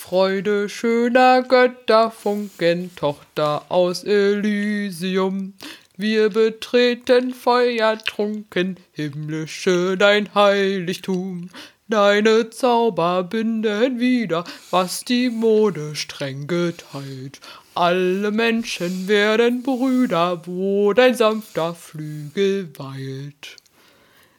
[0.00, 5.52] Freude schöner Götterfunken, Tochter aus Elysium.
[5.94, 11.50] Wir betreten feuertrunken, himmlische dein Heiligtum.
[11.86, 17.38] Deine Zauber binden wieder, was die Mode streng geteilt.
[17.74, 23.56] Alle Menschen werden Brüder, wo dein sanfter Flügel weilt.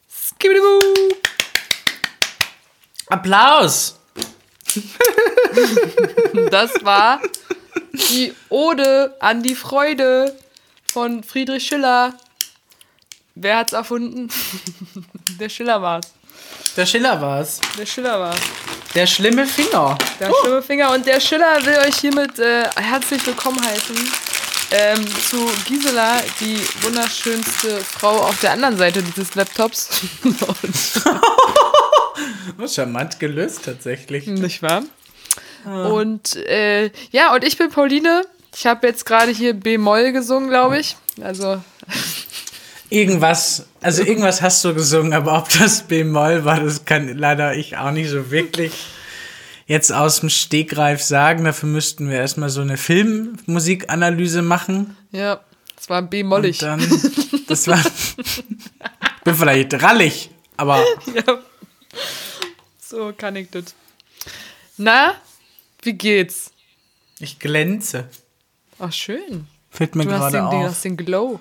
[0.09, 1.13] Skibidibu!
[3.09, 4.00] Applaus!
[6.49, 7.21] Das war
[7.93, 10.37] die Ode an die Freude
[10.91, 12.13] von Friedrich Schiller.
[13.35, 14.29] Wer hat's erfunden?
[15.39, 16.13] Der Schiller war's.
[16.77, 17.59] Der Schiller war's.
[17.77, 18.39] Der Schiller war's.
[18.95, 19.97] Der schlimme Finger.
[20.19, 20.91] Der schlimme Finger.
[20.91, 23.95] Und der Schiller will euch hiermit äh, herzlich willkommen heißen
[24.71, 29.89] ähm, zu Gisela, die wunderschönste Frau auf der anderen Seite dieses Laptops.
[32.67, 34.27] Charmant gelöst tatsächlich.
[34.27, 34.83] Nicht wahr?
[35.65, 38.23] Und äh, ja, und ich bin Pauline.
[38.55, 40.97] Ich habe jetzt gerade hier B-Moll gesungen, glaube ich.
[41.21, 41.61] Also
[42.89, 47.77] Irgendwas, also irgendwas hast du gesungen, aber ob das B-Moll war, das kann leider ich
[47.77, 48.73] auch nicht so wirklich
[49.65, 51.45] jetzt aus dem Stegreif sagen.
[51.45, 54.97] Dafür müssten wir erstmal so eine Filmmusikanalyse machen.
[55.11, 55.39] ja,
[55.79, 56.59] es war B-Mollig.
[57.47, 57.79] Das war,
[59.23, 60.83] bin vielleicht rallig, aber
[61.15, 61.39] Ja.
[62.79, 63.73] So kann ich das.
[64.77, 65.15] Na,
[65.83, 66.51] wie geht's?
[67.19, 68.09] ich glänze.
[68.79, 69.47] Ach, schön.
[69.69, 70.63] Fällt mir Du gerade auf.
[70.65, 71.39] hast den Glow.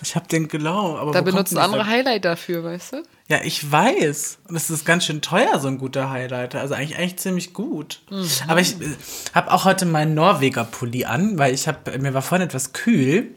[0.00, 3.02] Ich habe den Glow, aber Da benutzen andere dieser- Highlight dafür, weißt du?
[3.26, 4.38] Ja, ich weiß.
[4.48, 6.60] Und es ist ganz schön teuer, so ein guter Highlighter.
[6.60, 8.00] Also eigentlich, eigentlich ziemlich gut.
[8.10, 8.28] Mhm.
[8.46, 8.94] Aber ich äh,
[9.34, 13.34] habe auch heute meinen Norweger Pulli an, weil ich habe mir war vorhin etwas kühl.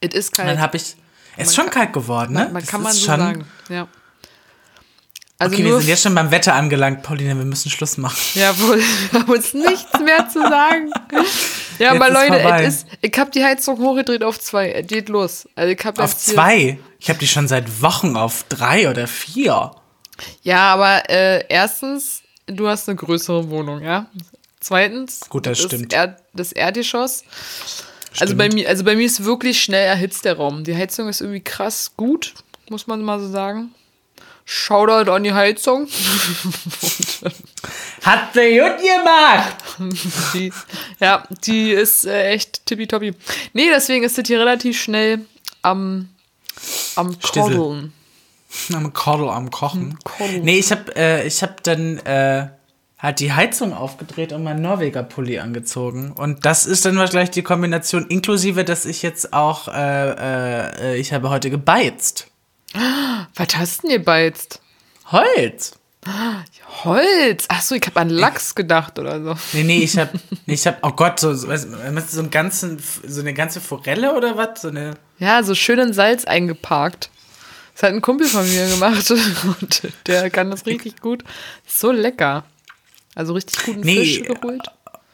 [0.00, 0.58] Es ist Und dann kalt.
[0.58, 0.96] habe ich
[1.36, 2.50] es ist schon kalt geworden, ne?
[2.52, 3.46] man Das kann man so schon, sagen.
[3.68, 3.86] Ja.
[5.42, 8.16] Also Okay, wir sind jetzt schon beim Wetter angelangt, Pauline, wir müssen Schluss machen.
[8.34, 10.90] Jawohl, wir haben uns nichts mehr zu sagen.
[11.78, 14.70] Ja, Jetzt aber Leute, ist, ich habe die Heizung hochgedreht auf zwei.
[14.70, 15.48] Es geht los.
[15.56, 16.78] Also ich hab Auf zwei.
[17.00, 19.72] Ich habe die schon seit Wochen auf drei oder vier.
[20.42, 24.06] Ja, aber äh, erstens, du hast eine größere Wohnung, ja.
[24.60, 25.92] Zweitens, Gut, das stimmt.
[25.92, 27.24] Er, das Erdgeschoss.
[28.20, 30.62] Also bei, mir, also bei mir ist wirklich schnell erhitzt der Raum.
[30.62, 32.34] Die Heizung ist irgendwie krass gut,
[32.68, 33.74] muss man mal so sagen.
[34.44, 35.88] Shoutout an die Heizung.
[38.02, 39.56] Hat sie gut gemacht.
[40.34, 40.52] Die,
[41.00, 43.14] ja, die ist äh, echt tippitoppi.
[43.52, 45.20] Nee, deswegen ist das hier relativ schnell
[45.62, 46.08] am,
[46.96, 47.16] am.
[47.20, 47.92] Koddeln.
[48.74, 49.98] Am Koddel am Kochen.
[50.04, 50.40] Koddel.
[50.40, 52.48] Nee, ich habe äh, ich hab dann äh,
[52.98, 56.12] halt die Heizung aufgedreht und meinen Norweger Pulli angezogen.
[56.12, 61.12] Und das ist dann gleich die Kombination, inklusive, dass ich jetzt auch, äh, äh, ich
[61.12, 62.31] habe heute gebeizt.
[62.74, 64.60] Was hast denn ihr beizt?
[65.10, 65.72] Holz.
[66.84, 67.44] Holz.
[67.48, 69.36] Achso, ich habe an Lachs gedacht oder so.
[69.52, 71.68] Nee, nee, ich habe, ich habe, oh Gott, so, so, weißt
[72.10, 74.62] so, einen ganzen, so eine ganze Forelle oder was?
[74.62, 77.10] So eine, Ja, so schön in Salz eingeparkt.
[77.74, 79.10] Das hat ein Kumpel von mir gemacht
[79.60, 81.24] und der kann das richtig gut.
[81.66, 82.44] So lecker.
[83.14, 84.62] Also richtig guten Nee, Fisch geholt.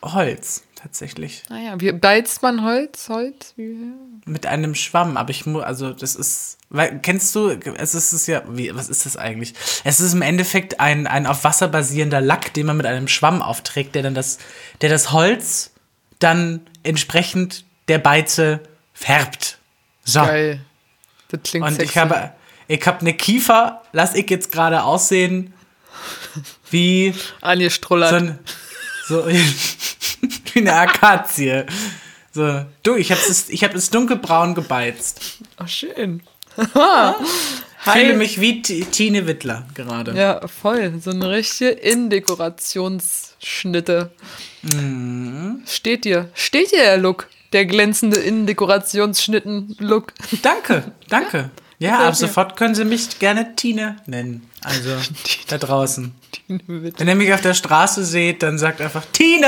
[0.02, 1.42] Holz, tatsächlich.
[1.48, 3.08] Naja, wie beizt man Holz?
[3.08, 3.54] Holz?
[3.56, 3.76] Wie,
[4.24, 8.26] Mit einem Schwamm, aber ich muss, also das ist, weil, kennst du, es ist es
[8.26, 9.54] ja, wie, was ist das eigentlich?
[9.84, 13.42] Es ist im Endeffekt ein, ein auf Wasser basierender Lack, den man mit einem Schwamm
[13.42, 14.38] aufträgt, der dann das,
[14.80, 15.72] der das Holz
[16.18, 18.60] dann entsprechend der Beize
[18.92, 19.58] färbt.
[20.04, 20.20] So.
[20.20, 20.60] Geil.
[21.28, 21.90] Das klingt Und sexy.
[21.90, 22.32] ich habe,
[22.68, 25.52] ich habe eine Kiefer, lass ich jetzt gerade aussehen,
[26.70, 28.10] wie Anja Strullert.
[28.10, 28.38] so, ein,
[29.08, 29.26] so
[30.52, 31.64] wie eine Akazie.
[32.32, 35.38] So, du, ich habe es, ich habe es dunkelbraun gebeizt.
[35.60, 36.22] oh, schön.
[37.86, 40.12] Ich fühle mich wie T Tine Wittler gerade.
[40.12, 41.00] Ja, voll.
[41.00, 44.10] So eine richtige Innendekorationsschnitte.
[44.62, 45.62] Mhm.
[45.64, 46.28] Steht dir.
[46.34, 47.28] Steht dir der Look.
[47.52, 50.12] Der glänzende Innendekorationsschnitten-Look.
[50.42, 51.50] Danke, danke.
[51.78, 54.50] Ja, Gefällt ab sofort können Sie mich gerne Tine nennen.
[54.68, 54.90] Also
[55.48, 56.12] da draußen.
[56.48, 59.44] Wenn ihr mich auf der Straße seht, dann sagt einfach Tine.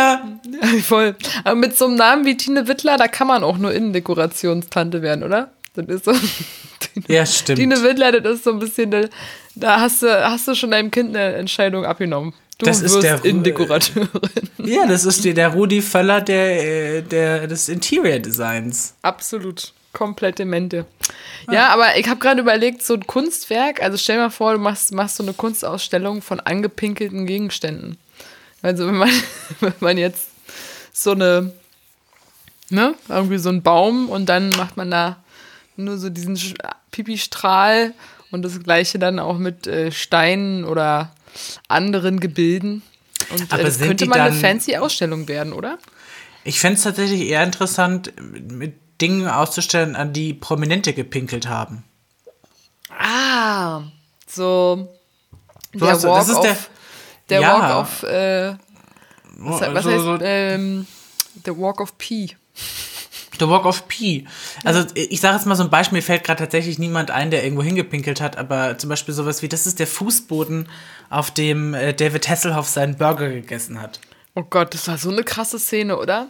[0.63, 1.15] Ja, voll.
[1.45, 5.23] Aber mit so einem Namen wie Tine Wittler, da kann man auch nur Innendekorationstante werden,
[5.25, 5.51] oder?
[5.75, 6.13] Das ist so.
[7.09, 7.59] Ja, stimmt.
[7.59, 9.09] Tine Wittler, das ist so ein bisschen, da-
[9.55, 12.33] da hast du, hast du schon deinem Kind eine Entscheidung abgenommen.
[12.59, 14.09] Du Das ist wirst der Ru- Innendekorateurin.
[14.59, 18.95] Ja, das ist die, der Rudi Völler der, äh, der, des Interior Designs.
[19.03, 19.73] Absolut.
[19.93, 20.87] Komplett demente.
[21.51, 24.59] Ja, aber ich habe gerade überlegt, so ein Kunstwerk, also stell dir mal vor, du
[24.59, 27.99] machst, machst so eine Kunstausstellung von angepinkelten Gegenständen.
[28.63, 29.11] Also wenn man,
[29.61, 30.29] wenn man jetzt
[30.93, 31.53] so eine,
[32.69, 35.17] ne, irgendwie so einen Baum und dann macht man da
[35.77, 36.39] nur so diesen
[36.93, 37.95] Pipi-Strahl
[38.31, 41.13] und das gleiche dann auch mit äh, Steinen oder
[41.69, 42.83] anderen Gebilden.
[43.31, 45.79] Und Aber äh, das könnte mal eine fancy Ausstellung werden, oder?
[46.45, 51.85] Ich fände es tatsächlich eher interessant, mit Dingen auszustellen, an die Prominente gepinkelt haben.
[52.99, 53.83] Ah,
[54.27, 54.89] so
[55.73, 56.57] Du hast- das ist der-
[57.29, 57.61] der Ja.
[57.61, 58.55] Walk of, äh,
[59.39, 60.87] was, was so, heißt, so, ähm,
[61.47, 62.37] der Walk of P.
[63.39, 64.27] The Walk of P.
[64.65, 67.43] Also ich sage jetzt mal so ein Beispiel, mir fällt gerade tatsächlich niemand ein, der
[67.45, 70.69] irgendwo hingepinkelt hat, aber zum Beispiel sowas wie, das ist der Fußboden,
[71.09, 74.01] auf dem äh, David Hasselhoff seinen Burger gegessen hat.
[74.35, 76.27] Oh Gott, das war so eine krasse Szene, oder?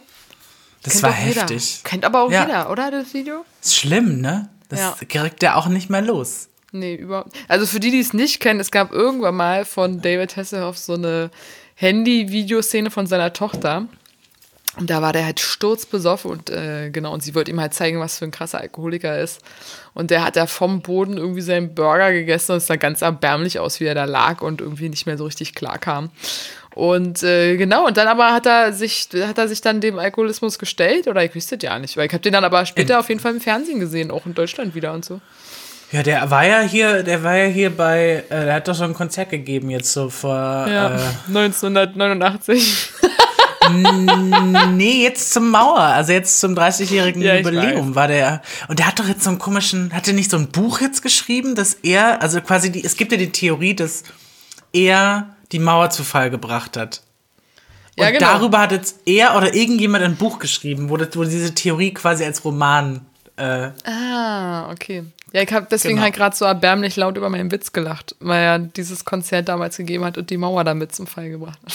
[0.83, 1.41] Das Kennt war auch jeder.
[1.41, 1.81] heftig.
[1.83, 2.45] Kennt aber auch Ja.
[2.45, 3.45] jeder, oder, das Video?
[3.61, 4.49] Ist schlimm, ne?
[4.69, 4.95] Das Ja.
[5.07, 6.47] kriegt er auch nicht mehr los.
[6.71, 7.33] Nee, überhaupt.
[7.49, 10.93] Also für die, die es nicht kennen, es gab irgendwann mal von David Hasselhoff so
[10.93, 11.29] eine
[11.75, 13.87] Handy-Videoszene von seiner Tochter.
[14.77, 17.99] Und da war der halt sturzbesoffen und äh, genau, und sie wollte ihm halt zeigen,
[17.99, 19.41] was für ein krasser Alkoholiker er ist.
[19.93, 23.59] Und der hat da vom Boden irgendwie seinen Burger gegessen und es sah ganz erbärmlich
[23.59, 26.09] aus, wie er da lag und irgendwie nicht mehr so richtig klar kam.
[26.73, 30.57] Und äh, genau, und dann aber hat er sich, hat er sich dann dem Alkoholismus
[30.57, 33.19] gestellt, oder ich wüsste ja nicht, weil ich habe den dann aber später auf jeden
[33.19, 35.19] Fall im Fernsehen gesehen, auch in Deutschland wieder und so.
[35.91, 38.85] Ja, der war ja hier, der war ja hier bei, äh, der hat doch so
[38.85, 40.31] ein Konzert gegeben jetzt so vor.
[40.31, 42.89] Ja, Äh, 1989.
[44.73, 48.41] nee, jetzt zum Mauer, also jetzt zum 30-jährigen Ja, Jubiläum war der.
[48.67, 51.01] Und der hat doch jetzt so einen komischen, hat er nicht so ein Buch jetzt
[51.01, 54.03] geschrieben, dass er, also quasi die, es gibt ja die Theorie, dass
[54.73, 57.01] er die Mauer zu Fall gebracht hat.
[57.97, 58.25] Und Ja, genau.
[58.33, 62.23] darüber hat jetzt er oder irgendjemand ein Buch geschrieben, wo, das, wo diese Theorie quasi
[62.23, 63.05] als Roman.
[63.37, 65.03] Äh, Ah, okay.
[65.33, 66.03] Ja, ich habe deswegen Genau.
[66.03, 70.03] halt gerade so erbärmlich laut über meinen Witz gelacht, weil er dieses Konzert damals gegeben
[70.03, 71.73] hat und die Mauer damit zum Fall gebracht hat.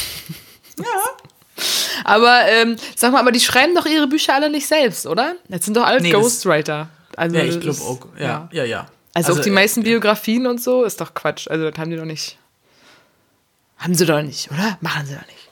[0.79, 0.85] Ja.
[2.05, 5.37] Aber ähm, sag mal, aber die schreiben doch ihre Bücher alle nicht selbst, oder?
[5.49, 6.89] Das sind doch alle Nee, Ghostwriter.
[7.17, 7.99] Also, ja, ich glaube auch.
[8.21, 8.87] Ja, ja, ja.
[9.15, 11.49] Also, auch die äh, meisten Biografien und so ist doch Quatsch.
[11.49, 12.37] Also das haben die doch nicht.
[13.79, 14.79] Haben sie doch nicht, oder?
[14.81, 15.49] Machen sie doch nicht.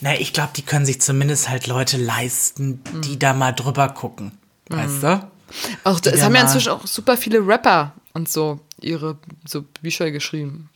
[0.00, 4.32] Na, ich glaube, die können sich zumindest halt Leute leisten, die da mal drüber gucken.
[4.68, 5.28] Weißt du?
[5.84, 9.16] Auch, es haben ja inzwischen auch super viele Rapper und so ihre
[9.46, 10.68] so Bücher geschrieben.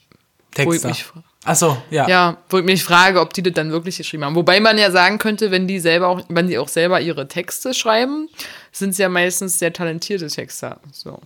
[1.02, 2.08] Fra- Ach so, ja.
[2.08, 4.34] Ja, wo ich mich frage, ob die das dann wirklich geschrieben haben.
[4.34, 7.72] Wobei man ja sagen könnte, wenn die selber auch, wenn die auch selber ihre Texte
[7.74, 8.28] schreiben,
[8.72, 10.80] sind sie ja meistens sehr talentierte Texter.
[10.92, 11.20] So.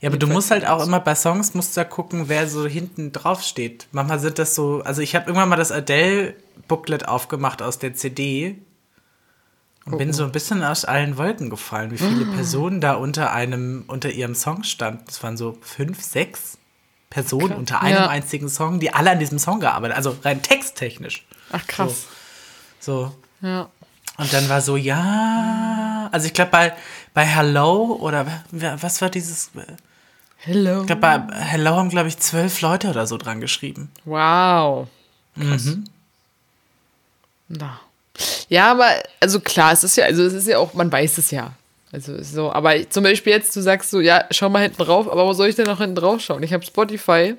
[0.00, 2.66] Ja, aber du musst halt auch immer bei Songs musst du ja gucken, wer so
[2.66, 3.86] hinten drauf steht.
[3.92, 8.56] Manchmal sind das so, also ich habe irgendwann mal das Adele-Booklet aufgemacht aus der CD
[9.84, 13.84] und bin so ein bisschen aus allen Wolken gefallen, wie viele Personen da unter einem,
[13.88, 15.02] unter ihrem Song standen.
[15.06, 16.58] Das waren so fünf, sechs
[17.10, 18.08] Personen unter einem Ja.
[18.08, 21.26] einzigen Song, die alle an diesem Song gearbeitet haben, also rein texttechnisch.
[21.52, 22.04] Ach krass.
[22.80, 23.14] So.
[23.40, 23.68] Ja.
[24.18, 26.72] Und dann war so, ja, also ich glaube bei,
[27.18, 29.50] bei Hello oder was war dieses,
[30.36, 30.82] Hello.
[30.82, 33.90] ich glaube, bei Hello haben, glaube ich, zwölf Leute oder so dran geschrieben.
[34.04, 34.86] Wow.
[35.36, 35.76] Krass.
[37.48, 37.80] Na.
[38.48, 41.32] Ja, aber, also klar, es ist ja, also es ist ja auch, man weiß es
[41.32, 41.54] ja.
[41.90, 45.26] Also so, aber zum Beispiel jetzt, du sagst so, ja, schau mal hinten drauf, aber
[45.26, 46.44] wo soll ich denn noch hinten drauf schauen?
[46.44, 47.34] Ich habe Spotify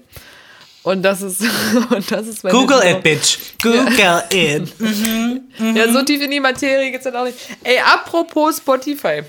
[0.84, 1.40] und das ist,
[1.90, 3.38] und das ist mein Google it, bitch.
[3.64, 3.88] Google
[4.34, 4.74] it.
[4.78, 5.74] drauf.
[5.74, 7.38] Ja, so tief in die Materie geht's dann auch nicht.
[7.64, 9.24] Ey, apropos Spotify.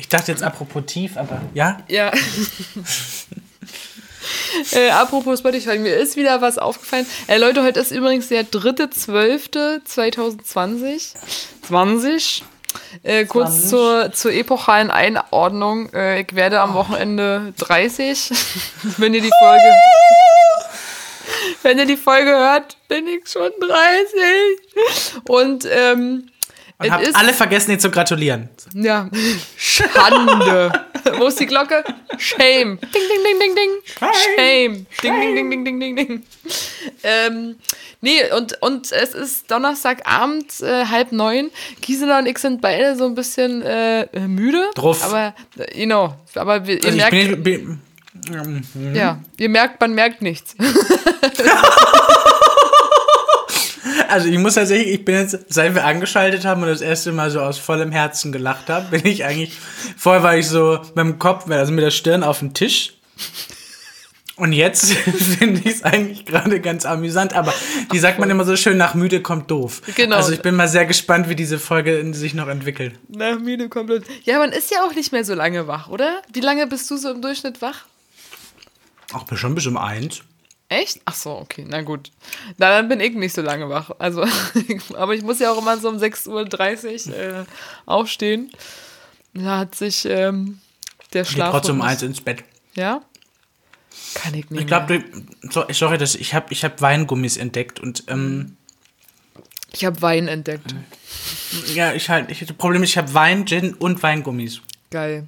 [0.00, 1.76] Ich dachte jetzt apropos tief, aber ja.
[1.88, 2.10] Ja.
[4.72, 7.04] äh, apropos Spotify, mir ist wieder was aufgefallen.
[7.26, 11.16] Äh, Leute, heute ist übrigens der 3.12.2020.
[11.68, 12.44] 20.
[13.02, 13.68] Äh, kurz 20.
[13.68, 15.92] zur, zur epochalen Einordnung.
[15.92, 18.30] Äh, ich werde am Wochenende 30.
[18.96, 19.64] Wenn ihr die Folge.
[21.62, 23.76] Wenn ihr die Folge hört, bin ich schon 30.
[25.28, 26.29] Und ähm,
[26.80, 28.48] Und habt alle vergessen, dir zu gratulieren.
[28.72, 29.08] ja.
[29.56, 30.72] Schande.
[31.18, 31.84] Wo ist die Glocke?
[32.18, 32.78] Shame.
[32.80, 33.70] Ding, ding, ding, ding, ding.
[34.36, 34.86] Shame.
[35.02, 36.22] Ding, ding, ding, ding, ding, ding, ding.
[37.02, 37.56] Ähm,
[38.00, 41.50] nee, und, und es ist Donnerstagabend, äh, halb neun.
[41.80, 44.70] Gisela und ich sind beide so ein bisschen äh, äh, müde.
[44.74, 45.04] Drauf.
[45.04, 45.34] Aber,
[45.74, 47.80] you know, aber wir, ihr Also merkt, bin, bin,
[48.94, 50.54] ja, ihr merkt, man merkt nichts.
[54.08, 57.30] also ich muss tatsächlich, ich bin jetzt, seit wir angeschaltet haben und das erste Mal
[57.30, 59.56] so aus vollem Herzen gelacht habe, bin ich eigentlich,
[59.96, 62.94] vorher war ich so mit dem Kopf, also mit der Stirn auf dem Tisch.
[64.40, 64.92] Und jetzt
[65.38, 67.52] finde ich es eigentlich gerade ganz amüsant, aber
[67.90, 69.82] wie sagt man immer so schön, nach müde kommt doof.
[69.96, 70.16] Genau.
[70.16, 72.94] Also ich bin mal sehr gespannt, wie diese Folge sich noch entwickelt.
[73.08, 74.04] Nach müde komplett.
[74.24, 76.22] Ja, man ist ja auch nicht mehr so lange wach, oder?
[76.32, 77.84] Wie lange bist du so im Durchschnitt wach?
[79.12, 80.22] Auch bestimmt bis um eins.
[80.70, 81.00] Echt?
[81.04, 82.12] Ach so, okay, na gut.
[82.56, 83.90] Na, dann bin ich nicht so lange wach.
[83.98, 84.24] Also,
[84.94, 87.44] aber ich muss ja auch immer so um 6.30 Uhr äh,
[87.86, 88.52] aufstehen.
[89.34, 90.60] Da hat sich ähm,
[91.12, 91.50] der Ich Schlaf.
[91.50, 92.44] trotzdem um eins ins Bett.
[92.74, 93.02] Ja?
[94.14, 94.60] Kann ich nicht.
[94.60, 95.02] Ich glaube,
[95.72, 98.56] sorry, dass ich habe ich hab Weingummis entdeckt und ähm,
[99.72, 100.72] Ich habe Wein entdeckt.
[101.74, 102.30] Ja, ich halt.
[102.30, 104.60] Ich, das Problem ist, ich habe Wein, Gin und Weingummis.
[104.90, 105.24] Geil.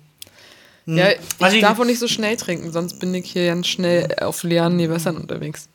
[0.87, 3.69] Ja, Was ich ich- darf auch nicht so schnell trinken, sonst bin ich hier ganz
[3.69, 5.69] schnell auf leeren Gewässern unterwegs.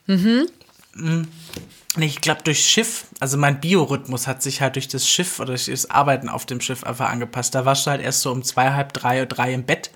[0.95, 5.49] Nee, ich glaube durch Schiff, also mein Biorhythmus hat sich halt durch das Schiff oder
[5.49, 7.55] durch das Arbeiten auf dem Schiff einfach angepasst.
[7.55, 9.91] Da warst du halt erst so um zwei, halb drei oder drei im Bett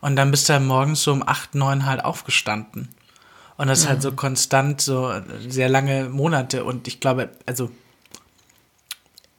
[0.00, 2.88] und dann bist du halt morgens so um acht, neun halt aufgestanden.
[3.56, 5.12] Und das halt so konstant, so
[5.46, 6.64] sehr lange Monate.
[6.64, 7.70] Und ich glaube, also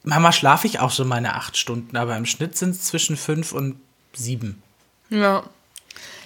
[0.04, 3.50] manchmal schlafe ich auch so meine acht Stunden, aber im Schnitt sind es zwischen fünf
[3.52, 3.76] und
[4.12, 4.62] sieben.
[5.12, 5.44] Ja.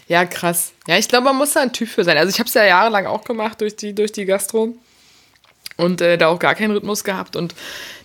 [0.08, 0.72] Ja, krass.
[0.86, 2.16] Ja, ich glaube, man muss da ein Typ für sein.
[2.16, 4.74] Also ich habe es ja jahrelang auch gemacht durch die, durch die Gastro.
[5.76, 7.36] Und äh, da auch gar keinen Rhythmus gehabt.
[7.36, 7.54] Und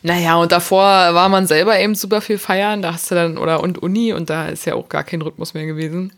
[0.02, 2.82] naja, und davor war man selber eben super viel feiern.
[2.82, 5.54] Da hast du dann, oder und Uni, und da ist ja auch gar kein Rhythmus
[5.54, 6.12] mehr gewesen.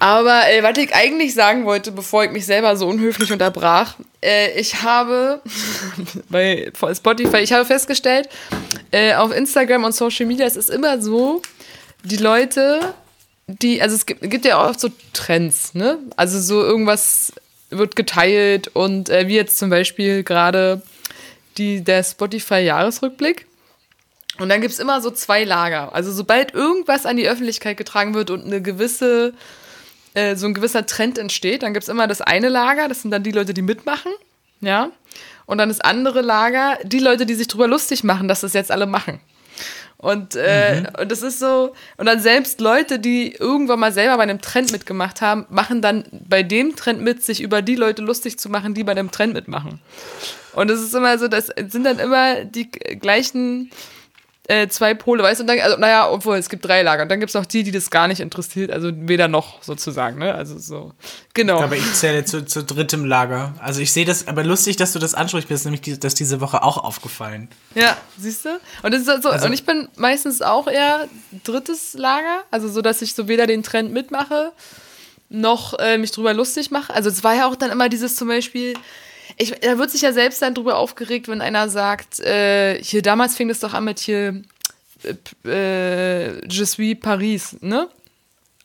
[0.00, 4.58] Aber äh, was ich eigentlich sagen wollte, bevor ich mich selber so unhöflich unterbrach, äh,
[4.58, 5.40] ich habe
[6.30, 8.28] bei Spotify, ich habe festgestellt,
[8.90, 11.42] äh, auf Instagram und Social Media, es ist immer so,
[12.02, 12.94] die Leute,
[13.46, 15.98] die, also es gibt, gibt ja auch oft so Trends, ne?
[16.16, 17.32] Also so irgendwas
[17.70, 20.82] wird geteilt und äh, wie jetzt zum Beispiel gerade
[21.56, 23.46] der Spotify-Jahresrückblick.
[24.38, 25.94] Und dann gibt es immer so zwei Lager.
[25.94, 29.32] Also sobald irgendwas an die Öffentlichkeit getragen wird und eine gewisse,
[30.14, 33.12] äh, so ein gewisser Trend entsteht, dann gibt es immer das eine Lager, das sind
[33.12, 34.12] dann die Leute, die mitmachen,
[34.60, 34.90] ja.
[35.46, 38.72] Und dann das andere Lager, die Leute, die sich drüber lustig machen, dass das jetzt
[38.72, 39.20] alle machen.
[39.96, 44.24] Und, äh, und das ist so, und dann selbst Leute, die irgendwann mal selber bei
[44.24, 48.38] einem Trend mitgemacht haben, machen dann bei dem Trend mit, sich über die Leute lustig
[48.38, 49.80] zu machen, die bei dem Trend mitmachen.
[50.52, 53.70] Und es ist immer so, das sind dann immer die gleichen
[54.46, 57.04] äh, zwei Pole, weißt du, und dann, also, naja, obwohl es gibt drei Lager.
[57.04, 60.18] Und dann gibt es noch die, die das gar nicht interessiert, also weder noch sozusagen,
[60.18, 60.34] ne?
[60.34, 60.92] Also so.
[61.32, 61.62] Genau.
[61.62, 63.54] Aber ich zähle zu, zu drittem Lager.
[63.58, 66.14] Also ich sehe das, aber lustig, dass du das ansprichst, mir ist nämlich die, das
[66.14, 67.48] diese Woche auch aufgefallen.
[67.74, 68.50] Ja, siehst du?
[68.82, 71.08] Und, das ist so, Also- und ich bin meistens auch eher
[71.44, 74.52] drittes Lager, also so, dass ich so weder den Trend mitmache,
[75.30, 76.92] noch äh, mich drüber lustig mache.
[76.92, 78.74] Also es war ja auch dann immer dieses zum Beispiel,
[79.36, 83.36] ich, da wird sich ja selbst dann drüber aufgeregt, wenn einer sagt, äh, hier damals
[83.36, 84.42] fing es doch an mit hier
[85.44, 85.48] äh,
[86.28, 87.88] äh, Je suis Paris, ne?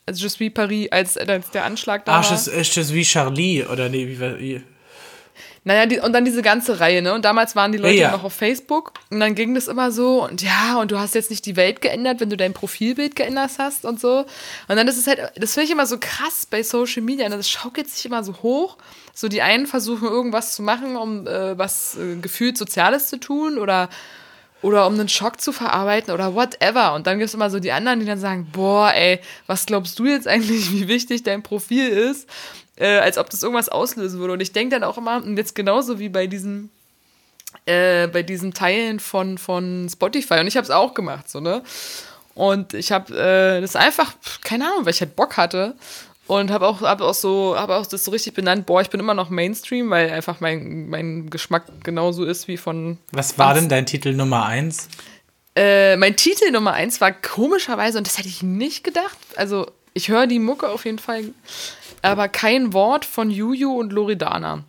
[0.05, 2.33] Also Je suis Paris, als, als der Anschlag da Ah, war.
[2.33, 4.63] ist ist das wie Charlie oder nee, wie, wie
[5.65, 7.13] Naja, die, und dann diese ganze Reihe, ne?
[7.13, 8.11] Und damals waren die Leute Ja, ja.
[8.11, 11.29] noch auf Facebook und dann ging das immer so und ja, und du hast jetzt
[11.29, 14.19] nicht die Welt geändert, wenn du dein Profilbild geändert hast und so.
[14.67, 17.37] Und dann ist es halt, das finde ich immer so krass bei Social Media, ne?
[17.37, 18.77] das schaukelt sich immer so hoch.
[19.13, 23.57] So die einen versuchen irgendwas zu machen, um äh, was äh, gefühlt Soziales zu tun
[23.57, 23.89] oder
[24.61, 26.93] oder um einen Schock zu verarbeiten oder whatever.
[26.93, 29.97] Und dann gibt es immer so die anderen, die dann sagen, boah, ey, was glaubst
[29.99, 32.29] du jetzt eigentlich, wie wichtig dein Profil ist?
[32.75, 34.33] Äh, als ob das irgendwas auslösen würde.
[34.33, 36.71] Und ich denke dann auch immer, und jetzt genauso wie bei diesen,
[37.65, 40.39] äh, bei diesen Teilen von, von Spotify.
[40.39, 41.61] Und ich habe es auch gemacht, so, ne?
[42.35, 44.13] Und ich habe äh, das einfach,
[44.43, 45.75] keine Ahnung, weil ich halt Bock hatte.
[46.29, 48.99] Und habe auch, hab auch so, habe auch das so richtig benannt, boah, ich bin
[48.99, 53.67] immer noch Mainstream, weil einfach mein, mein Geschmack genauso ist wie von Was war denn
[53.67, 54.89] dein Titel Nummer eins?
[55.55, 60.09] äh, mein Titel Nummer eins war komischerweise, und das hätte ich nicht gedacht, also ich
[60.09, 61.23] höre die Mucke auf jeden Fall,
[62.01, 64.63] aber kein Wort von Juju und Loredana.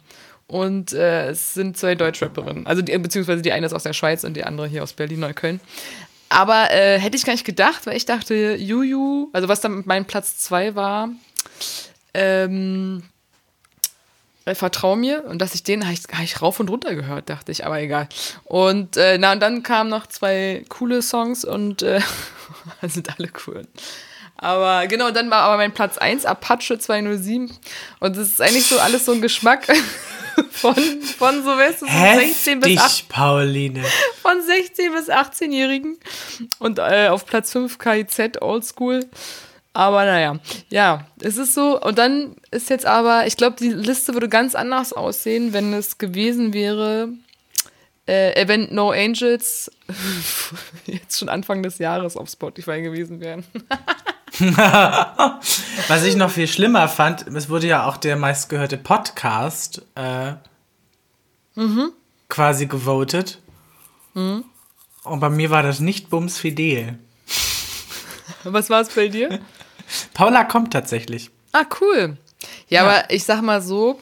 [0.47, 2.67] Und äh, es sind zwei Deutschrapperinnen.
[2.67, 5.61] Also die, beziehungsweise die eine ist aus der Schweiz und die andere hier aus Berlin-Neukölln.
[6.29, 10.07] Aber äh, hätte ich gar nicht gedacht, weil ich dachte, Juju, also was dann mein
[10.07, 11.11] Platz zwei war,
[12.14, 13.02] ähm,
[14.45, 17.29] äh, Vertrau mir und dass ich den habe ich, hab ich rauf und runter gehört,
[17.29, 18.09] dachte ich, aber egal.
[18.45, 22.00] Und äh, na und dann kamen noch zwei coole Songs und äh,
[22.83, 23.67] sind alle cool.
[24.37, 27.52] Aber genau, dann war aber mein Platz 1 Apache 207
[28.00, 29.67] und das ist eigentlich so alles so ein Geschmack
[30.50, 33.85] von, von so du, so 16 bis 8, Heftig, Pauline.
[34.23, 35.99] von 16 bis 18-Jährigen
[36.59, 39.07] und äh, auf Platz 5 KIZ Oldschool.
[39.73, 41.81] Aber naja, ja, es ist so.
[41.81, 45.99] Und dann ist jetzt aber, ich glaube, die Liste würde ganz anders aussehen, wenn es
[45.99, 47.11] gewesen wäre,
[48.09, 49.71] äh, Event No Angels
[50.87, 53.45] jetzt schon Anfang des Jahres auf Spotify gewesen wären.
[55.89, 60.33] Was ich noch viel schlimmer fand, es wurde ja auch der meistgehörte Podcast äh,
[62.29, 63.39] quasi gewotet.
[65.05, 66.99] Und bei mir war das nicht Bums Fidel.
[68.45, 69.41] Was war es bei dir?
[70.15, 71.31] Paula kommt tatsächlich.
[71.53, 72.17] Ah, cool.
[72.69, 74.01] Ja, aber ich sag mal so,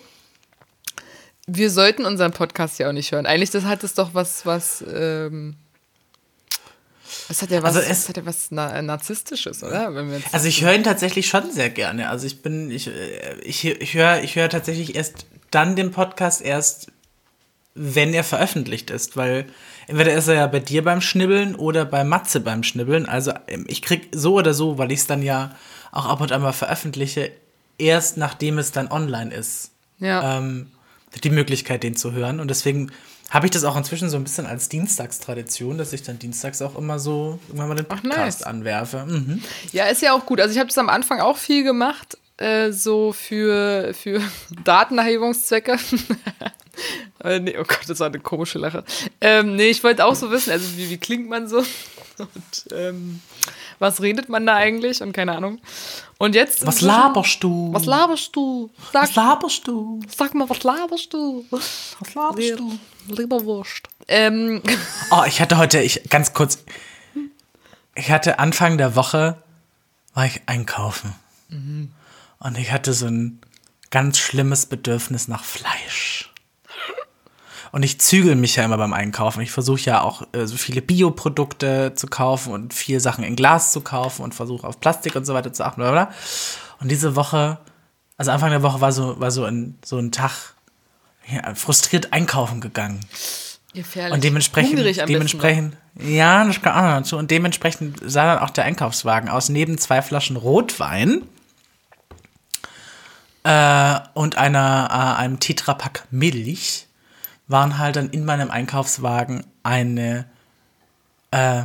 [1.47, 3.27] wir sollten unseren Podcast ja auch nicht hören.
[3.27, 5.57] Eigentlich das hat es doch was, was, ähm,
[7.29, 9.91] das hat ja was, Also es- hat ja was Na Narzisstisches, oder?
[10.33, 12.11] Also ich höre ihn tatsächlich schon sehr gerne.
[12.11, 16.43] Also ich bin, ich, äh, ich, ich höre ich höre tatsächlich erst dann den Podcast
[16.43, 16.93] erst
[17.81, 19.47] wenn er veröffentlicht ist, weil
[19.87, 23.07] entweder ist er ja bei dir beim Schnibbeln oder bei Matze beim Schnibbeln.
[23.07, 25.55] Also ähm, ich krieg so oder so, weil ich es dann ja
[25.93, 27.31] auch ab und an mal veröffentliche,
[27.79, 30.39] erst nachdem es dann online ist, Ja.
[30.39, 30.71] ähm,
[31.23, 32.41] die Möglichkeit, den zu hören.
[32.41, 32.93] Und deswegen
[33.31, 36.77] habe ich das auch inzwischen so ein bisschen als Dienstagstradition, dass ich dann dienstags auch
[36.77, 38.43] immer so irgendwann mal den Ach, Podcast nice.
[38.43, 39.05] anwerfe.
[39.07, 39.43] Mhm.
[39.73, 40.41] Ja, ist ja auch gut.
[40.41, 44.23] Also ich habe das am Anfang auch viel gemacht, äh, so für, für
[44.65, 45.77] Datenerhebungszwecke.
[47.25, 48.85] äh, nee, oh Gott, das war eine komische Lache.
[49.21, 51.59] Ähm, nee, ich wollte auch so wissen, also wie, wie klingt man so?
[52.19, 53.21] Und ähm,
[53.79, 55.01] was redet man da eigentlich?
[55.03, 55.61] Und keine Ahnung.
[56.19, 56.67] Und jetzt.
[56.67, 57.73] Was laberst du?
[57.73, 58.71] Was laberst du?
[58.93, 60.01] Sag, Was laberst du?
[60.15, 61.45] sag mal, was laberst du?
[61.51, 62.79] Was laberst du?
[63.15, 63.89] Leberwurst.
[64.09, 64.63] Ähm,
[65.11, 66.65] Oh, ich hatte heute, ich ganz kurz,
[67.95, 69.43] ich hatte Anfang der Woche,
[70.15, 71.15] war ich einkaufen.
[71.51, 73.41] Und ich hatte so ein
[73.91, 76.28] ganz schlimmes Bedürfnis nach Fleisch.
[77.73, 79.41] Und ich zügel mich ja immer beim Einkaufen.
[79.43, 83.73] Ich versuche ja auch äh, so viele Bioprodukte zu kaufen und viel Sachen in Glas
[83.73, 85.81] zu kaufen und versuche auf Plastik und so weiter zu achten.
[85.81, 86.11] Bla bla.
[86.81, 87.59] Und diese Woche,
[88.17, 90.55] also Anfang der Woche war so, war so ein, so ein Tag
[91.27, 93.01] ja, frustriert einkaufen gegangen.
[93.75, 94.15] gefährlich.
[94.15, 97.17] Und dementsprechend, besten dementsprechend, ja, das kann auch dazu.
[97.17, 99.49] Und dementsprechend sah dann auch der Einkaufswagen aus.
[99.49, 101.23] Neben zwei Flaschen Rotwein
[103.43, 106.88] äh, und einer, äh, einem Tetrapack Milch
[107.49, 110.27] waren halt dann in meinem Einkaufswagen eine,
[111.31, 111.65] äh,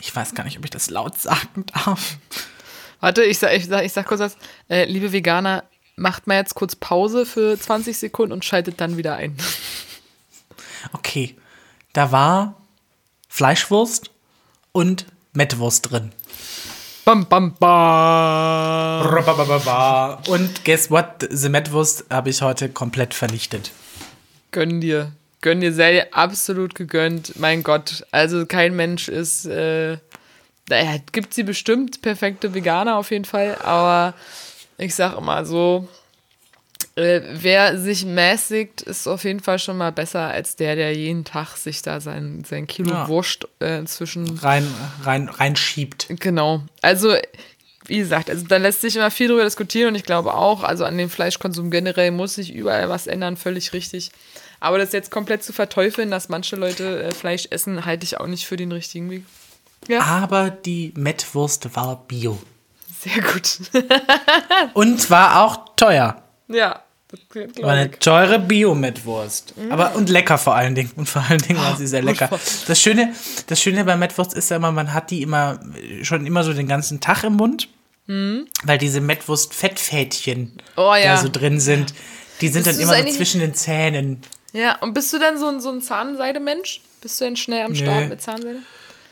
[0.00, 2.16] ich weiß gar nicht, ob ich das laut sagen darf.
[3.00, 4.36] Warte, ich sag, ich sag, ich sag kurz was.
[4.68, 5.64] Äh, liebe Veganer,
[5.96, 9.36] macht mal jetzt kurz Pause für 20 Sekunden und schaltet dann wieder ein.
[10.92, 11.36] Okay,
[11.92, 12.54] da war
[13.28, 14.10] Fleischwurst
[14.72, 16.12] und Mettwurst drin.
[17.04, 19.06] Bam, bam, bam.
[20.28, 21.26] Und guess what?
[21.28, 23.72] The Mettwurst habe ich heute komplett vernichtet.
[24.50, 25.12] Gönn dir.
[25.40, 27.38] Gönn dir, sei dir absolut gegönnt.
[27.38, 29.96] Mein Gott, also kein Mensch ist, äh,
[30.68, 34.14] naja, gibt sie bestimmt perfekte Veganer auf jeden Fall, aber
[34.78, 35.88] ich sag immer so,
[36.96, 41.24] äh, wer sich mäßigt, ist auf jeden Fall schon mal besser als der, der jeden
[41.24, 43.08] Tag sich da sein, sein Kilo Ja.
[43.08, 44.66] Wurst äh, zwischen Rein,
[45.02, 46.06] rein, reinschiebt.
[46.20, 46.62] Genau.
[46.82, 47.14] Also,
[47.86, 50.84] wie gesagt, also da lässt sich immer viel drüber diskutieren und ich glaube auch, also
[50.84, 54.10] an dem Fleischkonsum generell muss sich überall was ändern, völlig richtig.
[54.60, 58.26] Aber das jetzt komplett zu verteufeln, dass manche Leute äh, Fleisch essen, halte ich auch
[58.26, 59.24] nicht für den richtigen Weg.
[59.88, 62.38] Ja, Aber die Mettwurst war bio.
[63.02, 63.58] sehr gut.
[64.74, 66.22] Und war auch teuer.
[66.48, 67.20] ja, das
[67.64, 69.54] War eine teure Bio-Mettwurst.
[69.70, 70.92] Aber und lecker vor allen Dingen.
[70.94, 72.28] Und vor allen Dingen war sie sehr lecker.
[72.68, 73.12] Das Schöne,
[73.48, 75.58] das Schöne bei Mettwurst ist ja immer, man hat die immer
[76.02, 77.68] schon immer so den ganzen Tag im Mund.
[78.06, 81.14] Weil diese Mettwurst-Fettfädchen Oh ja.
[81.14, 81.94] da so drin sind,
[82.40, 84.20] die sind Ist dann das immer so zwischen den Zähnen.
[84.52, 86.80] Ja, und bist du dann so ein, so ein Zahnseide-Mensch?
[87.00, 87.78] Bist du denn schnell am Nö.
[87.78, 88.58] Start mit Zahnseide?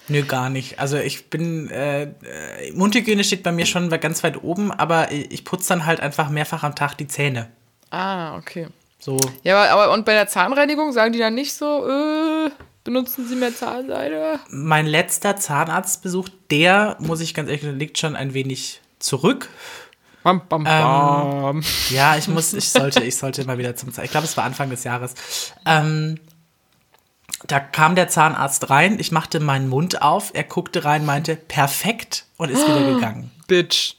[0.08, 0.78] Nö, gar nicht.
[0.78, 5.44] Also ich bin, äh, äh, Mundhygiene steht bei mir schon ganz weit oben, aber ich
[5.44, 7.50] putze dann halt einfach mehrfach am Tag die Zähne.
[7.90, 8.68] Ah, okay.
[8.98, 9.18] So.
[9.42, 12.50] Ja, aber, aber und bei der Zahnreinigung sagen die dann nicht so, äh,
[12.84, 14.40] benutzen Sie mehr Zahnseide?
[14.48, 19.48] Mein letzter Zahnarztbesuch, der, muss ich ganz ehrlich, sagen, liegt schon ein wenig zurück.
[20.22, 21.62] Bam, bam, bam.
[21.90, 24.06] Ja, ich muss, ich sollte, ich sollte mal wieder zum Zahnarzt.
[24.06, 25.14] Ich glaube, es war Anfang des Jahres.
[25.64, 26.18] Ähm,
[27.46, 32.24] da kam der Zahnarzt rein, ich machte meinen Mund auf, er guckte rein, meinte, perfekt
[32.36, 33.30] und ist wieder gegangen.
[33.46, 33.97] Bitch.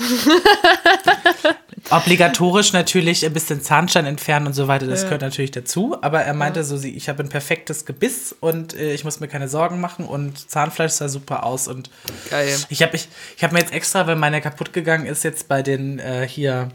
[1.90, 5.96] Obligatorisch natürlich ein bisschen Zahnstein entfernen und so weiter, das gehört natürlich dazu.
[6.02, 9.28] Aber er meinte so, sie- ich habe ein perfektes Gebiss und äh, ich muss mir
[9.28, 11.68] keine Sorgen machen und Zahnfleisch sah super aus.
[11.68, 11.90] Und
[12.28, 12.56] Geil.
[12.68, 15.62] ich habe ich, ich hab mir jetzt extra, weil meine kaputt gegangen ist, jetzt bei
[15.62, 16.68] den äh, hier,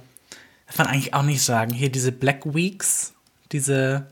[0.68, 3.14] darf man eigentlich auch nicht sagen, hier diese Black Weeks,
[3.52, 4.08] diese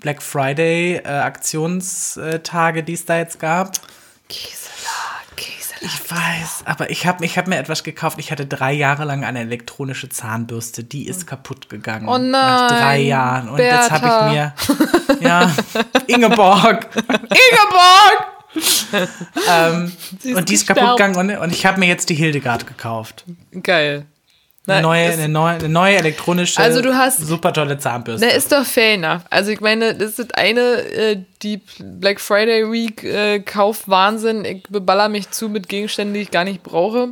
[0.00, 3.72] Black Friday äh, Aktionstage, die es da jetzt gab.
[4.28, 4.63] Käselat.
[5.84, 8.18] Ich weiß, aber ich habe ich hab mir etwas gekauft.
[8.18, 10.82] Ich hatte drei Jahre lang eine elektronische Zahnbürste.
[10.82, 12.08] Die ist kaputt gegangen.
[12.08, 13.48] Oh Nach drei nein, Jahren.
[13.50, 14.26] Und jetzt habe Bertha.
[14.28, 14.54] ich mir.
[15.20, 15.50] Ja,
[16.06, 16.88] Ingeborg.
[16.96, 18.26] Ingeborg!
[19.48, 19.92] ähm,
[20.36, 23.24] und die ist kaputt gegangen und, und ich habe mir jetzt die Hildegard gekauft.
[23.62, 24.06] Geil.
[24.66, 28.26] Eine neue, eine neue, eine neue elektronische, Also du hast- super tolle Zahnbürste.
[28.26, 29.20] Na, ist doch fair enough.
[29.28, 34.44] Also ich meine, das ist eine, äh, die Black Friday Week äh, Kaufwahnsinn.
[34.46, 37.10] Ich beballer mich zu mit Gegenständen, die ich gar nicht brauche.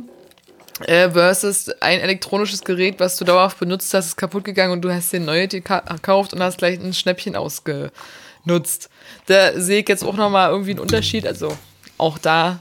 [0.87, 4.91] Äh, versus ein elektronisches Gerät, was du dauerhaft benutzt hast, ist kaputt gegangen und du
[4.91, 8.89] hast dir ein neues geka- gekauft und hast gleich ein Schnäppchen ausgenutzt.
[9.27, 11.27] Da sehe ich jetzt auch nochmal irgendwie einen Unterschied.
[11.27, 11.55] Also
[11.99, 12.59] auch da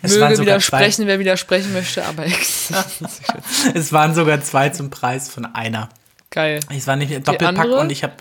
[0.00, 2.24] Es möge widersprechen, wer widersprechen möchte, aber
[3.74, 5.88] es waren sogar zwei zum Preis von einer.
[6.30, 6.60] geil.
[6.74, 8.14] Es war nicht Doppelpack und ich habe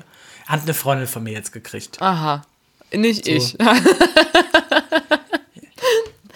[0.48, 2.02] Hat eine Freundin von mir jetzt gekriegt.
[2.02, 2.42] Aha.
[2.94, 3.32] Nicht So.
[3.32, 3.56] ich.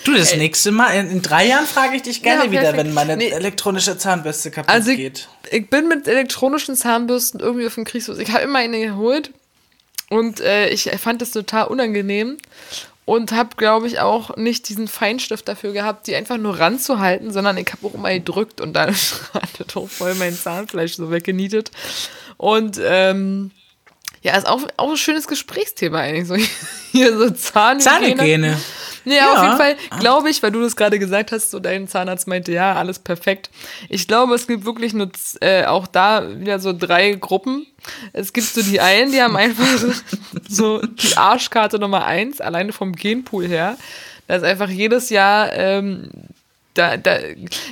[0.03, 2.93] Du, das nächste Mal, in, in drei Jahren frage ich dich gerne Ja, wieder, wenn
[2.93, 3.29] meine Nee.
[3.29, 5.27] elektronische Zahnbürste kaputt Also ich, geht.
[5.49, 8.19] ich bin mit elektronischen Zahnbürsten irgendwie auf dem Kriegsfuß.
[8.19, 9.31] Ich habe immer eine geholt
[10.11, 12.37] und äh, ich fand das total unangenehm
[13.05, 17.57] und habe, glaube ich, auch nicht diesen Feinstift dafür gehabt, die einfach nur ranzuhalten, sondern
[17.57, 18.89] ich habe auch immer gedrückt und dann
[19.33, 21.71] hat das auch voll mein Zahnfleisch so weggenietet.
[22.37, 23.51] Und ähm,
[24.21, 26.27] ja, ist auch, auch ein schönes Gesprächsthema eigentlich.
[26.27, 26.35] So
[26.91, 27.83] hier so Zahnhygiene.
[27.83, 28.57] Zahnhygiene.
[29.05, 29.33] Ja, Ja.
[29.33, 32.51] auf jeden Fall glaube ich, weil du das gerade gesagt hast, so dein Zahnarzt meinte,
[32.51, 33.49] ja, alles perfekt.
[33.89, 35.09] Ich glaube, es gibt wirklich nur
[35.41, 37.67] äh, auch da wieder so drei Gruppen.
[38.13, 39.65] Es gibt so die einen, die haben einfach
[40.49, 43.77] so die Arschkarte Nummer eins, alleine vom Genpool her.
[44.27, 46.09] Da ist einfach jedes Jahr ähm,
[46.73, 47.19] da, da,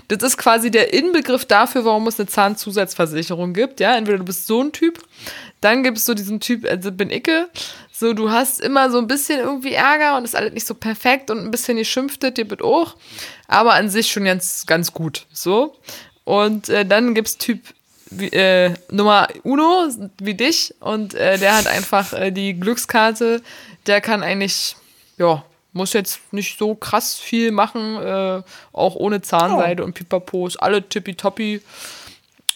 [0.08, 3.80] das ist quasi der Inbegriff dafür, warum es eine Zahnzusatzversicherung gibt.
[3.80, 5.00] Ja, entweder du bist so ein Typ,
[5.62, 7.50] dann gibt es so diesen Typ, also bin Icke.
[8.04, 11.32] So, du hast immer so ein bisschen irgendwie Ärger und ist alles nicht so perfekt
[11.32, 12.98] und ein bisschen geschimpftet, dir wird auch.
[13.48, 15.26] Aber an sich schon ganz, ganz gut.
[15.32, 15.78] So.
[16.26, 17.62] Und äh, dann gibt es Typ
[18.10, 19.88] wie, äh, Nummer Uno,
[20.20, 20.76] wie dich.
[20.82, 23.42] Und äh, der hat einfach äh, die Glückskarte.
[23.88, 24.76] Der kann eigentlich,
[25.18, 27.96] ja, muss jetzt nicht so krass viel machen.
[28.02, 28.42] Äh,
[28.74, 30.46] auch ohne Zahnseide und Pipapo.
[30.46, 31.62] Ist alle tippitoppi.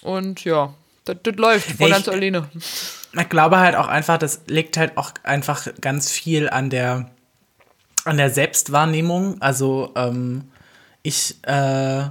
[0.02, 0.74] Und ja,
[1.08, 2.50] das, das läuft von Ich- ganz alleine.
[3.20, 7.10] Ich glaube halt auch einfach, das liegt halt auch einfach ganz viel an der,
[8.06, 9.42] an der Selbstwahrnehmung.
[9.42, 10.44] Also ähm,
[11.04, 12.04] ich äh,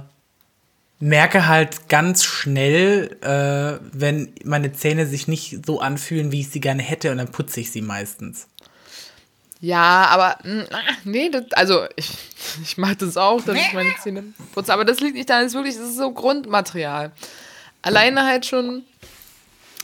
[0.99, 6.59] merke halt ganz schnell, äh, wenn meine Zähne sich nicht so anfühlen, wie ich sie
[6.59, 8.47] gerne hätte, und dann putze ich sie meistens.
[9.59, 12.11] Ja, aber mm, ah, nee, das, also ich,
[12.63, 14.73] ich mache das auch, dass ich meine Zähne putze.
[14.73, 17.11] Aber das liegt nicht daran, das ist wirklich, das ist so Grundmaterial.
[17.87, 18.83] Alleine halt schon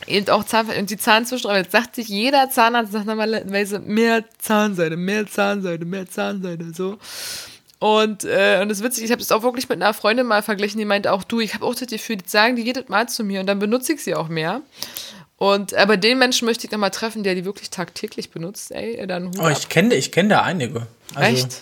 [0.07, 1.59] eben auch Zahn, und die Zahnzwischenräume.
[1.59, 6.97] Jetzt sagt sich jeder Zahnarzt sagt normalerweise mehr Zahnseide, mehr Zahnseide, mehr Zahnseide, so.
[7.79, 10.41] Und, äh, und das ist witzig, ich habe das auch wirklich mit einer Freundin mal
[10.41, 13.09] verglichen, die meinte auch, du, ich habe auch das Gefühl, die sagen die jedes Mal
[13.09, 14.61] zu mir und dann benutze ich sie auch mehr.
[15.35, 19.05] Und aber den Menschen möchte ich noch mal treffen, der die wirklich tagtäglich benutzt, ey,
[19.05, 20.87] dann Hut Oh, ich kenne ich kenn da einige.
[21.13, 21.61] Also, Echt?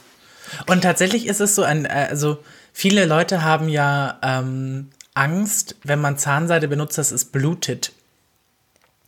[0.68, 2.38] Und tatsächlich ist es so ein, äh, also
[2.74, 7.92] viele Leute haben ja ähm, Angst, wenn man Zahnseide benutzt, dass es blutet.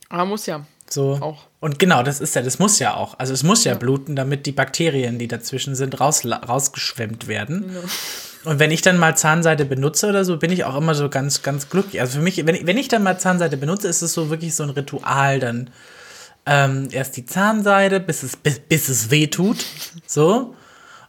[0.08, 0.66] Aber muss ja.
[0.88, 1.18] So.
[1.20, 1.46] Auch.
[1.60, 3.18] Und genau, das ist ja, das muss ja auch.
[3.18, 7.74] Also es muss ja, bluten, damit die Bakterien, die dazwischen sind, raus, rausgeschwemmt werden.
[8.44, 11.42] Und wenn ich dann mal Zahnseide benutze oder so, bin ich auch immer so ganz,
[11.42, 12.00] ganz glücklich.
[12.00, 14.54] Also für mich, wenn ich, wenn ich dann mal Zahnseide benutze, ist es so wirklich
[14.54, 15.40] so ein Ritual.
[15.40, 15.70] Dann
[16.44, 19.64] ähm, erst die Zahnseide, bis es, bis, bis es weh tut.
[20.06, 20.54] So.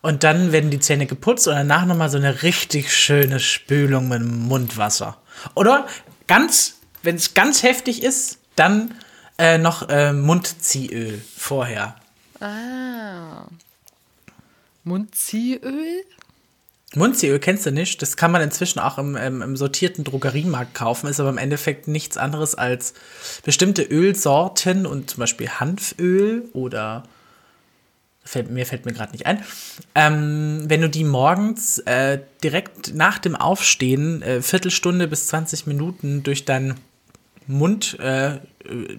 [0.06, 4.22] Und dann werden die Zähne geputzt und danach nochmal so eine richtig schöne Spülung mit
[4.22, 5.18] Mundwasser.
[5.56, 5.88] Oder
[6.28, 8.94] ganz, wenn es ganz heftig ist, dann
[9.39, 11.96] äh, noch äh, Mundziehöl vorher.
[12.39, 13.48] Ah.
[14.84, 16.04] Mundziehöl?
[16.94, 18.00] Mundziehöl kennst du nicht.
[18.04, 21.88] Das kann man inzwischen auch im, im, im sortierten Drogeriemarkt kaufen, ist aber im Endeffekt
[21.88, 22.94] nichts anderes als
[23.44, 27.06] bestimmte Ölsorten und zum Beispiel Hanföl oder
[28.26, 29.44] fällt, mir fällt mir gerade nicht ein.
[29.94, 36.24] Ähm, wenn du die morgens äh, direkt nach dem Aufstehen äh, Viertelstunde bis 20 Minuten
[36.24, 36.76] durch deinen
[37.47, 38.39] Mund äh, äh,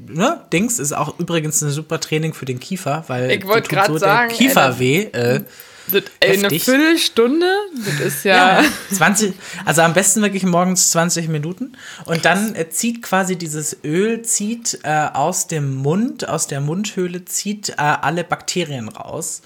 [0.08, 3.68] ne, Dings ist auch übrigens ein super Training für den Kiefer, weil Ich wollt dir
[3.68, 5.02] tut grad so sagen, der Kiefer ey, weh.
[5.04, 5.40] Äh,
[5.92, 6.50] Das, ey, eine.
[6.50, 7.46] Viertelstunde?
[7.84, 8.60] Das ist ja.
[8.60, 11.76] ja, 20, also am besten wirklich morgens 20 Minuten.
[12.06, 17.24] Und dann äh, zieht quasi dieses Öl, zieht äh, aus dem Mund, aus der Mundhöhle,
[17.24, 19.42] zieht äh, alle Bakterien raus.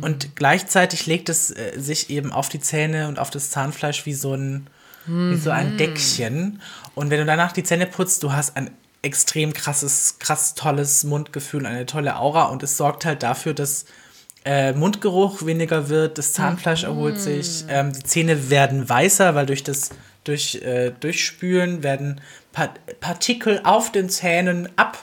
[0.00, 4.14] Und gleichzeitig legt es äh, sich eben auf die Zähne und auf das Zahnfleisch wie
[4.14, 4.68] so ein,
[5.06, 6.60] wie so ein Deckchen.
[6.94, 8.70] Und wenn du danach die Zähne putzt, du hast ein
[9.02, 13.84] extrem krasses, krass tolles Mundgefühl, eine tolle Aura und es sorgt halt dafür, dass
[14.44, 19.64] äh, Mundgeruch weniger wird, das Zahnfleisch erholt sich, ähm, die Zähne werden weißer, weil durch
[19.64, 19.90] das
[20.24, 22.20] durch, äh, Durchspülen werden
[22.52, 22.68] pa
[23.00, 24.98] Partikel auf den Zähnen ab,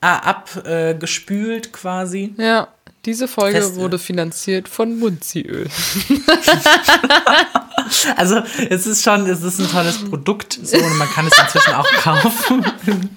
[0.00, 2.34] äh, abgespült gespült quasi.
[2.36, 2.68] Ja,
[3.04, 3.76] diese Folge Feste.
[3.76, 5.68] wurde finanziert von Mundziehöl.
[8.16, 11.74] Also es ist schon, es ist ein tolles Produkt so, und man kann es inzwischen
[11.74, 13.10] auch kaufen im,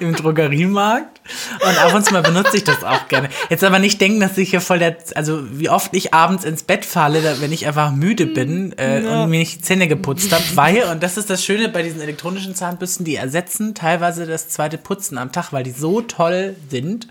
[0.00, 1.20] im Drogeriemarkt.
[1.60, 3.28] Und ab und zu mal benutze ich das auch gerne.
[3.50, 6.62] Jetzt aber nicht denken, dass ich hier voll der, also wie oft ich abends ins
[6.62, 10.44] Bett falle, wenn ich einfach müde bin äh, und mir nicht die Zähne geputzt habe,
[10.54, 14.78] weil, und das ist das Schöne bei diesen elektronischen Zahnbürsten, die ersetzen teilweise das zweite
[14.78, 17.08] Putzen am Tag, weil die so toll sind,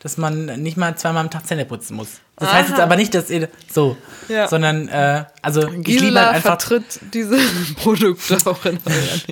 [0.00, 2.20] dass man nicht mal zweimal am Tag Zähne putzen muss.
[2.40, 2.84] Das heißt jetzt Aha.
[2.84, 3.96] aber nicht, dass ihr so,
[4.28, 4.46] Ja.
[4.48, 7.36] sondern äh, also ich liebe Gisela halt einfach vertritt diese
[7.82, 8.78] Produkte auch in.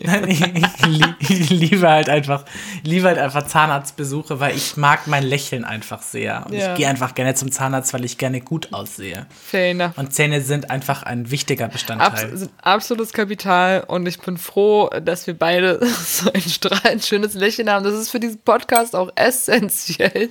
[0.03, 2.45] Nein, ich, ich, ich liebe halt einfach,
[2.83, 6.45] liebe halt einfach Zahnarztbesuche, weil ich mag mein Lächeln einfach sehr.
[6.47, 6.73] Und Ja.
[6.73, 9.27] ich gehe einfach gerne zum Zahnarzt, weil ich gerne gut aussehe.
[9.45, 9.97] Fair enough.
[9.97, 12.37] Und Zähne sind einfach ein wichtiger Abs Bestandteil.
[12.37, 17.71] sind absolutes Kapital und ich bin froh, dass wir beide so ein strahlend schönes Lächeln
[17.71, 17.85] haben.
[17.85, 20.31] Das ist für diesen Podcast auch essentiell.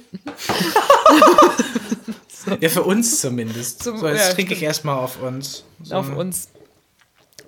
[2.61, 3.83] Ja, für uns zumindest.
[3.83, 5.63] Zum- so, jetzt ja, trinke ich erstmal auf uns.
[5.83, 5.95] So.
[5.95, 6.49] auf uns.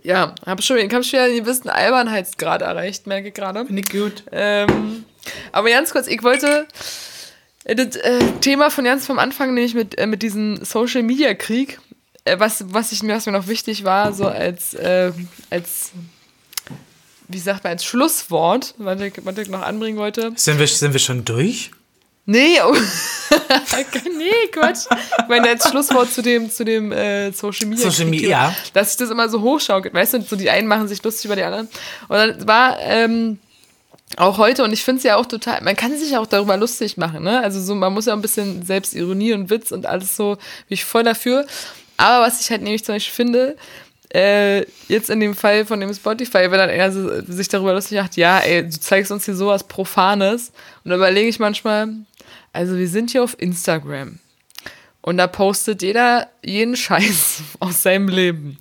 [0.03, 3.65] Ja, habe schon, ich habe schon einen gewissen Albernheitsgrad erreicht, merke ich gerade.
[3.65, 4.23] Finde ich gut.
[4.31, 5.03] Ähm,
[5.51, 6.67] aber ganz kurz, ich wollte
[7.65, 11.33] äh, das äh, Thema von ganz vom Anfang, nämlich mit, äh, mit diesem Social Media
[11.33, 11.79] Krieg,
[12.23, 15.11] äh, was, was, ich, was mir noch wichtig war, so als, äh,
[15.49, 15.91] als
[17.27, 20.31] wie sagt man, als Schlusswort, was ich, was ich noch anbringen wollte.
[20.35, 21.71] Sind wir, sind wir schon durch?
[22.29, 22.73] Nee, oh.
[24.17, 24.85] nee, Quatsch.
[25.19, 27.89] Ich meine, als Schlusswort zu dem, zu dem äh, Social Media.
[27.89, 28.55] Social Media, ja.
[28.73, 31.37] Dass sich das immer so hochschaukelt, weißt du, so die einen machen sich lustig über
[31.37, 31.69] die anderen.
[32.09, 33.39] Und dann war ähm,
[34.17, 36.97] auch heute, und ich finde es ja auch total, man kann sich auch darüber lustig
[36.97, 37.41] machen, ne?
[37.41, 40.83] Also so, man muss ja ein bisschen Selbstironie und Witz und alles so, bin ich
[40.83, 41.47] voll dafür.
[41.95, 43.55] Aber was ich halt nämlich zum Beispiel finde,
[44.13, 48.17] äh, jetzt in dem Fall von dem Spotify, wenn dann so, sich darüber lustig macht,
[48.17, 50.51] ja, ey, du zeigst uns hier sowas Profanes.
[50.83, 51.89] Und da überlege ich manchmal,
[52.53, 54.19] also wir sind hier auf Instagram.
[55.01, 58.57] Und da postet jeder jeden Scheiß aus seinem Leben.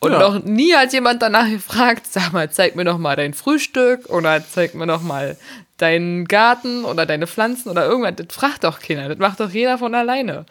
[0.00, 0.18] Und Ja.
[0.18, 4.42] noch nie hat jemand danach gefragt, sag mal, zeig mir doch mal dein Frühstück oder
[4.48, 5.36] zeig mir doch mal
[5.76, 8.14] deinen Garten oder deine Pflanzen oder irgendwas.
[8.16, 9.08] Das fragt doch keiner.
[9.08, 10.46] Das macht doch jeder von alleine.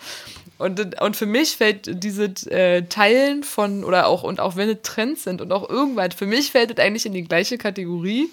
[0.58, 4.78] Und, und für mich fällt dieses äh, Teilen von, oder auch, und auch wenn es
[4.82, 8.30] Trends sind und auch irgendwas, für mich fällt das eigentlich in die gleiche Kategorie.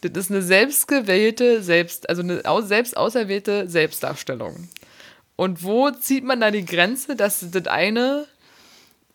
[0.00, 4.68] Das ist eine selbstgewählte, selbst, also eine selbst auserwählte Selbstdarstellung.
[5.36, 8.26] Und wo zieht man da die Grenze, dass das eine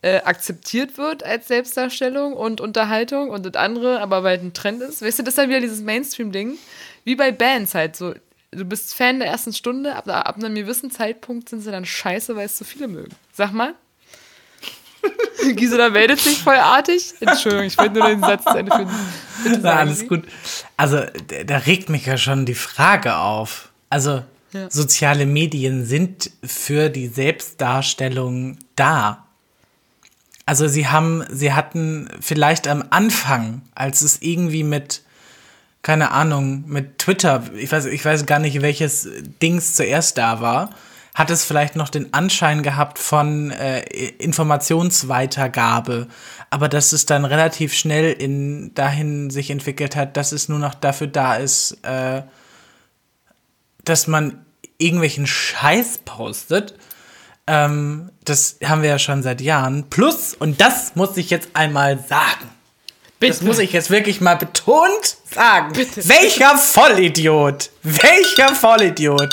[0.01, 5.01] äh, akzeptiert wird als Selbstdarstellung und Unterhaltung und das andere aber weil ein Trend ist?
[5.01, 6.57] Weißt du, das ist dann wieder dieses Mainstream-Ding,
[7.03, 8.13] wie bei Bands halt so.
[8.51, 12.35] Du bist Fan der ersten Stunde, ab, ab einem gewissen Zeitpunkt sind sie dann scheiße,
[12.35, 13.15] weil es zu viele mögen.
[13.31, 13.73] Sag mal.
[15.55, 17.13] Gisela meldet sich voll artig.
[17.19, 18.87] Entschuldigung, ich wollte nur den Satz zu Ende.
[19.43, 20.23] Bitte Na, alles gut.
[20.77, 23.69] Also, da, da regt mich ja schon die Frage auf.
[23.89, 24.69] Also, Ja.
[24.69, 29.25] soziale Medien sind für die Selbstdarstellung da.
[30.45, 35.01] Also, sie haben, sie hatten vielleicht am Anfang, als es irgendwie mit,
[35.81, 39.07] keine Ahnung, mit Twitter, ich weiß, ich weiß gar nicht, welches
[39.41, 40.69] Dings zuerst da war,
[41.15, 43.81] hat es vielleicht noch den Anschein gehabt von äh,
[44.17, 46.07] Informationsweitergabe,
[46.49, 50.73] aber dass es dann relativ schnell in dahin sich entwickelt hat, dass es nur noch
[50.73, 52.23] dafür da ist, äh,
[53.85, 54.43] dass man
[54.79, 56.73] irgendwelchen Scheiß postet.
[57.45, 59.89] Ähm, das haben wir ja schon seit Jahren.
[59.89, 62.49] Plus, und das muss ich jetzt einmal sagen.
[63.19, 65.71] Das muss ich jetzt wirklich mal betont sagen.
[65.73, 66.07] Bitte.
[66.09, 69.29] Welcher Vollidiot, welcher Vollidiot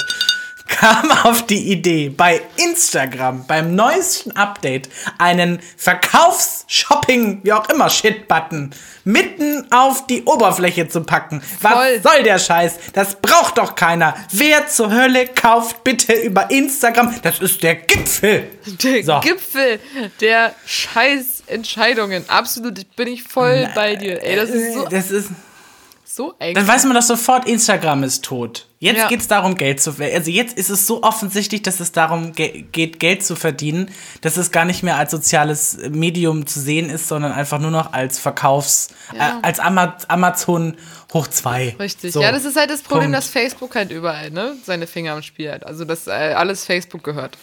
[0.71, 8.71] kam auf die Idee, bei Instagram, beim neuesten Update, einen Verkaufs-Shopping, wie auch immer, Shit-Button
[9.05, 11.43] mitten auf die Oberfläche zu packen.
[11.61, 12.01] Was Voll.
[12.03, 12.75] soll der Scheiß?
[12.93, 14.15] Das braucht doch keiner.
[14.31, 17.15] Wer zur Hölle kauft bitte über Instagram?
[17.23, 18.49] Das ist der Gipfel.
[18.83, 19.21] Der So.
[19.21, 19.81] Gipfel
[20.21, 22.25] der Scheißentscheidungen.
[22.29, 24.23] Absolut, ich bin ich voll bei dir.
[24.23, 25.29] Ey, das ist so, Das ist
[26.05, 26.67] so Dann eigentlich.
[26.69, 28.67] weiß man doch sofort, Instagram ist tot.
[28.83, 29.09] Jetzt Ja.
[29.09, 30.17] geht's darum, Geld zu verdienen.
[30.17, 33.91] Also jetzt ist es so offensichtlich, dass es darum ge geht, Geld zu verdienen,
[34.23, 37.93] dass es gar nicht mehr als soziales Medium zu sehen ist, sondern einfach nur noch
[37.93, 39.39] als Verkaufs-, Ja.
[39.39, 40.79] äh, als Ama Amazon
[41.13, 41.77] hoch zwei.
[41.79, 42.13] Richtig.
[42.15, 42.23] So.
[42.23, 43.19] Ja, das ist halt das Problem, Punkt.
[43.19, 45.67] dass Facebook halt überall, ne, seine Finger im Spiel hat.
[45.67, 47.37] Also, dass äh, alles Facebook gehört.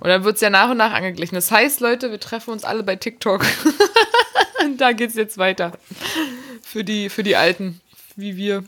[0.00, 1.36] Und dann wird es ja nach und nach angeglichen.
[1.36, 3.44] Das heißt, Leute, wir treffen uns alle bei TikTok.
[4.64, 5.70] Und da geht's jetzt weiter.
[6.64, 7.80] Für die, für die Alten,
[8.16, 8.64] wie wir.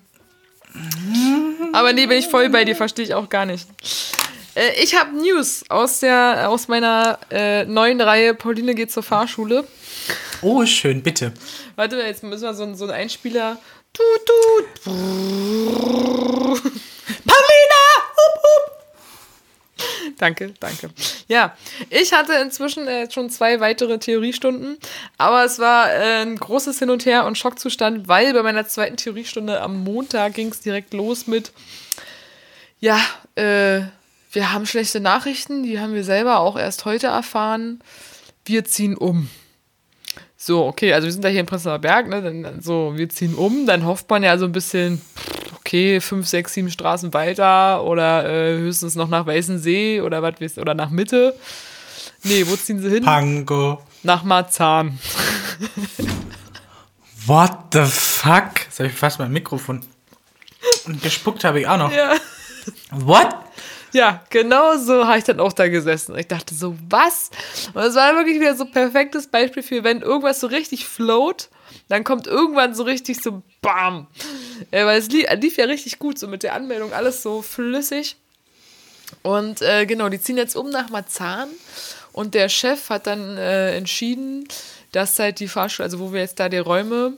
[1.73, 3.67] Aber nee, bin ich voll bei dir, verstehe ich auch gar nicht.
[4.55, 9.67] Äh, ich habe News aus, der, aus meiner äh, neuen Reihe Pauline geht zur Fahrschule.
[10.43, 11.33] Oh, schön, bitte.
[11.77, 13.59] Warte, jetzt müssen wir so, einen- so einen Einspieler.
[13.93, 14.85] Tut, tut.
[17.27, 17.70] Paulina!
[20.19, 20.91] Danke, danke.
[21.29, 21.57] Ja,
[21.89, 24.79] ich hatte inzwischen äh, schon zwei weitere Theoriestunden,
[25.19, 28.97] aber es war äh, ein großes Hin und Her und Schockzustand, weil bei meiner zweiten
[28.97, 31.53] Theoriestunde am Montag ging es direkt los mit,
[32.81, 32.99] ja,
[33.35, 33.83] äh,
[34.33, 37.81] wir haben schlechte Nachrichten, die haben wir selber auch erst heute erfahren.
[38.45, 39.29] Wir ziehen um.
[40.37, 42.23] So, okay, also wir sind da hier in Prenzlauer Berg, ne?
[42.23, 45.03] Dann, so, wir ziehen um, dann hofft man ja so ein bisschen,
[45.71, 50.75] okay, fünf, sechs, sieben Straßen weiter oder äh, höchstens noch nach Weißensee oder was oder
[50.75, 51.37] nach Mitte.
[52.25, 53.05] Nee, wo ziehen sie hin?
[53.05, 53.81] Pango.
[54.03, 54.99] Nach Marzahn.
[57.27, 58.65] What the fuck?
[58.65, 59.83] Jetzt habe ich fast mein Mikrofon.
[60.87, 61.93] Und gespuckt habe ich auch noch.
[61.93, 62.17] Ja.
[62.91, 63.29] What?
[63.93, 66.19] Ja, genau so habe ich dann auch da gesessen.
[66.19, 67.31] Ich dachte so, was?
[67.75, 71.49] Und es war wirklich wieder so ein perfektes Beispiel für, wenn irgendwas so richtig float,
[71.90, 74.07] dann kommt irgendwann so richtig so BAM.
[74.70, 78.16] Äh, weil es lief, lief ja richtig gut, so mit der Anmeldung, alles so flüssig.
[79.22, 81.48] Und äh, genau, die ziehen jetzt um nach Marzahn
[82.12, 84.46] und der Chef hat dann äh, entschieden,
[84.92, 87.14] dass halt die Fahrschule, also wo wir jetzt da die Räume,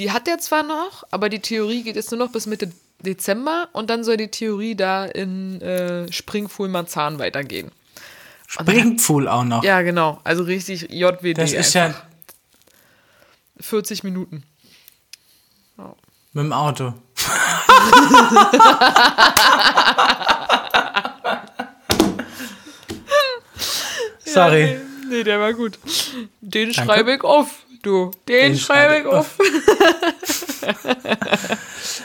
[0.00, 3.68] die hat er zwar noch, aber die Theorie geht jetzt nur noch bis Mitte Dezember
[3.72, 7.70] und dann soll die Theorie da in äh, Springfuhl Marzahn weitergehen.
[8.48, 9.62] Springpool auch noch.
[9.62, 10.20] Ja, genau.
[10.24, 11.38] Also richtig JWD.
[11.38, 12.00] das ist einfach.
[12.00, 12.07] ja
[13.60, 14.42] 40 Minuten.
[16.32, 16.94] mit dem Auto.
[24.24, 24.60] Sorry.
[24.72, 25.78] Ja, nee, nee, der war gut.
[26.40, 28.10] Den schreibe ich auf, du.
[28.28, 29.38] Den, Den schreibe ich auf.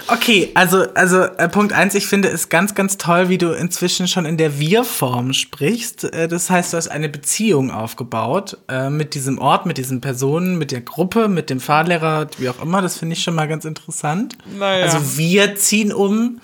[0.08, 4.08] Okay, also, also äh, Punkt eins, ich finde es ganz, ganz toll, wie du inzwischen
[4.08, 6.04] schon in der Wir-Form sprichst.
[6.06, 10.58] Äh, das heißt, du hast eine Beziehung aufgebaut äh, mit diesem Ort, mit diesen Personen,
[10.58, 12.82] mit der Gruppe, mit dem Fahrlehrer, wie auch immer.
[12.82, 14.38] Das finde ich schon mal ganz interessant.
[14.58, 14.86] Naja.
[14.86, 16.40] Also wir ziehen um.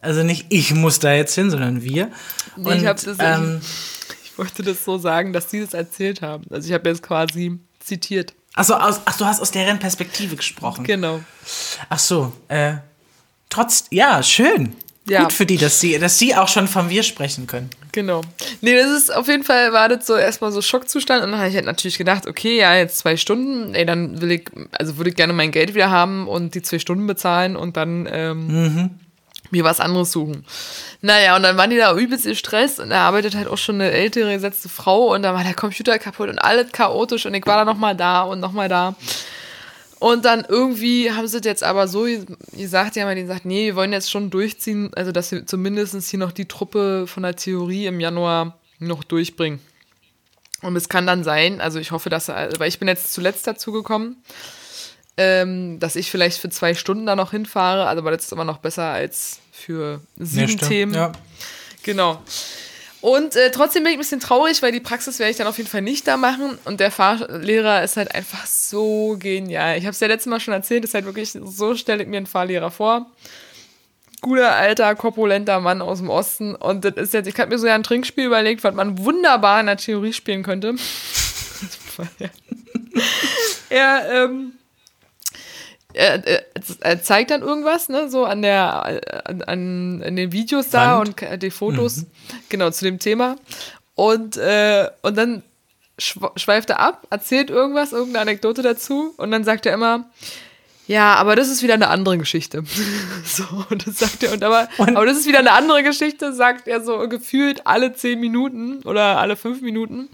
[0.00, 2.10] Also nicht ich muss da jetzt hin, sondern wir.
[2.56, 3.60] Nee, ich hab das- ähm,
[4.24, 6.44] Ich wollte das so sagen, dass die das erzählt haben.
[6.50, 8.34] Also ich habe jetzt quasi zitiert.
[8.54, 10.84] Achso, aus, ach, du hast aus deren Perspektive gesprochen.
[10.84, 11.20] Genau.
[11.88, 12.74] Ach so, äh,
[13.50, 14.74] trotz, ja, schön.
[15.06, 15.22] Ja.
[15.22, 17.68] Gut für die, dass sie, dass sie auch schon von wir sprechen können.
[17.92, 18.22] Genau.
[18.62, 21.50] Nee, das ist auf jeden Fall, war das so erstmal so Schockzustand und dann habe
[21.50, 25.10] ich halt natürlich gedacht, okay, ja, jetzt zwei Stunden, ey, dann will ich, also würde
[25.10, 28.90] ich gerne mein Geld wieder haben und die zwei Stunden bezahlen und dann ähm,
[29.54, 30.44] mir was anderes suchen.
[31.00, 33.76] Naja, und dann waren die da übelst im Stress und da arbeitet halt auch schon
[33.76, 37.46] eine ältere gesetzte Frau und dann war der Computer kaputt und alles chaotisch und ich
[37.46, 38.94] war dann nochmal da und nochmal da.
[40.00, 42.06] Und dann irgendwie haben sie das jetzt aber so
[42.52, 45.96] gesagt, die haben ja gesagt, nee, wir wollen jetzt schon durchziehen, also dass wir zumindest
[46.10, 49.60] hier noch die Truppe von der Theorie im Januar noch durchbringen.
[50.60, 53.72] Und es kann dann sein, also ich hoffe, dass, weil ich bin jetzt zuletzt dazu
[53.72, 54.16] gekommen,
[55.16, 58.44] ähm, dass ich vielleicht für zwei Stunden da noch hinfahre, also aber das ist immer
[58.44, 60.94] noch besser als für sieben Themen.
[60.94, 61.12] Ja.
[61.82, 62.22] Genau.
[63.00, 65.58] Und äh, trotzdem bin ich ein bisschen traurig, weil die Praxis werde ich dann auf
[65.58, 66.58] jeden Fall nicht da machen.
[66.64, 69.76] Und der Fahrlehrer ist halt einfach so genial.
[69.76, 72.16] Ich habe es ja letztes Mal schon erzählt, ist halt wirklich, so stelle ich mir
[72.16, 73.10] einen Fahrlehrer vor.
[74.22, 76.54] Guter, alter, korpulenter Mann aus dem Osten.
[76.54, 79.60] Und das ist jetzt, ich habe mir so ja ein Trinkspiel überlegt, was man wunderbar
[79.60, 80.74] in der Theorie spielen könnte.
[83.68, 84.52] er, ähm,
[85.94, 86.44] er, er,
[86.80, 91.22] er zeigt dann irgendwas, ne, so an der, an, an, an den Videos da Wand.
[91.22, 92.04] und die Fotos,
[92.48, 93.36] genau, zu dem Thema.
[93.94, 95.42] Und, äh, und dann
[96.00, 100.10] schw- schweift er ab, erzählt irgendwas, irgendeine Anekdote dazu und dann sagt er immer,
[100.86, 102.62] ja, aber das ist wieder eine andere Geschichte.
[103.24, 106.68] so, und das sagt er, und aber, aber das ist wieder eine andere Geschichte, sagt
[106.68, 110.10] er so gefühlt alle zehn Minuten oder alle fünf Minuten.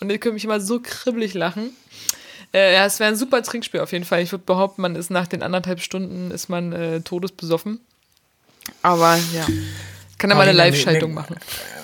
[0.00, 1.76] Und ich könnte mich immer so kribbelig lachen.
[2.52, 4.22] Äh, ja, es wäre ein super Trinkspiel auf jeden Fall.
[4.22, 7.80] Ich würde behaupten, man ist nach den anderthalb Stunden ist man äh, todesbesoffen.
[8.82, 9.46] Aber ja,
[10.18, 11.36] kann ja mal eine Live-Schaltung machen.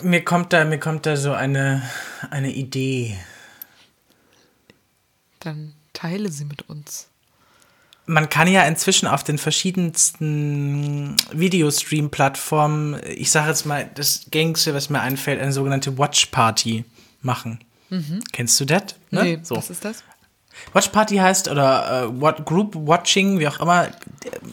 [0.02, 1.82] Mir kommt da, mir kommt da so eine,
[2.30, 3.16] eine Idee.
[5.40, 7.08] Dann teile sie mit uns.
[8.06, 14.90] Man kann ja inzwischen auf den verschiedensten Videostream-Plattformen, ich sage jetzt mal, das gängigste, was
[14.90, 16.84] mir einfällt, eine sogenannte Watch Party
[17.20, 17.60] machen.
[18.32, 18.82] Kennst du das?
[19.10, 19.20] Ne?
[19.20, 19.26] Mhm.
[19.26, 19.56] Nee, so.
[19.56, 20.02] was ist das?
[20.72, 23.88] Watch Party heißt oder äh, what, Group Watching, wie auch immer,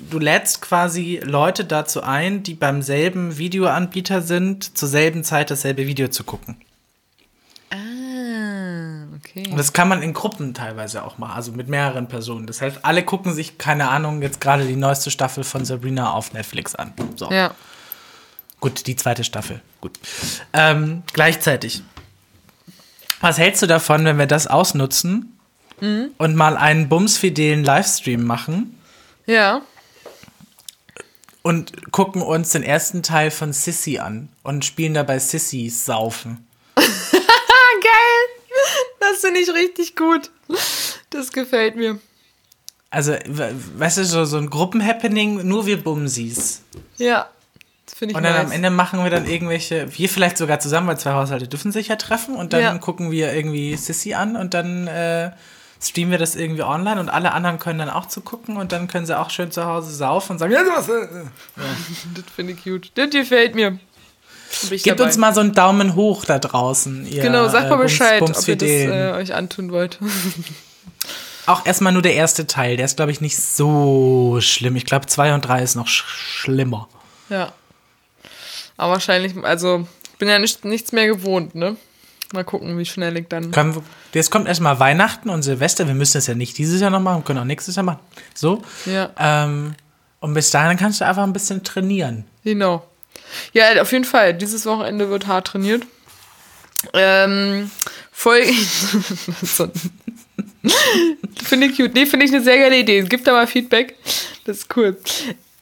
[0.10, 5.88] du lädst quasi Leute dazu ein, die beim selben Videoanbieter sind, zur selben Zeit dasselbe
[5.88, 6.58] Video zu gucken.
[7.70, 9.48] Ah, okay.
[9.50, 12.48] Und das kann man in Gruppen teilweise auch machen, also mit mehreren Personen.
[12.48, 16.34] Das heißt, alle gucken sich, keine Ahnung, jetzt gerade die neueste Staffel von Sabrina auf
[16.34, 16.94] Netflix an.
[17.16, 17.32] So.
[17.32, 17.54] Ja.
[18.60, 19.62] Gut, die zweite Staffel.
[19.80, 19.98] Gut.
[20.52, 21.82] Ähm, gleichzeitig.
[23.22, 25.39] Was hältst du davon, wenn wir das ausnutzen
[25.82, 28.80] und mal einen bumsfidelen Livestream machen
[29.26, 29.62] Ja.
[31.42, 36.46] und gucken uns den ersten Teil von Sissy an und spielen dabei Sissys saufen?
[36.76, 36.84] Geil.
[39.00, 40.32] Das finde ich richtig gut.
[41.10, 42.00] Das gefällt mir.
[42.92, 46.62] Also, we- weißt du, so, so ein Gruppenhappening, nur wir Bumsis.
[46.98, 47.30] Ja.
[47.86, 48.46] Das finde ich Und dann nice.
[48.46, 51.88] am Ende machen wir dann irgendwelche, wir vielleicht sogar zusammen, weil zwei Haushalte dürfen sich
[51.88, 52.78] ja treffen und dann Ja.
[52.78, 55.32] gucken wir irgendwie Sissy an und dann äh,
[55.82, 59.06] streamen wir das irgendwie online und alle anderen können dann auch zugucken und dann können
[59.06, 61.08] sie auch schön zu Hause saufen und sagen, ja, du hast, äh,
[62.16, 62.92] Das finde ich gut.
[62.96, 63.80] Das gefällt mir.
[64.70, 65.04] Gebt dabei.
[65.04, 67.06] uns mal so einen Daumen hoch da draußen.
[67.08, 70.00] Ihr, Genau, sagt mal äh, Bums- Bescheid, ob ihr das äh, euch antun wollt.
[71.46, 74.76] Auch erstmal nur der erste Teil, der ist, glaube ich, nicht so schlimm.
[74.76, 76.88] Ich glaube, 2 und 3 ist noch sch schlimmer.
[77.30, 77.52] ja.
[78.78, 81.76] Aber wahrscheinlich, also, ich bin ja nicht, nichts mehr gewohnt, ne?
[82.34, 83.52] Mal gucken, wie schnell ich dann.
[83.52, 85.88] Können wir, jetzt kommt erstmal Weihnachten und Silvester.
[85.88, 88.00] Wir müssen das ja nicht dieses Jahr noch machen, wir können auch nächstes Jahr machen.
[88.36, 88.62] So.
[88.86, 89.74] Ja, Ähm,
[90.20, 92.26] und bis dahin kannst du einfach ein bisschen trainieren.
[92.44, 92.86] genau.
[93.54, 94.34] Ja, auf jeden Fall.
[94.34, 95.84] Dieses Wochenende wird hart trainiert.
[96.94, 97.70] Ähm,
[99.44, 99.70] so.
[101.44, 101.94] finde ich cute.
[101.94, 103.02] Nee, finde ich eine sehr geile Idee.
[103.04, 103.96] Gib da mal Feedback.
[104.46, 104.98] Das ist cool.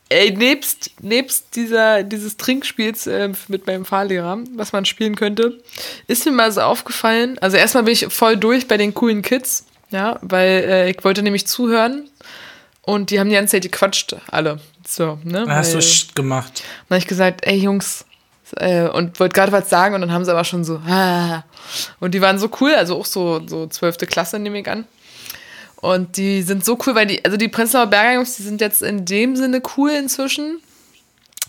[0.09, 5.59] Ey, nebst, nebst dieser, dieses Trinkspiels äh, mit meinem Fahrlehrer, was man spielen könnte,
[6.07, 7.37] ist mir mal so aufgefallen.
[7.39, 11.23] Also erstmal bin ich voll durch bei den coolen Kids, ja, weil äh, ich wollte
[11.23, 12.09] nämlich zuhören
[12.83, 14.61] und die haben die ganze Zeit gequatscht, alle.
[14.87, 15.43] So, ne?
[15.45, 16.63] Dann hast du weil- Scht gemacht.
[16.87, 18.05] dann habe ich gesagt, ey Jungs,
[18.55, 21.43] äh, und wollte gerade was sagen und dann haben sie aber schon so, ah.
[21.99, 23.97] und die waren so cool, also auch so, so 12.
[24.07, 24.85] Klasse nehme ich an.
[25.81, 28.81] Und die sind so cool, weil die, also die Prenzlauer Berger Jungs, die sind jetzt
[28.81, 30.59] in dem Sinne cool inzwischen,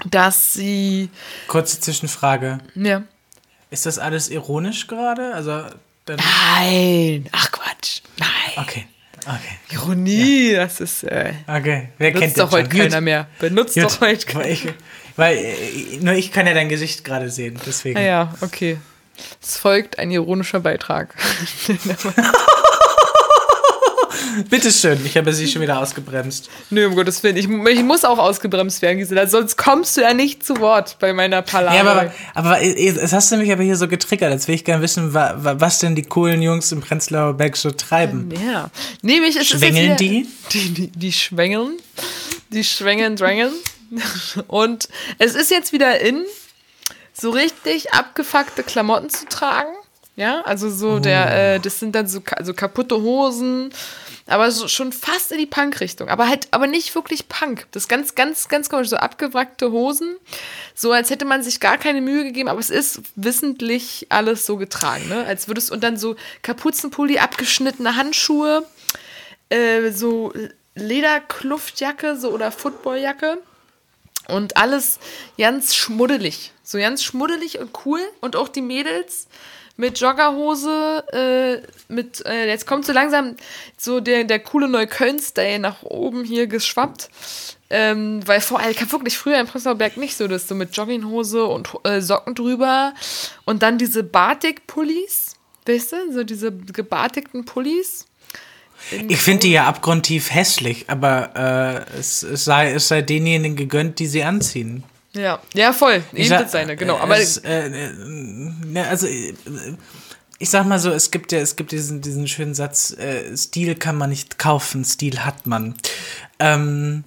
[0.04, 1.08] dass sie,
[1.48, 2.58] Kurze Zwischenfrage.
[2.74, 3.02] ja.
[3.70, 5.34] Ist das alles ironisch gerade?
[5.34, 5.62] Also.
[6.08, 8.64] Nein, ach Quatsch, nein.
[8.64, 8.86] Okay.
[9.26, 9.58] Okay.
[9.74, 11.90] Ironie, das ist, äh, Okay.
[11.98, 12.58] Wer kennt benutzt doch den schon?
[12.60, 13.26] heute keiner mehr.
[13.38, 13.84] Benutzt Gut.
[13.84, 14.44] doch heute keiner.
[14.44, 14.66] Weil, ich,
[15.16, 17.98] weil äh, nur ich kann ja dein Gesicht gerade sehen, deswegen.
[17.98, 18.78] Ah ja, okay.
[19.42, 21.14] Es folgt ein ironischer Beitrag.
[24.50, 26.48] Bitteschön, ich habe sie schon wieder ausgebremst.
[26.70, 27.36] Nö, um Gottes Willen.
[27.36, 29.26] Ich, ich muss auch ausgebremst werden, Gisela.
[29.26, 31.74] Sonst kommst du ja nicht zu Wort bei meiner Palaver.
[31.76, 34.30] Ja, aber, aber es hast du mich aber hier so getriggert.
[34.32, 37.56] Jetzt will ich gerne wissen, wa, wa, was denn die coolen Jungs im Prenzlauer Berg
[37.56, 38.30] so treiben.
[38.44, 38.70] ja.
[39.02, 40.26] Nämlich ist es Schwängeln jetzt die?
[40.52, 40.86] Die, die?
[40.88, 41.72] Die schwängeln.
[42.50, 43.52] Die schwängeln, drängeln.
[44.46, 46.24] Und es ist jetzt wieder in,
[47.12, 49.70] so richtig abgefuckte Klamotten zu tragen.
[50.16, 53.70] Ja, also so der, äh, das sind dann so, ka- also kaputte Hosen,
[54.28, 56.08] aber so schon fast in die Punk-Richtung.
[56.08, 57.66] Aber halt, aber nicht wirklich Punk.
[57.72, 58.88] Das ist ganz, ganz, ganz komisch.
[58.88, 60.16] So abgewrackte Hosen,
[60.74, 64.56] so als hätte man sich gar keine Mühe gegeben, aber es ist wissentlich alles so
[64.56, 65.24] getragen, ne?
[65.24, 68.66] Als würdest und dann so Kapuzenpulli, abgeschnittene Handschuhe,
[69.48, 70.32] äh, so
[70.74, 73.38] Lederkluftjacke so oder Footballjacke
[74.28, 74.98] und alles
[75.38, 76.52] ganz schmuddelig.
[76.62, 78.00] So ganz schmuddelig und cool.
[78.20, 79.26] Und auch die Mädels
[79.78, 83.36] mit Joggerhose, äh, mit, äh, jetzt kommt so langsam
[83.76, 87.08] so der, der coole Neukölln-Style nach oben hier geschwappt.
[87.70, 91.44] Ähm, weil vor allem, wirklich früher in Prenzlauer Berg nicht so, das so mit Jogginghose
[91.44, 92.92] und äh, Socken drüber
[93.44, 95.34] und dann diese Batik-Pullis,
[95.66, 98.06] weißt du, so diese gebatigten Pullis.
[99.08, 103.98] Ich finde die ja abgrundtief hässlich, aber äh, es, es, sei, es sei denjenigen gegönnt,
[103.98, 104.82] die sie anziehen.
[105.14, 106.02] Ja, ja, voll.
[106.12, 106.98] Ich Eben sag- seine, genau.
[106.98, 109.34] Aber es, äh, äh, ne, also äh,
[110.38, 113.74] ich sag mal so, es gibt ja, es gibt diesen, diesen schönen Satz, äh, Stil
[113.74, 115.74] kann man nicht kaufen, Stil hat man.
[116.38, 117.04] Ähm,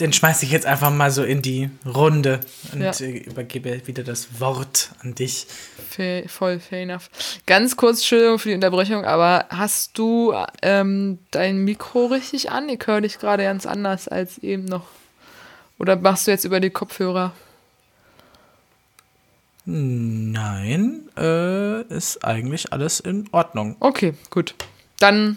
[0.00, 2.38] den schmeiß ich jetzt einfach mal so in die Runde
[2.72, 2.92] und Ja.
[3.00, 5.46] übergebe wieder das Wort an dich.
[5.90, 7.10] Fair, voll fair enough.
[7.46, 10.32] Ganz kurz, Entschuldigung für die Unterbrechung, aber hast du
[10.62, 12.68] ähm, dein Mikro richtig an?
[12.68, 14.86] Ich höre dich gerade ganz anders als eben noch.
[15.78, 17.32] Oder machst du jetzt über die Kopfhörer?
[19.70, 23.76] Nein, äh, ist eigentlich alles in Ordnung.
[23.80, 24.54] Okay, gut.
[24.98, 25.36] Dann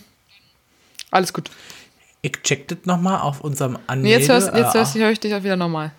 [1.12, 1.52] alles gut.
[2.22, 4.20] Ich check das nochmal auf unserem Nee, Anmelde.
[4.20, 5.92] jetzt hörst, jetzt äh, hörst, höre ich dich auch wieder normal.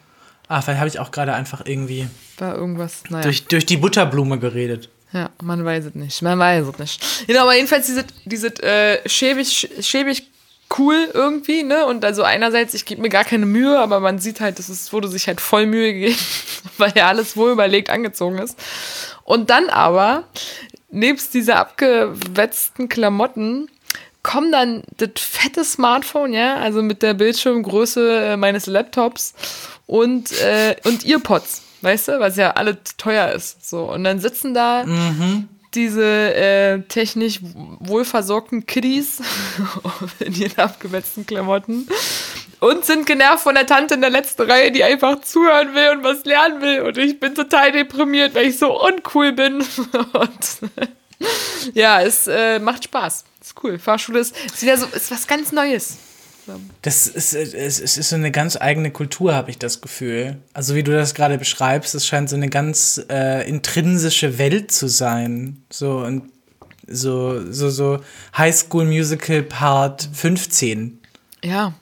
[0.49, 3.25] ah, vielleicht habe ich auch gerade einfach irgendwie War irgendwas, naja.
[3.25, 4.89] durch, durch die Butterblume geredet.
[5.13, 6.23] Ja, man weiß es nicht.
[6.23, 7.27] Man weiß es nicht.
[7.27, 10.31] Genau, aber jedenfalls diese, diese äh, schäbig, schäbig
[10.79, 11.87] cool irgendwie, ne?
[11.87, 14.93] Und also einerseits, ich gebe mir gar keine Mühe, aber man sieht halt, es ist,
[14.93, 16.19] wurde sich halt voll Mühe gegeben,
[16.79, 18.59] weil ja alles wohl überlegt angezogen ist.
[19.25, 20.25] Und dann aber,
[20.91, 23.69] nebst dieser abgewetzten Klamotten,
[24.23, 29.35] kommt dann das fette Smartphone, ja, also mit der Bildschirmgröße äh, meines Laptops
[29.87, 33.69] und, äh, und Earpods, weißt du, was ja alle teuer ist.
[33.69, 34.85] So, und dann sitzen da
[35.75, 39.21] diese äh, technisch wohlversorgten Kiddies
[40.19, 41.87] in ihren abgewetzten Klamotten
[42.63, 46.05] und sind genervt von der Tante in der letzten Reihe, die einfach zuhören will und
[46.05, 46.83] was lernen will.
[46.83, 49.55] Und ich bin total deprimiert, weil ich so uncool bin.
[50.13, 50.71] Und
[51.75, 53.25] ja, es äh, macht Spaß.
[53.41, 53.81] Ist cool.
[53.81, 55.99] Fahrschule ist, ist wieder so, ist was ganz Neues.
[56.83, 60.39] Das ist, es, es ist so eine ganz eigene Kultur, habe ich das Gefühl.
[60.53, 64.89] Also wie du das gerade beschreibst, es scheint so eine ganz äh, intrinsische Welt zu
[64.89, 65.63] sein.
[65.71, 66.31] So und
[66.87, 68.01] so, so, so
[68.37, 71.01] High School Musical Part 15.
[71.45, 71.75] Ja.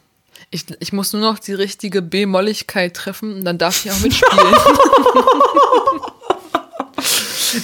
[0.53, 4.55] Ich, ich muss nur noch die richtige B-Molligkeit treffen und dann darf ich auch mitspielen.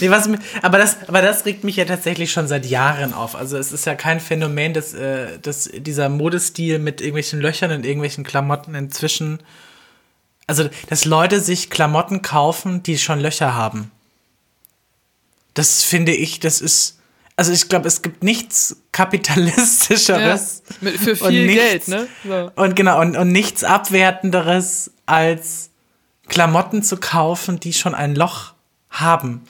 [0.01, 0.29] nee, was,
[0.63, 3.35] aber, das, aber das regt mich ja tatsächlich schon seit Jahren auf.
[3.37, 7.85] Also es ist ja kein Phänomen, dass, äh, dass dieser Modestil mit irgendwelchen Löchern in
[7.85, 9.41] irgendwelchen Klamotten inzwischen.
[10.47, 13.91] Also, dass Leute sich Klamotten kaufen, die schon Löcher haben.
[15.55, 16.99] Das finde ich, das ist.
[17.39, 20.63] Also ich glaube, es gibt nichts kapitalistischeres.
[20.69, 22.09] Ja, mit, für viel nichts, Geld, ne?
[22.25, 22.51] So.
[22.63, 25.71] Und genau, und, und nichts abwertenderes als
[26.29, 28.55] Klamotten zu kaufen, die schon ein Loch
[28.89, 29.43] haben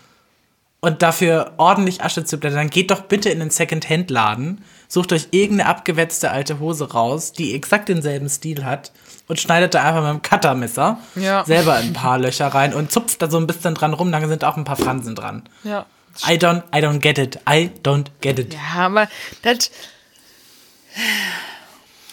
[0.87, 5.27] und dafür ordentlich Asche zu blättern, dann geht doch bitte in den Second-Hand-Laden, sucht euch
[5.33, 8.93] irgendeine abgewetzte alte Hose raus, die exakt denselben Stil hat
[9.27, 11.45] und schneidet da einfach mit dem Cuttermesser ja.
[11.45, 14.45] selber ein paar Löcher rein und zupft da so ein bisschen dran rum, dann sind
[14.45, 15.43] auch ein paar Fransen dran.
[15.65, 15.87] Ja.
[16.25, 17.41] I don't, I don't get it.
[17.51, 18.55] I don't get it.
[18.55, 19.09] Ja, aber
[19.43, 19.73] das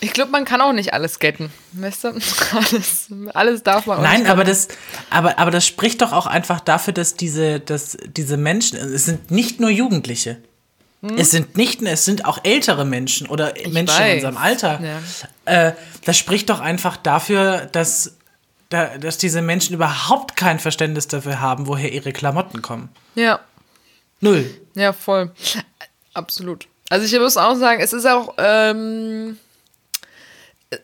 [0.03, 1.51] ich glaube, man kann auch nicht alles getten.
[1.71, 2.07] Weißt du?
[2.51, 4.67] Alles, alles darf man auch Nein, aber das,
[5.09, 9.31] aber, aber das spricht doch auch einfach dafür, dass diese, dass diese Menschen, es sind
[9.31, 10.37] nicht nur Jugendliche.
[11.01, 11.17] Hm?
[11.17, 14.09] Es sind nicht, es sind auch ältere Menschen oder ich Menschen weiß.
[14.09, 14.79] in unserem Alter.
[15.45, 15.67] Ja.
[15.67, 15.73] Äh,
[16.05, 18.17] das spricht doch einfach dafür, dass,
[18.69, 22.89] dass diese Menschen überhaupt kein Verständnis dafür haben, woher ihre Klamotten kommen.
[23.15, 23.39] Ja.
[24.19, 24.49] Null.
[24.75, 25.31] Ja, voll.
[26.13, 26.67] Absolut.
[26.89, 29.37] Also ich muss auch sagen, es ist auch, ähm,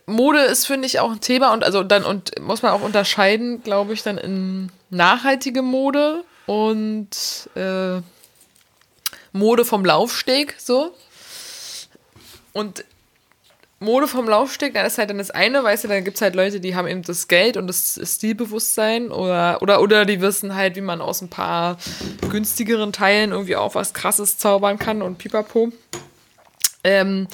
[0.06, 3.64] Mode ist, finde ich, auch ein Thema und also dann und muss man auch unterscheiden,
[3.64, 7.10] glaube ich, dann in nachhaltige Mode und
[7.56, 8.02] äh,
[9.32, 10.94] Mode vom Laufsteg so.
[12.54, 12.84] Und
[13.80, 16.36] Mode vom Laufsteg, dann ist halt dann das eine, weißt du, dann gibt es halt
[16.36, 20.76] Leute, die haben eben das Geld und das Stilbewusstsein oder, oder, oder die wissen halt,
[20.76, 21.78] wie man aus ein paar
[22.30, 25.72] günstigeren Teilen irgendwie auch was krasses zaubern kann und pipapo.
[26.84, 27.28] Ähm,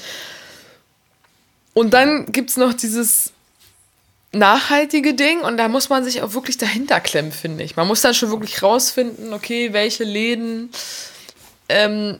[1.76, 3.34] und dann gibt es noch dieses
[4.32, 7.76] nachhaltige Ding und da muss man sich auch wirklich dahinter klemmen, finde ich.
[7.76, 10.69] Man muss dann schon wirklich rausfinden, okay, welche Läden
[11.67, 12.19] ähm,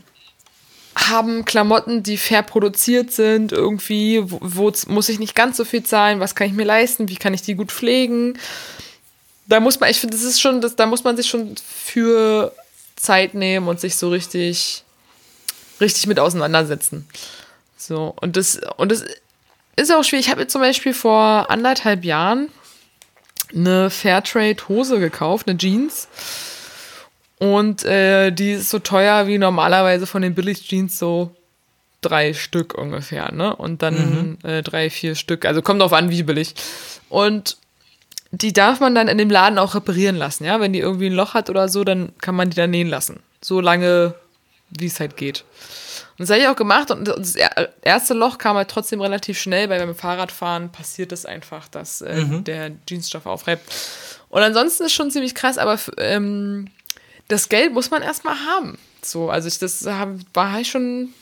[0.93, 5.84] haben Klamotten, die fair produziert sind, irgendwie, wo, wo, muss ich nicht ganz so viel
[5.84, 8.38] zahlen, was kann ich mir leisten, wie kann ich die gut pflegen.
[9.47, 12.53] Da muss man, ich finde, das ist schon, das, da muss man sich schon für
[12.97, 14.84] Zeit nehmen und sich so richtig,
[15.80, 17.08] richtig mit auseinandersetzen.
[17.78, 19.06] So, und das, und das
[19.76, 20.26] ist auch schwierig.
[20.26, 22.49] Ich habe mir zum Beispiel vor anderthalb Jahren
[23.53, 26.07] eine Fairtrade-Hose gekauft, eine Jeans.
[27.38, 31.36] Und äh, die ist so teuer wie normalerweise von den Billig-Jeans so
[32.01, 33.55] drei Stück ungefähr, ne?
[33.55, 34.49] Und dann mhm.
[34.49, 35.45] äh, drei, vier Stück.
[35.45, 36.55] Also kommt drauf an, wie billig.
[37.09, 37.57] Und
[38.32, 40.59] die darf man dann in dem Laden auch reparieren lassen, ja?
[40.59, 43.19] Wenn die irgendwie ein Loch hat oder so, dann kann man die da nähen lassen.
[43.41, 44.13] So lange,
[44.69, 45.43] wie es halt geht.
[46.18, 47.36] Und das habe ich auch gemacht und das
[47.82, 52.01] erste Loch kam halt trotzdem relativ schnell, weil beim Fahrradfahren passiert es das einfach, dass
[52.01, 52.43] äh, mhm.
[52.45, 53.70] der Jeansstoff aufreibt.
[54.30, 56.68] Und ansonsten ist schon ziemlich krass, aber ähm,
[57.28, 58.78] das Geld muss man erstmal haben.
[59.01, 61.13] So, also ich, das hab, war ich schon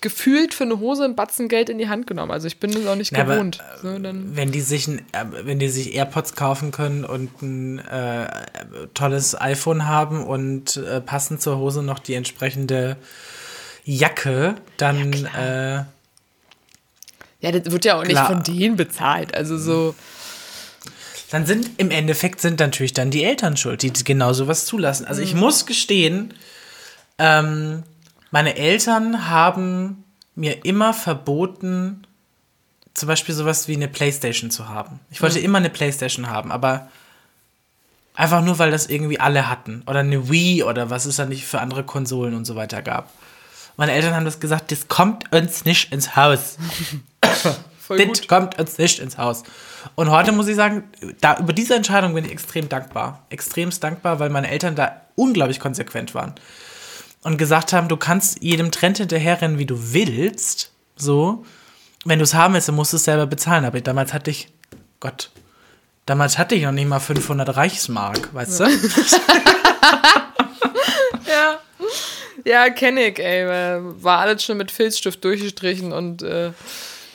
[0.00, 2.32] gefühlt für eine Hose ein Batzen Geld in die Hand genommen.
[2.32, 3.60] Also ich bin das auch nicht Na, gewohnt.
[3.82, 7.78] Aber, so, wenn die sich ein, äh, wenn die sich AirPods kaufen können und ein
[7.78, 8.26] äh,
[8.94, 12.96] tolles iPhone haben und äh, passend zur Hose noch die entsprechende
[13.84, 15.12] Jacke, dann.
[15.12, 15.84] Ja, äh,
[17.40, 19.34] ja, das wird ja auch nicht von denen bezahlt.
[19.34, 19.94] Also so.
[21.30, 25.04] Dann sind im Endeffekt sind natürlich dann die Eltern schuld, die genau sowas zulassen.
[25.04, 25.40] Also ich mhm.
[25.40, 26.32] muss gestehen,
[27.18, 27.82] ähm,
[28.30, 30.04] meine Eltern haben
[30.36, 32.06] mir immer verboten,
[32.94, 35.00] zum Beispiel sowas wie eine Playstation zu haben.
[35.10, 35.44] Ich wollte mhm.
[35.44, 36.88] immer eine Playstation haben, aber
[38.14, 39.82] einfach nur, weil das irgendwie alle hatten.
[39.86, 43.10] Oder eine Wii oder was es da nicht für andere Konsolen und so weiter gab.
[43.76, 46.58] Meine Eltern haben das gesagt, das kommt uns nicht ins Haus.
[47.88, 49.42] das kommt uns nicht ins Haus.
[49.96, 50.84] Und heute muss ich sagen,
[51.20, 53.24] da, über diese Entscheidung bin ich extrem dankbar.
[53.30, 56.34] Extremst dankbar, weil meine Eltern da unglaublich konsequent waren.
[57.22, 60.72] Und gesagt haben, du kannst jedem Trend hinterherrennen, wie du willst.
[60.96, 61.44] So.
[62.04, 63.64] Wenn du es haben willst, dann musst du es selber bezahlen.
[63.64, 64.48] Aber damals hatte ich,
[65.00, 65.30] Gott,
[66.06, 68.66] damals hatte ich noch nicht mal 500 Reichsmark, weißt ja.
[68.66, 68.72] du?
[72.44, 72.70] ja.
[72.70, 73.46] Kenne ich, ey.
[73.46, 76.22] War alles schon mit Filzstift durchgestrichen und.
[76.22, 76.52] Äh,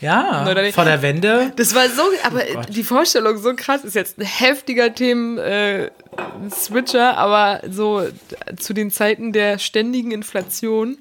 [0.01, 1.51] ja, vor der Wende.
[1.57, 7.15] Das war so, aber oh die Vorstellung so krass ist jetzt ein heftiger Themen-Switcher, äh,
[7.15, 8.07] aber so
[8.57, 10.99] zu den Zeiten der ständigen Inflation,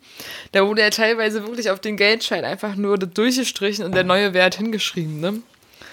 [0.50, 4.56] da wurde ja teilweise wirklich auf den Geldschein einfach nur durchgestrichen und der neue Wert
[4.56, 5.42] hingeschrieben, ne?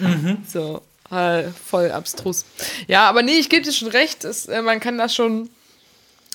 [0.00, 0.38] Mhm.
[0.44, 0.82] So,
[1.12, 2.44] äh, voll abstrus.
[2.88, 5.48] Ja, aber nee, ich gebe dir schon recht, es, äh, man kann das schon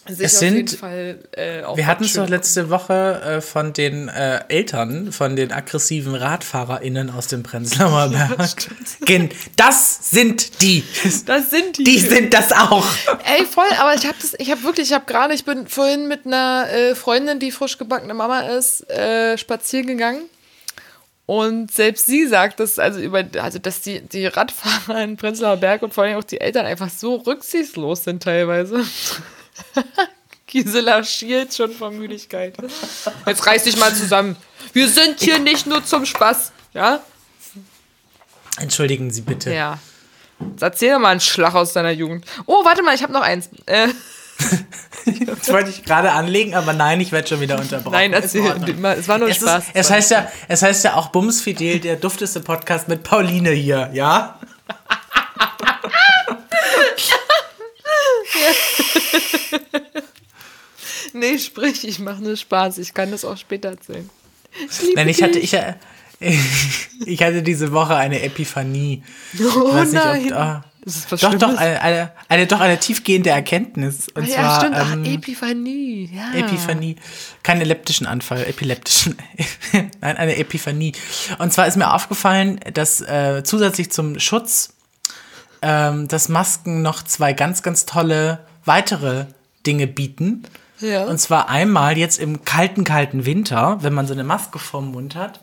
[0.07, 3.73] sich Es auf sind- jeden Fall äh, Wir hatten es doch letzte Woche äh, von
[3.73, 8.55] den äh, Eltern, von den aggressiven RadfahrerInnen aus dem Prenzlauer Berg.
[9.05, 10.83] Gen das sind die.
[11.25, 11.83] Das sind die.
[11.83, 12.85] Die sind das auch.
[13.37, 16.07] Ey, voll, aber ich habe das, ich habe wirklich, ich habe gerade, ich bin vorhin
[16.07, 20.21] mit einer äh, Freundin, die frisch gebackene Mama ist, äh, spazieren gegangen.
[21.27, 25.81] Und selbst sie sagt, dass, also über, also dass die, die Radfahrer in Prenzlauer Berg
[25.81, 28.83] und vor allem auch die Eltern einfach so rücksichtslos sind teilweise.
[30.47, 32.55] Gisela schielt schon vor Müdigkeit.
[33.25, 34.35] Jetzt reiß dich mal zusammen.
[34.73, 36.99] Wir sind hier nicht nur zum Spaß, ja?
[38.59, 39.53] Entschuldigen Sie bitte.
[39.53, 39.79] Ja.
[40.39, 42.25] Jetzt erzähl doch mal einen Schlag aus deiner Jugend.
[42.45, 43.49] Oh, warte mal, ich habe noch eins.
[43.65, 43.87] Äh,
[45.25, 47.93] Das wollte ich gerade anlegen, aber nein, ich werde schon wieder unterbrochen.
[47.93, 48.43] nein, erzähl.
[48.97, 49.65] Es war nur Es, Spaß.
[49.65, 53.89] ist, es, heißt ja, es heißt ja auch Bumsfidel, der dufteste Podcast mit Pauline hier,
[53.93, 54.39] ja?
[61.13, 62.77] Nee, sprich, ich mache nur Spaß.
[62.77, 64.09] Ich kann das auch später erzählen.
[64.69, 65.57] Ich Nein, ich hatte, ich,
[67.05, 69.03] ich hatte diese Woche eine Epiphanie.
[69.39, 70.63] Oh weiß nicht, ob- nein.
[70.85, 71.57] das ist was Doch, doch, Schlimmes.
[71.59, 74.07] eine, eine, eine, doch eine tiefgehende Erkenntnis.
[74.09, 74.75] Und Ah, ja, zwar stimmt.
[74.77, 76.09] Ach, ähm, Epiphanie.
[76.13, 76.33] Ja.
[76.39, 76.95] Epiphanie.
[77.43, 79.17] Keinen epileptischen Anfall, epileptischen.
[80.01, 80.93] Nein, eine Epiphanie.
[81.39, 84.73] Und zwar ist mir aufgefallen, dass äh, zusätzlich zum Schutz,
[85.61, 89.25] ähm, dass Masken noch zwei ganz, ganz tolle weitere
[89.65, 90.43] Dinge bieten.
[90.79, 91.05] Ja.
[91.05, 95.15] Und zwar einmal jetzt im kalten, kalten Winter, wenn man so eine Maske vorm Mund
[95.15, 95.39] hat,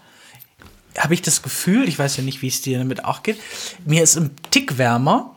[0.98, 3.38] habe ich das Gefühl, ich weiß ja nicht, wie es dir damit auch geht,
[3.84, 5.36] mir ist ein Tick wärmer.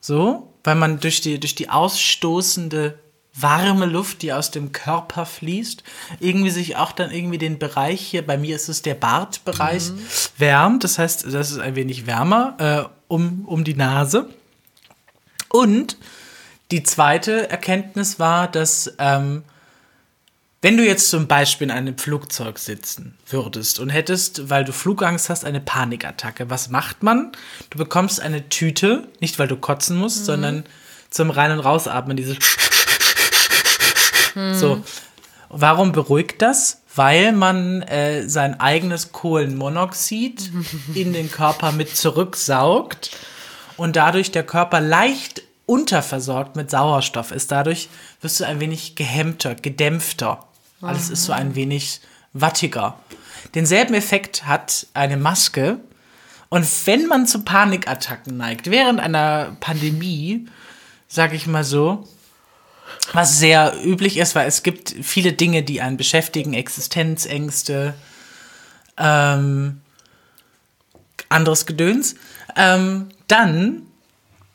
[0.00, 2.98] So, weil man durch die, durch die ausstoßende
[3.36, 5.82] warme Luft, die aus dem Körper fließt,
[6.20, 9.90] irgendwie sich auch dann irgendwie den Bereich hier, bei mir ist es der Bartbereich,
[10.38, 10.84] wärmt.
[10.84, 14.28] Das heißt, das ist ein wenig wärmer äh, um, um die Nase.
[15.48, 15.96] Und
[16.70, 19.44] die zweite Erkenntnis war, dass ähm,
[20.62, 25.28] wenn du jetzt zum Beispiel in einem Flugzeug sitzen würdest und hättest, weil du Flugangst
[25.28, 27.32] hast, eine Panikattacke, was macht man?
[27.68, 30.64] Du bekommst eine Tüte, nicht weil du kotzen musst, sondern
[31.10, 32.38] zum Rein- und Rausatmen, dieses
[34.54, 34.82] so.
[35.48, 36.80] Warum beruhigt das?
[36.94, 40.50] Weil man äh, sein eigenes Kohlenmonoxid
[40.94, 43.10] in den Körper mit zurücksaugt
[43.76, 47.50] und dadurch der Körper leicht unterversorgt mit Sauerstoff ist.
[47.50, 47.88] Dadurch
[48.20, 50.46] wirst du ein wenig gehemmter, gedämpfter.
[50.80, 52.00] Alles ist so ein wenig
[52.32, 52.98] wattiger.
[53.54, 55.78] Denselben Effekt hat eine Maske.
[56.50, 60.46] Und wenn man zu Panikattacken neigt, während einer Pandemie,
[61.08, 62.06] sage ich mal so,
[63.12, 67.94] was sehr üblich ist, weil es gibt viele Dinge, die einen beschäftigen, Existenzängste,
[68.96, 69.80] ähm,
[71.28, 72.16] anderes Gedöns,
[72.56, 73.82] ähm, dann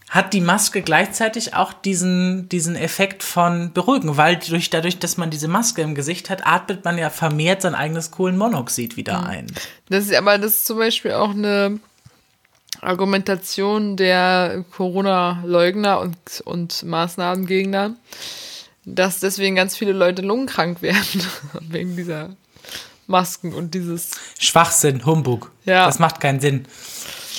[0.09, 5.29] hat die Maske gleichzeitig auch diesen, diesen Effekt von beruhigen, weil durch, dadurch, dass man
[5.29, 9.45] diese Maske im Gesicht hat, atmet man ja vermehrt sein eigenes Kohlenmonoxid wieder ein.
[9.87, 11.79] Das ist aber das ist zum Beispiel auch eine
[12.81, 17.95] Argumentation der Corona-Leugner und, und Maßnahmengegner,
[18.85, 21.23] dass deswegen ganz viele Leute lungenkrank werden,
[21.69, 22.29] wegen dieser
[23.07, 24.11] Masken und dieses.
[24.39, 25.51] Schwachsinn, Humbug.
[25.65, 25.85] Ja.
[25.85, 26.65] Das macht keinen Sinn.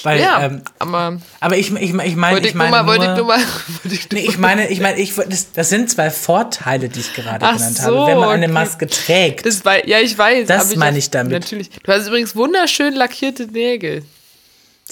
[0.02, 3.02] Weil, Ja, ähm, aber aber ich, ich, ich meine, ich ich nur meine mal, wollte
[3.04, 3.38] ich nur- nur mal.
[3.82, 7.00] wollte ich nur Nee, ich meine, ich meine, ich, das, das sind zwei Vorteile, die
[7.00, 8.10] ich gerade Ach genannt so, habe.
[8.10, 8.52] Wenn man eine okay.
[8.52, 10.46] Maske trägt, Das ja, ich weiß.
[10.48, 11.32] Das meine ich damit.
[11.32, 11.68] Natürlich.
[11.82, 14.02] Du hast übrigens wunderschön lackierte Nägel.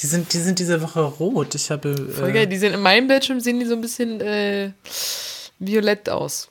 [0.00, 1.54] Die sind, die sind diese Woche rot.
[1.54, 1.94] Ich habe.
[2.12, 2.46] Voll Äh, geil.
[2.46, 4.70] Die sehen in meinem Bildschirm sehen die so ein bisschen äh,
[5.58, 6.48] violett aus.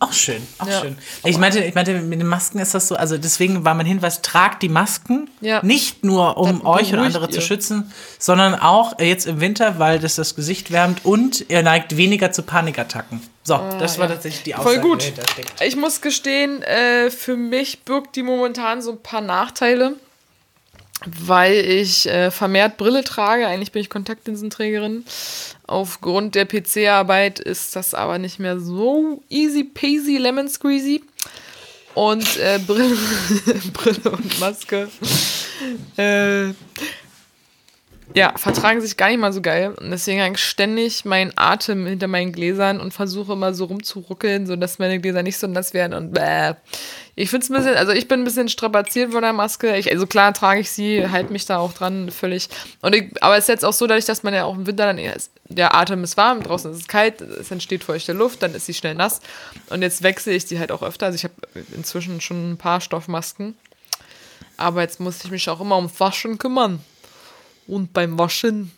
[0.00, 0.80] auch schön, auch Ja.
[0.80, 0.96] schön.
[1.22, 4.20] Ich meinte, ich meinte, mit den Masken ist das so, also deswegen war mein Hinweis,
[4.22, 5.28] tragt die Masken.
[5.42, 5.62] Ja.
[5.62, 7.42] Nicht nur, um Dann euch und andere zu ihr.
[7.42, 12.32] schützen, sondern auch jetzt im Winter, weil das das Gesicht wärmt und ihr neigt weniger
[12.32, 13.20] zu Panikattacken.
[13.44, 14.14] So, das war Ah, ja.
[14.14, 15.02] tatsächlich die Voll Aussage, gut.
[15.02, 15.60] dahinter steckt.
[15.60, 19.96] Ich muss gestehen, äh, für mich birgt die momentan so ein paar Nachteile,
[21.06, 23.46] weil ich äh, vermehrt Brille trage.
[23.46, 25.04] Eigentlich bin ich Kontaktlinsenträgerin.
[25.66, 31.02] Aufgrund der PC-Arbeit ist das aber nicht mehr so easy peasy lemon squeezy.
[31.94, 32.96] Und äh, Brille,
[33.72, 34.88] Brille und Maske
[35.96, 36.52] äh,
[38.14, 39.74] ja, vertragen sich gar nicht mal so geil.
[39.80, 44.78] Und deswegen ich ständig meinen Atem hinter meinen Gläsern und versuche immer so rumzuruckeln, sodass
[44.78, 46.54] meine Gläser nicht so nass werden und bäh.
[47.14, 49.76] Ich finde es ein bisschen, also ich bin ein bisschen strapaziert von der Maske.
[49.76, 52.48] Ich, also klar trage ich sie, halte mich da auch dran, völlig.
[52.80, 54.86] Und ich, aber es ist jetzt auch so, dadurch, dass man ja auch im Winter
[54.86, 58.42] dann eher ist, der Atem ist warm, draußen ist es kalt, es entsteht feuchte Luft,
[58.42, 59.20] dann ist sie schnell nass.
[59.68, 61.06] Und jetzt wechsle ich sie halt auch öfter.
[61.06, 61.34] Also ich habe
[61.74, 63.56] inzwischen schon ein paar Stoffmasken.
[64.56, 66.80] Aber jetzt muss ich mich auch immer ums Waschen kümmern.
[67.66, 68.72] Und beim Waschen,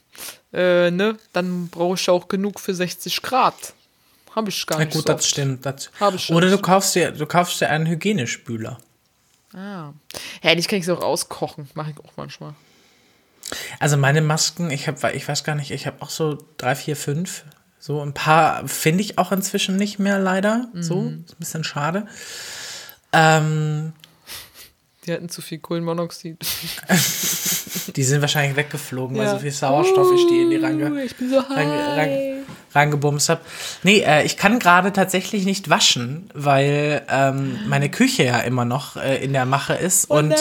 [0.53, 3.75] äh, ne, dann brauche ich auch genug für 60 Grad.
[4.35, 5.31] Habe ich gar Na nicht gut, so das oft.
[5.31, 5.65] stimmt.
[5.67, 5.91] Das.
[6.15, 8.79] Ich Oder du kaufst dir, du kaufst dir einen Hygienespüler.
[9.55, 9.93] Ah.
[10.43, 11.69] Ja, dich kann ich so rauskochen.
[11.75, 12.55] Mache ich auch manchmal.
[13.79, 16.97] Also meine Masken, ich habe, ich weiß gar nicht, ich habe auch so drei, vier,
[16.97, 17.45] fünf.
[17.79, 20.69] So ein paar finde ich auch inzwischen nicht mehr, leider.
[20.75, 21.25] So, Mhm.
[21.27, 22.07] ist ein bisschen schade.
[23.13, 23.93] Ähm,
[25.07, 26.39] Die hatten zu viel Kohlenmonoxid.
[27.97, 29.33] die sind wahrscheinlich weggeflogen, weil Ja.
[29.33, 31.57] so viel Sauerstoff ich die in die reinge Uh, ich bin so high.
[31.57, 32.43] rein, rein,
[32.75, 33.41] reingebumst habe.
[33.83, 38.97] Nee, äh, ich kann gerade tatsächlich nicht waschen, weil ähm, meine Küche ja immer noch
[38.97, 40.11] äh, in der Mache ist.
[40.11, 40.39] Oh und nein.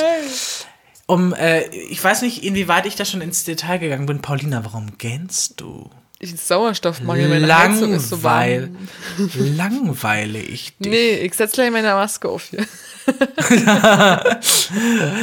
[1.08, 4.22] um, äh, ich weiß nicht, inwieweit ich da schon ins Detail gegangen bin.
[4.22, 5.90] Paulina, warum gähnst du?
[6.24, 8.70] Ich Sauerstoffmangel, meine Heizung ist so Langweil,
[9.18, 9.58] warm.
[9.58, 10.90] langweile ich dich.
[10.90, 12.66] Nee, ich setze gleich meine Maske auf hier.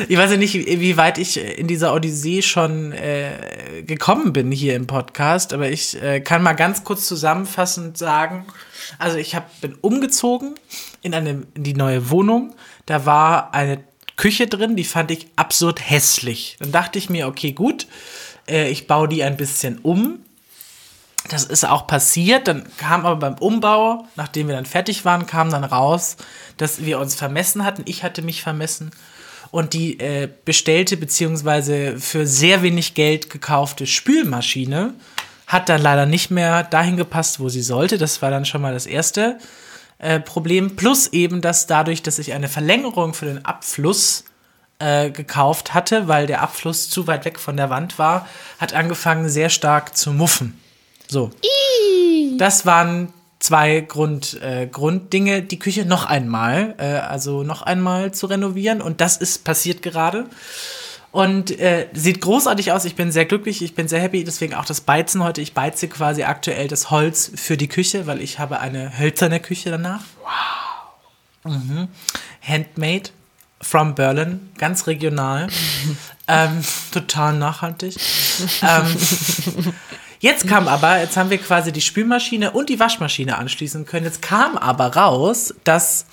[0.09, 4.77] Ich weiß ja nicht, wie weit ich in dieser Odyssee schon äh, gekommen bin hier
[4.77, 8.45] im Podcast, aber ich äh, kann mal ganz kurz zusammenfassend sagen,
[8.99, 10.57] also ich hab, bin umgezogen
[11.01, 13.83] in, eine, in die neue Wohnung, da war eine
[14.17, 16.59] Küche drin, die fand ich absurd hässlich.
[16.61, 17.87] Dann dachte ich mir, okay, gut,
[18.47, 20.19] äh, ich baue die ein bisschen um.
[21.29, 22.49] Das ist auch passiert.
[22.49, 26.17] Dann kam aber beim Umbau, nachdem wir dann fertig waren, kam dann raus,
[26.57, 27.83] dass wir uns vermessen hatten.
[27.87, 28.91] Ich hatte mich vermessen.
[29.51, 34.95] Und die äh, bestellte beziehungsweise für sehr wenig Geld gekaufte Spülmaschine
[35.47, 37.99] hat dann leider nicht mehr dahin gepasst, wo sie sollte.
[37.99, 39.39] Das war dann schon mal das erste
[39.99, 40.77] äh, Problem.
[40.77, 44.25] Plus eben, dass dadurch, dass ich eine Verlängerung für den Abfluss
[44.79, 48.29] äh, gekauft hatte, weil der Abfluss zu weit weg von der Wand war,
[48.61, 50.61] hat angefangen sehr stark zu muffen.
[51.11, 51.31] So.
[52.39, 58.27] Das waren zwei Grund, äh, Grunddinge, die Küche noch einmal, äh, also noch einmal zu
[58.27, 58.81] renovieren.
[58.81, 60.27] Und das ist passiert gerade.
[61.11, 62.85] Und äh, sieht großartig aus.
[62.85, 64.23] Ich bin sehr glücklich, ich bin sehr happy.
[64.23, 65.41] Deswegen auch das Beizen heute.
[65.41, 69.71] Ich beize quasi aktuell das Holz für die Küche, weil ich habe eine hölzerne Küche
[69.71, 70.03] danach.
[70.23, 71.53] Wow.
[71.53, 71.89] Mhm.
[72.41, 73.11] Handmade
[73.61, 75.49] from Berlin, ganz regional.
[76.29, 77.97] ähm, total nachhaltig.
[78.63, 78.97] ähm,
[80.21, 84.05] Jetzt kam aber, jetzt haben wir quasi die Spülmaschine und die Waschmaschine anschließen können.
[84.05, 86.05] Jetzt kam aber raus, dass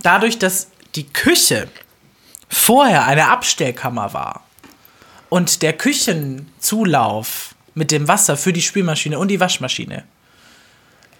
[0.00, 1.68] dadurch, dass die Küche
[2.48, 4.46] vorher eine Abstellkammer war
[5.28, 10.04] und der Küchenzulauf mit dem Wasser für die Spülmaschine und die Waschmaschine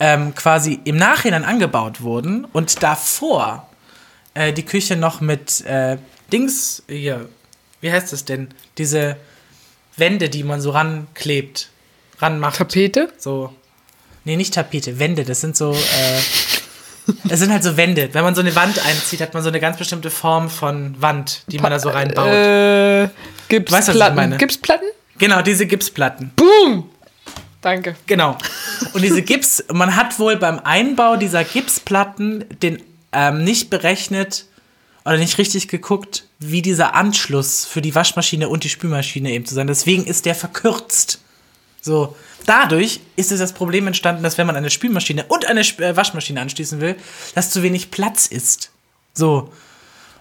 [0.01, 3.69] ähm, quasi im Nachhinein angebaut wurden und davor
[4.33, 5.99] äh, die Küche noch mit äh,
[6.33, 7.29] Dings hier,
[7.83, 8.49] wie heißt das denn?
[8.79, 9.17] Diese
[9.99, 11.71] Wände, die man so ranklebt,
[12.19, 12.59] ranmacht.
[12.59, 13.13] Tapete?
[13.19, 13.53] So.
[14.25, 16.19] Nee, nicht Tapete, Wände, das sind so, äh,
[17.29, 18.09] es sind halt so Wände.
[18.13, 21.45] Wenn man so eine Wand einzieht, hat man so eine ganz bestimmte Form von Wand,
[21.47, 22.27] die man da so reinbaut.
[22.27, 24.17] Äh, weißt, was ich Gipsplatten.
[24.17, 24.37] meine.
[24.37, 24.89] Gipsplatten?
[25.19, 26.33] Genau, diese Gipsplatten.
[26.35, 26.91] Boom!
[27.61, 27.97] Danke.
[28.07, 28.37] Genau.
[28.93, 34.47] Und diese Gips, man hat wohl beim Einbau dieser Gipsplatten den ähm, nicht berechnet
[35.05, 39.55] oder nicht richtig geguckt, wie dieser Anschluss für die Waschmaschine und die Spülmaschine eben zu
[39.55, 39.67] sein.
[39.67, 41.21] Deswegen ist der verkürzt.
[41.87, 42.17] So,
[42.47, 46.41] dadurch ist es das Problem entstanden, dass wenn man eine Spülmaschine und eine äh, Waschmaschine
[46.41, 46.97] anschließen will,
[47.37, 48.73] dass zu wenig Platz ist.
[49.15, 49.53] So.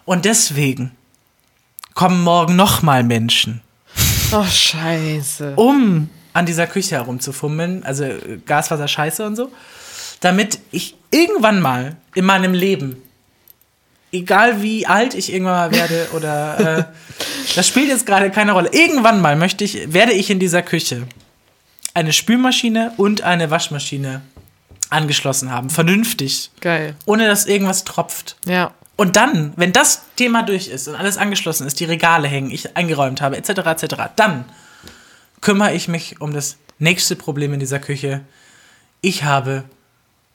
[0.05, 0.91] Und deswegen
[1.95, 3.61] kommen morgen nochmal Menschen
[4.31, 5.53] Oh, scheiße.
[5.55, 9.51] um an dieser Küche herumzufummeln, also äh, Gaswasser, Scheiße und so,
[10.19, 13.01] damit ich irgendwann mal in meinem Leben,
[14.11, 16.83] egal wie alt ich irgendwann mal werde oder äh,
[17.55, 21.07] das spielt jetzt gerade keine Rolle, irgendwann mal möchte ich, werde ich in dieser Küche
[21.95, 24.21] eine Spülmaschine und eine Waschmaschine
[24.91, 26.95] angeschlossen haben, vernünftig, Geil.
[27.05, 28.35] ohne dass irgendwas tropft.
[28.45, 28.73] Ja.
[28.97, 32.77] Und dann, wenn das Thema durch ist und alles angeschlossen ist, die Regale hängen, ich
[32.77, 34.45] eingeräumt habe, etc., etc., dann
[35.41, 38.21] kümmere ich mich um das nächste Problem in dieser Küche.
[39.01, 39.63] Ich habe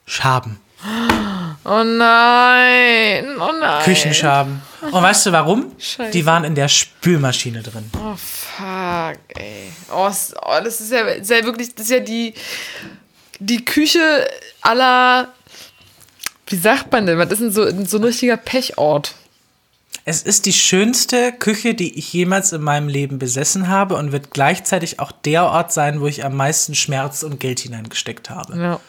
[0.06, 0.58] Schaben,
[1.64, 3.36] Oh nein.
[3.38, 3.84] Oh nein.
[3.84, 4.62] Küchenschaben.
[4.80, 5.72] Und weißt du warum?
[5.78, 6.10] Scheiße.
[6.12, 7.90] Die waren in der Spülmaschine drin.
[7.96, 9.70] Oh, fuck, ey.
[9.92, 12.34] Oh, oh das ist ja, ist ja wirklich, das ist ja die,
[13.38, 14.26] die Küche
[14.62, 15.28] aller,
[16.46, 19.14] wie sagt man denn, was ist denn so, so ein richtiger Pechort?
[20.06, 24.30] Es ist die schönste Küche, die ich jemals in meinem Leben besessen habe und wird
[24.30, 28.58] gleichzeitig auch der Ort sein, wo ich am meisten Schmerz und Geld hineingesteckt habe.
[28.58, 28.80] Ja.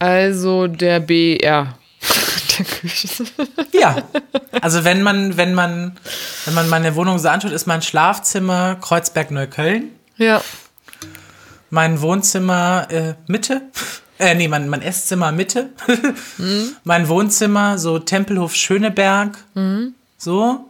[0.00, 1.76] Also der BR.
[3.72, 3.96] Ja.
[4.60, 5.96] Also wenn man, wenn man,
[6.44, 9.84] wenn man meine Wohnung so anschaut, ist mein Schlafzimmer Kreuzberg-Neukölln,
[10.18, 10.42] Ja.
[11.70, 13.62] mein Wohnzimmer äh, Mitte.
[14.18, 15.70] Äh, nee, mein, mein Esszimmer Mitte.
[16.84, 19.38] Mein Wohnzimmer so Tempelhof Schöneberg.
[20.18, 20.66] So.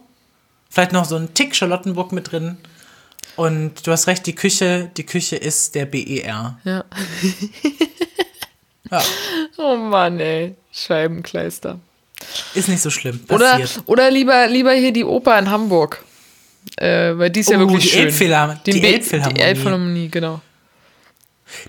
[0.69, 2.57] Vielleicht noch so ein Tick Charlottenburg mit drin.
[3.35, 6.57] Und du hast recht, die Küche, die Küche ist der BER.
[6.63, 6.85] Ja.
[8.91, 9.01] Ja.
[9.57, 10.55] Oh Mann, ey.
[10.71, 11.79] Scheibenkleister.
[12.53, 13.19] Ist nicht so schlimm.
[13.29, 13.83] Oder, Passiert.
[13.87, 16.03] oder lieber, lieber hier die Oper in Hamburg.
[16.77, 18.07] Äh, weil die ist ja Oh, wirklich die schön.
[18.09, 19.33] Elbphilhar- die Be- Elbphilharmonie.
[19.35, 20.41] Die Elbphilharmonie, genau.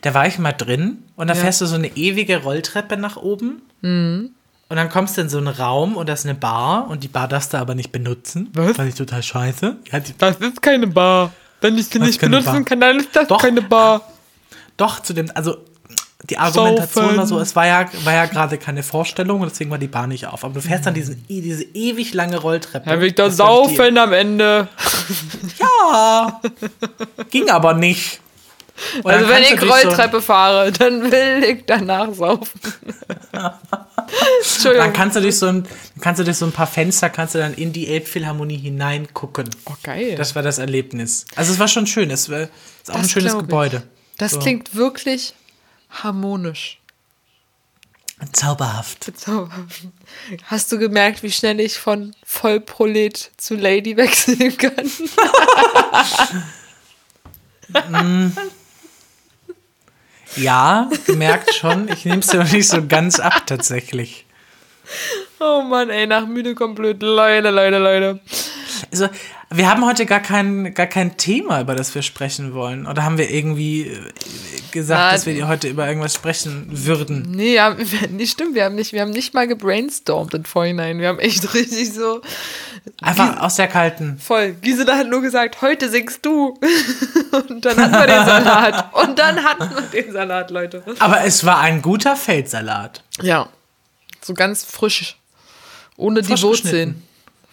[0.03, 1.41] Da war ich mal drin und da Ja.
[1.41, 3.63] fährst du so eine ewige Rolltreppe nach oben.
[3.81, 4.31] Mhm.
[4.69, 7.09] Und dann kommst du in so einen Raum und da ist eine Bar und die
[7.09, 8.51] Bar darfst du aber nicht benutzen.
[8.55, 8.77] Was?
[8.77, 9.77] Fand ich total scheiße.
[9.91, 11.33] Ja, die, Das ist keine Bar.
[11.61, 12.65] Wenn ich sie nicht benutzen Bar?
[12.65, 13.41] kann, dann ist das Doch.
[13.41, 14.03] keine Bar.
[14.77, 15.59] doch, zu dem, also
[16.31, 17.17] die Argumentation Saufen.
[17.19, 20.07] war so, es war ja, war ja gerade keine Vorstellung und deswegen war die Bar
[20.07, 20.45] nicht auf.
[20.45, 22.89] Aber du fährst dann diesen, diese ewig lange Rolltreppe.
[22.89, 24.69] Dann will ich doch Das war nicht saufen am Ende.
[25.59, 26.41] Ja,
[27.31, 28.21] ging aber nicht.
[29.03, 32.59] Und Also wenn ich Rolltreppe fahre, dann will ich danach saufen.
[33.33, 33.39] So,
[34.41, 34.85] Entschuldigung.
[34.87, 35.67] dann kannst du durch so ein,
[36.01, 39.51] kannst du durch so ein paar Fenster, kannst du dann in die Elbphilharmonie hineingucken.
[39.67, 40.15] oh, geil.
[40.17, 41.27] Das war das Erlebnis.
[41.37, 42.11] Also es war schon schön.
[42.11, 42.51] Es war ist
[42.91, 43.49] auch ein Das schönes glaub ich.
[43.49, 43.83] Gebäude.
[44.19, 44.39] Das So.
[44.41, 45.35] klingt wirklich
[45.93, 46.79] harmonisch.
[48.33, 49.11] Zauberhaft.
[49.19, 49.89] Zauberhaft.
[50.45, 54.91] Hast du gemerkt, wie schnell ich von Vollprolet zu Lady wechseln kann?
[60.37, 61.89] Ja, gemerkt schon.
[61.89, 64.25] Ich nehme es dir noch nicht so ganz ab, tatsächlich.
[65.41, 67.03] Oh Mann, ey, nach müde kommt blöd.
[67.03, 68.21] Leute, Leute, Leute.
[68.91, 69.09] Also,
[69.51, 72.87] wir haben heute gar kein, gar kein Thema, über das wir sprechen wollen.
[72.87, 74.01] Oder haben wir irgendwie äh,
[74.71, 77.31] gesagt, Na, dass wir heute über irgendwas sprechen würden?
[77.31, 77.77] Nee, ja,
[78.11, 80.99] nicht stimmt, wir haben nicht, wir haben nicht mal gebrainstormt im Vorhinein.
[80.99, 82.21] Wir haben echt richtig so
[83.01, 84.19] Einfach aus der kalten.
[84.19, 84.53] voll.
[84.55, 86.59] Gisela hat nur gesagt, heute singst du.
[87.49, 88.95] Und dann hatten wir den Salat.
[88.95, 90.83] Und dann hatten wir den Salat, Leute.
[90.99, 93.05] Aber es war ein guter Feldsalat.
[93.21, 93.49] Ja.
[94.21, 95.17] So ganz frisch.
[95.97, 97.03] Ohne Frisch die Wurzeln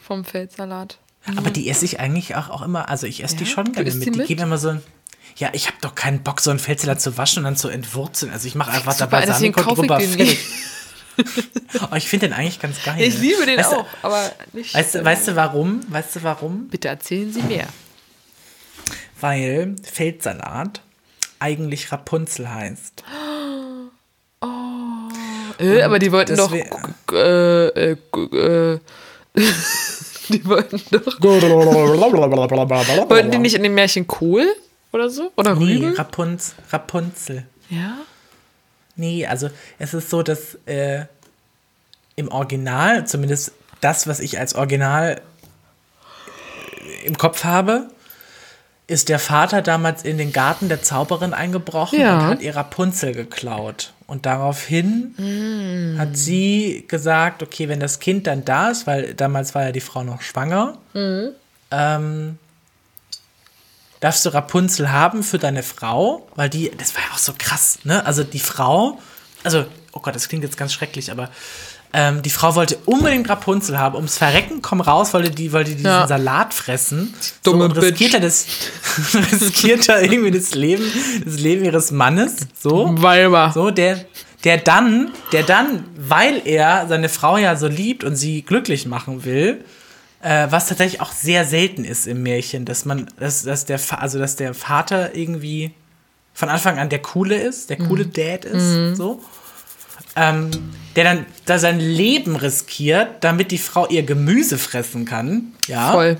[0.01, 0.97] vom Feldsalat.
[1.37, 2.89] Aber die esse ich eigentlich auch, auch immer.
[2.89, 3.49] Also ich esse die Ja?
[3.49, 4.05] schon Du gerne mit.
[4.05, 4.27] die Die, mit?
[4.27, 4.83] geben immer so ein.
[5.37, 8.31] Ja, ich habe doch keinen Bock, so einen Feldsalat zu waschen und dann zu entwurzeln.
[8.31, 9.99] Also ich mache einfach Super, dabei Balsamico drüber.
[9.99, 10.39] fertig.
[11.91, 12.95] Oh, ich finde den eigentlich ganz geil.
[13.01, 14.73] Ich liebe den weißt auch, Du, aber nicht.
[14.73, 15.81] weißt, du, weißt du warum?
[15.89, 16.69] Weißt du warum?
[16.69, 17.67] Bitte erzählen Sie mehr.
[19.19, 20.81] Weil Feldsalat
[21.39, 23.03] eigentlich Rapunzel heißt.
[25.59, 26.53] Äh, aber die wollten doch.
[26.53, 28.79] Äh, äh, äh,
[30.33, 31.19] die wollten doch.
[33.09, 34.47] Wollten die nicht in dem Märchen Kohl
[34.91, 35.31] oder so?
[35.35, 35.93] Oder Nee, Rüben?
[35.95, 37.45] Rapunz, Rapunzel.
[37.69, 37.97] Ja.
[38.95, 41.05] Nee, also es ist so, dass äh,
[42.15, 45.21] im Original, zumindest das, was ich als Original
[47.03, 47.89] äh, im Kopf habe,
[48.89, 52.17] ist der Vater damals in den Garten der Zauberin eingebrochen Ja.
[52.17, 53.93] und hat ihr Rapunzel geklaut.
[54.07, 59.63] Und daraufhin hat sie gesagt, okay, wenn das Kind dann da ist, weil damals war
[59.63, 60.77] ja die Frau noch schwanger,
[61.71, 62.37] ähm,
[63.99, 67.79] darfst du Rapunzel haben für deine Frau, weil die, das war ja auch so krass,
[67.83, 68.03] ne?
[68.05, 68.97] Also die Frau,
[69.43, 71.29] also, oh Gott, das klingt jetzt ganz schrecklich, aber
[71.91, 75.85] ähm, die Frau wollte unbedingt Rapunzel haben, ums Verrecken, komm raus, wollte die, wollte diesen
[75.85, 76.07] Ja.
[76.07, 77.13] Salat fressen.
[77.43, 78.45] dumme so, und riskiert er das,
[79.31, 80.83] riskiert er irgendwie das Leben,
[81.25, 82.93] das Leben ihres Mannes, so.
[83.01, 83.51] Weiber.
[83.53, 84.05] So, der,
[84.43, 89.25] der dann, der dann, weil er seine Frau ja so liebt und sie glücklich machen
[89.25, 89.65] will,
[90.21, 94.19] äh, was tatsächlich auch sehr selten ist im Märchen, dass man, dass, dass der, also
[94.19, 95.71] dass der Vater irgendwie
[96.33, 99.21] von Anfang an der coole ist, der coole Dad ist, so.
[100.19, 100.51] Ähm,
[100.95, 105.91] der dann da sein Leben riskiert, damit die Frau ihr Gemüse fressen kann, ja.
[105.91, 106.17] Voll.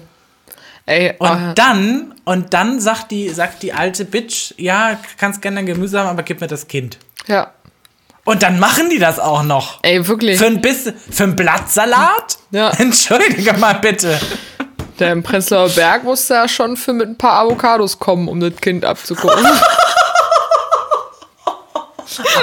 [0.86, 5.58] Ey, Und oh, dann, und dann sagt die, sagt die alte Bitch, ja, kannst gerne
[5.58, 6.98] dein Gemüse haben, aber gib mir das Kind.
[7.28, 7.52] ja.
[8.26, 9.80] Und dann machen die das auch noch.
[9.82, 10.38] Ey, wirklich.
[10.38, 12.38] Für ein bisschen, für ein Blattsalat?
[12.52, 12.70] Ja.
[12.78, 14.20] Entschuldige mal bitte.
[15.00, 18.56] Der im Prenzlauer Berg musste ja schon für mit ein paar Avocados kommen, um das
[18.58, 19.44] Kind abzugucken.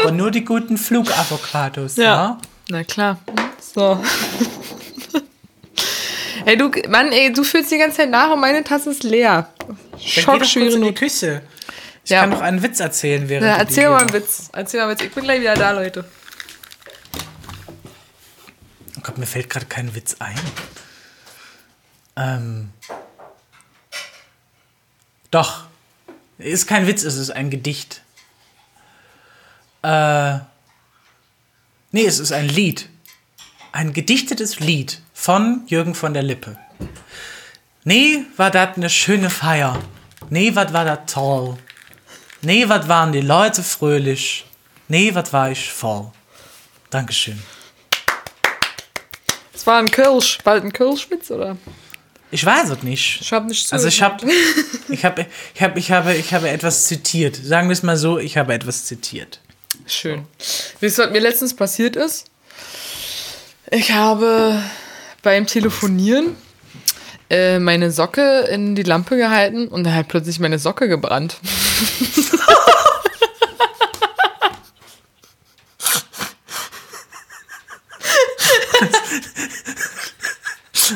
[0.01, 2.05] Aber nur die guten Flugavocados, ja.
[2.05, 2.39] Ja.
[2.69, 3.19] Na klar.
[3.75, 4.03] So.
[6.45, 9.49] ey, du, Mann, ey, du fühlst die ganze Zeit nach und meine Tasse ist leer.
[9.59, 10.95] Dann geh doch Schock, kurz schwere in die.
[10.95, 11.43] Küche.
[12.05, 12.21] Ich Ja.
[12.21, 14.49] kann noch einen Witz erzählen, während Ja, erzähl mal einen Witz.
[14.53, 15.07] Erzähl mal einen Witz.
[15.07, 16.05] Ich bin gleich wieder da, Leute.
[18.97, 20.39] Oh Gott, mir fällt gerade kein Witz ein.
[22.17, 22.71] Ähm.
[25.31, 25.65] Doch.
[26.39, 28.03] Ist kein Witz, es ist ein Gedicht.
[29.87, 30.41] Äh.
[31.93, 32.89] Nee, es ist ein Lied.
[33.71, 36.59] Ein gedichtetes Lied von Jürgen von der Lippe.
[37.85, 39.81] Nee, war das eine schöne Feier.
[40.29, 41.57] Nee, was war das toll.
[42.43, 44.45] Nee, was waren die Leute fröhlich.
[44.89, 46.11] Nee, was war ich voll.
[46.91, 47.41] Dankeschön.
[49.55, 50.39] Es war ein Kirsch.
[50.43, 51.57] Bald ein Kirschwitz, oder?
[52.33, 53.21] Ich weiß es nicht.
[53.21, 54.27] Ich hab nicht Also ich habe
[54.89, 57.37] ich habe ich habe ich habe ich habe etwas zitiert.
[57.37, 59.41] Sagen wir es mal so, ich habe etwas zitiert.
[59.87, 60.27] Schön.
[60.81, 62.27] Wisst ihr, was mir letztens passiert ist?
[63.71, 64.61] Ich habe
[65.23, 66.37] beim Telefonieren
[67.31, 71.39] äh, meine Socke in die Lampe gehalten und da hat plötzlich meine Socke gebrannt.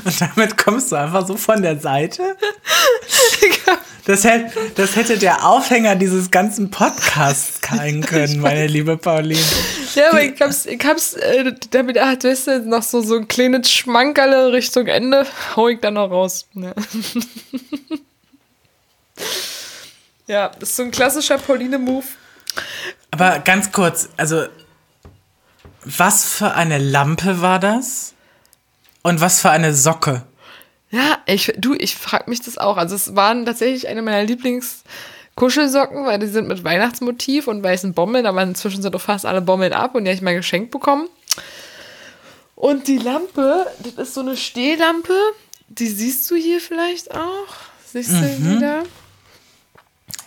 [0.05, 2.37] Und damit kommst du einfach so von der Seite.
[4.05, 9.41] Das hätte, das hätte der Aufhänger dieses ganzen Podcasts sein können, meine liebe Pauline.
[9.95, 13.29] Ja, aber ich hab's, ich hab's äh, damit, ach, weißt du, noch so, so ein
[13.29, 15.27] kleines Schmankerle Richtung Ende,
[15.57, 16.47] hau ich dann noch raus.
[16.55, 16.73] Ja.
[20.27, 22.07] ja, das ist so ein klassischer Pauline-Move.
[23.11, 24.45] Aber ganz kurz, also,
[25.85, 28.15] was für eine Lampe war das?
[29.03, 30.23] Und was für eine Socke?
[30.91, 32.77] Ja, ich, du, ich frag mich das auch.
[32.77, 38.27] Also es waren tatsächlich eine meiner Lieblingskuschelsocken, weil die sind mit Weihnachtsmotiv und weißen Bommeln,
[38.27, 41.09] aber inzwischen sind doch fast alle Bommeln ab und die habe ich mal geschenkt bekommen.
[42.57, 45.15] Und die Lampe, das ist so eine Stehlampe,
[45.69, 47.47] die siehst du hier vielleicht auch.
[47.87, 48.57] Siehst du Mhm.
[48.57, 48.83] wieder?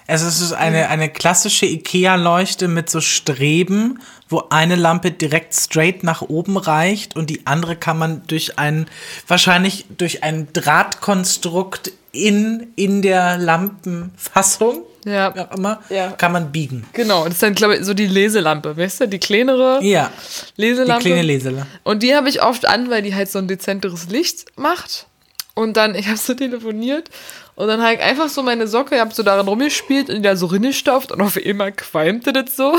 [0.07, 3.99] Es ist eine, eine klassische Ikea-Leuchte mit so Streben,
[4.29, 8.87] wo eine Lampe direkt straight nach oben reicht und die andere kann man durch ein,
[9.27, 15.33] wahrscheinlich durch ein Drahtkonstrukt in, in der Lampenfassung, Ja.
[15.35, 16.11] wie auch immer, Ja.
[16.11, 16.85] kann man biegen.
[16.93, 19.07] Genau, das ist dann, glaube ich, so die Leselampe, weißt du?
[19.07, 20.11] Die kleinere Ja,
[20.57, 21.05] die Leselampe.
[21.05, 21.65] kleine Lesele.
[21.83, 25.07] Und die habe ich oft an, weil die halt so ein dezenteres Licht macht.
[25.55, 27.09] Und dann, ich habe so telefoniert
[27.55, 30.21] und dann habe ich einfach so meine Socke, ich habe so darin rumgespielt und die
[30.21, 32.75] da so rinnestopft und auf einmal qualmte das so.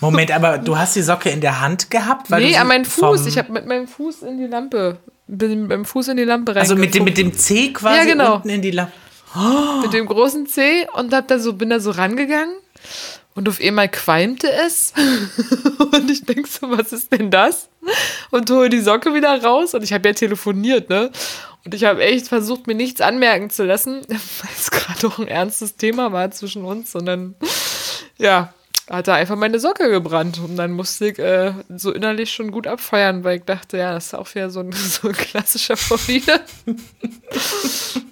[0.00, 2.30] Moment, aber du hast die Socke in der Hand gehabt?
[2.30, 3.26] Weil nee, sie an meinen Fuß.
[3.26, 4.98] Ich habe mit meinem Fuß in die Lampe,
[5.28, 6.60] bin mit meinem Fuß in die Lampe rein.
[6.62, 8.34] Also mit dem, mit dem C quasi Ja, genau.
[8.36, 8.92] unten in die Lampe.
[9.82, 12.54] mit dem großen C und hab da so, bin da so rangegangen
[13.34, 14.92] und auf einmal qualmte es.
[15.78, 17.68] und ich denk so, was ist denn das?
[18.30, 21.10] Und hole die Socke wieder raus und ich habe ja telefoniert, ne?
[21.64, 25.28] Und ich habe echt versucht, mir nichts anmerken zu lassen, weil es gerade auch ein
[25.28, 26.94] ernstes Thema war zwischen uns.
[26.94, 27.34] Und dann,
[28.18, 28.52] ja,
[28.90, 30.40] hat da einfach meine Socke gebrannt.
[30.40, 34.06] Und dann musste ich äh, so innerlich schon gut abfeiern, weil ich dachte, ja, das
[34.06, 36.40] ist auch wieder so ein, so ein klassischer Vorliebe.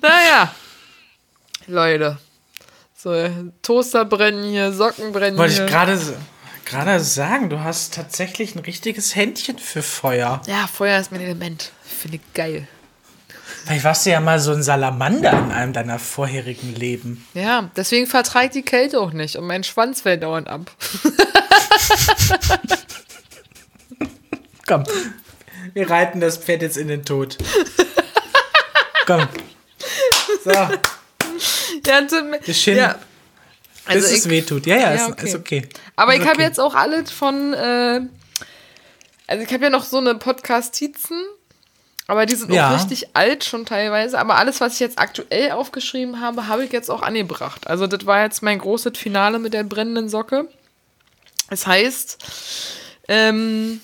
[0.01, 0.55] naja,
[1.67, 2.19] Leute.
[3.03, 3.31] So,
[3.63, 5.65] Toaster brennen hier, Socken brennen Wollte hier.
[5.65, 5.71] ich
[6.67, 10.43] gerade sagen, du hast tatsächlich ein richtiges Händchen für Feuer.
[10.47, 11.73] ja, Feuer ist mein Element.
[11.83, 12.69] Finde ich geil.
[13.65, 17.27] Vielleicht warst du ja mal so ein Salamander in einem deiner vorherigen Leben.
[17.33, 20.71] Ja, deswegen vertragt die Kälte auch nicht und mein Schwanz fällt dauernd ab.
[24.67, 24.85] Komm,
[25.73, 27.39] wir reiten das Pferd jetzt in den Tod.
[29.07, 29.27] Komm.
[30.45, 30.53] So,
[31.87, 32.77] Ja, tut mir- Geschehen.
[32.79, 32.95] ja.
[33.87, 34.67] bis Also es ich- weh tut.
[34.67, 35.27] Ja, ja, Ja, ist, okay.
[35.27, 35.69] ist okay.
[35.97, 36.43] Aber ich habe okay.
[36.43, 38.01] jetzt auch alles von, äh,
[39.27, 41.21] also ich habe ja noch so eine Podcast-Tizen,
[42.07, 42.69] aber die sind Ja.
[42.71, 44.19] auch richtig alt schon teilweise.
[44.19, 47.67] Aber alles, was ich jetzt aktuell aufgeschrieben habe, habe ich jetzt auch angebracht.
[47.69, 50.49] Also das war jetzt mein großes Finale mit der brennenden Socke.
[51.49, 52.19] Das heißt,
[53.09, 53.81] ähm,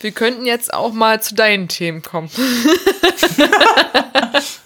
[0.00, 2.30] wir könnten jetzt auch mal zu deinen Themen kommen.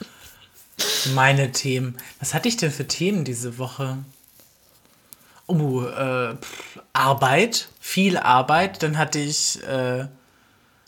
[1.15, 1.97] Meine Themen.
[2.21, 3.99] Was hatte ich denn für Themen diese Woche?
[5.47, 6.37] Oh, äh,
[6.93, 8.83] Arbeit, viel Arbeit.
[8.83, 10.07] Dann hatte ich, äh,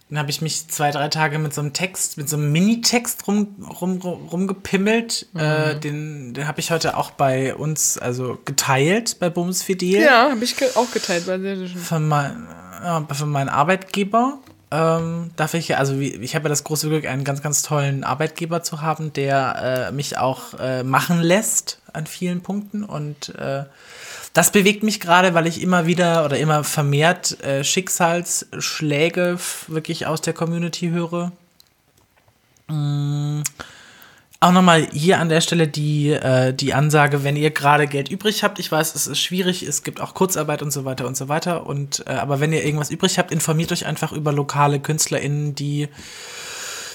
[0.09, 3.27] dann habe ich mich zwei, drei Tage mit so einem Text, mit so einem Minitext
[3.27, 5.29] rum, rum, rum, rumgepimmelt.
[5.35, 10.03] Äh, den den habe ich heute auch bei uns, also geteilt bei Bums Fidel.
[10.03, 11.39] Ja, habe ich ge auch geteilt bei.
[11.69, 12.47] Von, mein,
[12.83, 14.41] ja, von meinem Arbeitgeber.
[14.73, 18.63] Ähm, darf ich, also ich habe ja das große Glück, einen ganz, ganz tollen Arbeitgeber
[18.63, 22.85] zu haben, der äh, mich auch äh, machen lässt an vielen Punkten.
[22.85, 23.65] Und äh,
[24.33, 30.21] das bewegt mich gerade, weil ich immer wieder oder immer vermehrt äh, Schicksalsschläge wirklich aus
[30.21, 31.33] der Community höre.
[32.69, 33.43] Mm.
[34.43, 38.43] Auch nochmal hier an der Stelle die, äh, die Ansage, wenn ihr gerade Geld übrig
[38.43, 41.29] habt, ich weiß, es ist schwierig, es gibt auch Kurzarbeit und so weiter und so
[41.29, 41.67] weiter.
[41.67, 45.89] Und äh, aber wenn ihr irgendwas übrig habt, informiert euch einfach über lokale KünstlerInnen, die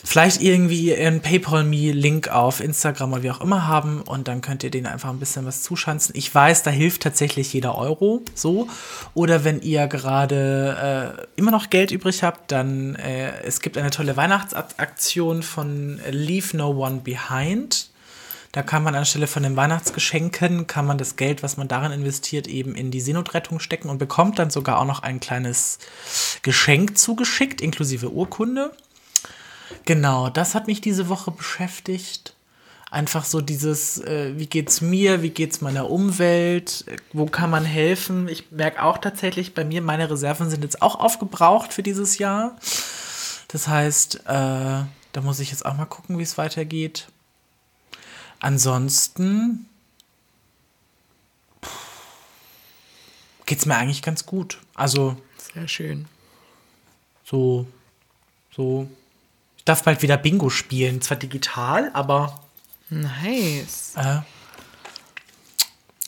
[0.06, 4.70] vielleicht irgendwie ihren PayPal-Me-Link auf Instagram oder wie auch immer haben und dann könnt ihr
[4.70, 6.16] denen einfach ein bisschen was zuschanzen.
[6.16, 8.68] Ich weiß, da hilft tatsächlich jeder Euro so.
[9.16, 13.90] Oder wenn ihr gerade äh, immer noch Geld übrig habt, dann äh, es gibt eine
[13.90, 17.90] tolle Weihnachtsaktion von Leave No One Behind.
[18.52, 22.48] Da kann man anstelle von den Weihnachtsgeschenken, kann man das Geld, was man darin investiert,
[22.48, 25.78] eben in die Seenotrettung stecken und bekommt dann sogar auch noch ein kleines
[26.42, 28.72] Geschenk zugeschickt, inklusive Urkunde.
[29.84, 32.34] Genau, das hat mich diese Woche beschäftigt.
[32.92, 38.30] Einfach so dieses, äh, wie geht's mir, wie geht's meiner Umwelt, wo kann man helfen?
[38.30, 42.56] Ich merke auch tatsächlich bei mir, meine Reserven sind jetzt auch aufgebraucht für dieses Jahr.
[43.50, 47.08] Das heißt, äh, da muss ich jetzt auch mal gucken, wie es weitergeht.
[48.40, 49.68] Ansonsten
[53.46, 54.60] geht es mir eigentlich ganz gut.
[54.74, 55.18] Also.
[55.54, 56.06] Sehr schön.
[57.24, 57.66] So,
[58.56, 58.88] so.
[59.66, 61.02] Darf bald wieder Bingo spielen.
[61.02, 62.40] Zwar digital, aber.
[62.90, 63.94] Nice.
[63.96, 64.20] Äh,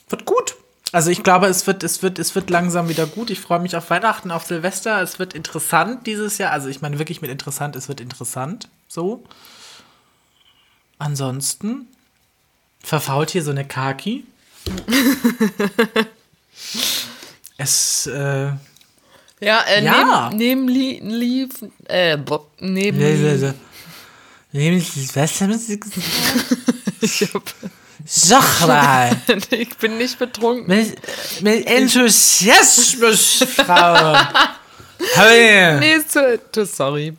[0.10, 0.56] wird gut.
[0.92, 3.30] Also ich glaube, es wird, es wird, es wird langsam wieder gut.
[3.30, 5.02] Ich freue mich auf Weihnachten, auf Silvester.
[5.02, 6.52] Es wird interessant dieses Jahr.
[6.52, 8.70] Also ich meine wirklich mit interessant, es wird interessant.
[8.88, 9.24] So.
[10.98, 11.88] Ansonsten
[12.82, 14.26] verfault hier so eine Kaki.
[17.58, 18.52] es, äh,
[19.40, 20.32] Ja, äh, Ja.
[20.34, 21.50] neben, neben Lief,
[21.86, 22.98] äh, bo- neben,
[24.52, 26.08] Nehmen Sie was haben Sie gesagt?
[27.02, 27.44] ich, hab,
[28.06, 29.16] Sag mal,
[29.52, 30.68] ich bin nicht betrunken.
[30.68, 30.98] mit,
[31.42, 34.18] mit Enthusiasmus, Frau.
[35.14, 35.78] Hey.
[35.80, 35.98] Nee,
[36.52, 37.14] zu, sorry.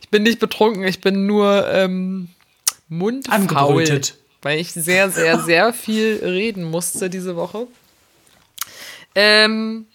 [0.00, 2.30] Ich bin nicht betrunken, ich bin nur ähm,
[2.88, 4.00] mundfaul.
[4.40, 7.66] Weil ich sehr, sehr, sehr viel reden musste diese Woche.
[9.14, 9.86] Ähm,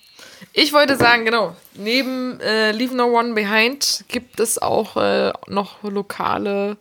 [0.52, 5.84] ich wollte sagen, genau, neben äh, Leave No One Behind gibt es auch äh, noch
[5.84, 6.78] lokale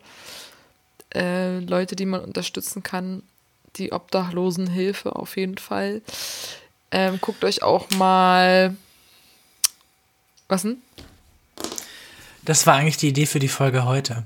[1.15, 3.23] äh, Leute, die man unterstützen kann.
[3.77, 6.01] Die Obdachlosenhilfe auf jeden Fall.
[6.91, 8.75] Ähm, guckt euch auch mal.
[10.47, 10.81] Was denn?
[12.43, 14.23] Das war eigentlich die Idee für die Folge heute.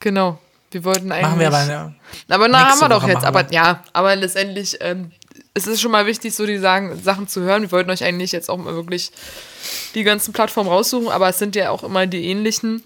[0.00, 0.38] Genau.
[0.70, 1.22] Wir wollten eigentlich.
[1.22, 1.94] Machen wir aber eine,
[2.28, 3.22] Aber na, haben wir doch Woche jetzt.
[3.22, 3.40] machen wir.
[3.40, 5.12] Aber ja, aber letztendlich, ähm,
[5.54, 7.62] es ist schon mal wichtig, so die sagen, Sachen zu hören.
[7.62, 9.10] Wir wollten euch eigentlich jetzt auch mal wirklich
[9.94, 12.82] die ganzen Plattformen raussuchen, aber es sind ja auch immer die ähnlichen.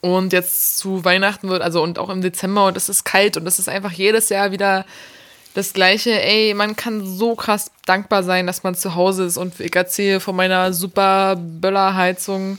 [0.00, 3.46] Und jetzt zu Weihnachten wird, also und auch im Dezember und es ist kalt und
[3.46, 4.84] es ist einfach jedes Jahr wieder
[5.54, 6.20] das Gleiche.
[6.20, 10.20] Ey, man kann so krass dankbar sein, dass man zu Hause ist und ich erzähle
[10.20, 12.58] von meiner super Böllerheizung,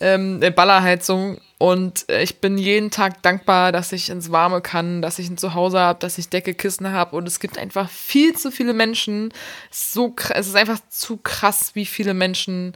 [0.00, 5.00] ähm, äh, Ballerheizung und äh, ich bin jeden Tag dankbar, dass ich ins Warme kann,
[5.00, 8.34] dass ich ein Zuhause habe, dass ich Decke, Kissen habe und es gibt einfach viel
[8.36, 9.32] zu viele Menschen.
[9.70, 12.74] So, es ist einfach zu krass, wie viele Menschen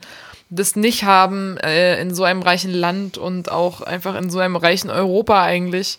[0.49, 4.57] das nicht haben äh, in so einem reichen Land und auch einfach in so einem
[4.57, 5.99] reichen Europa eigentlich.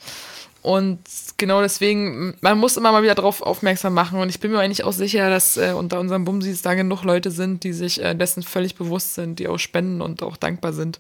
[0.64, 1.00] Und
[1.38, 4.20] genau deswegen, man muss immer mal wieder darauf aufmerksam machen.
[4.20, 7.32] Und ich bin mir eigentlich auch sicher, dass äh, unter unseren Bumsis da genug Leute
[7.32, 11.00] sind, die sich äh, dessen völlig bewusst sind, die auch spenden und auch dankbar sind.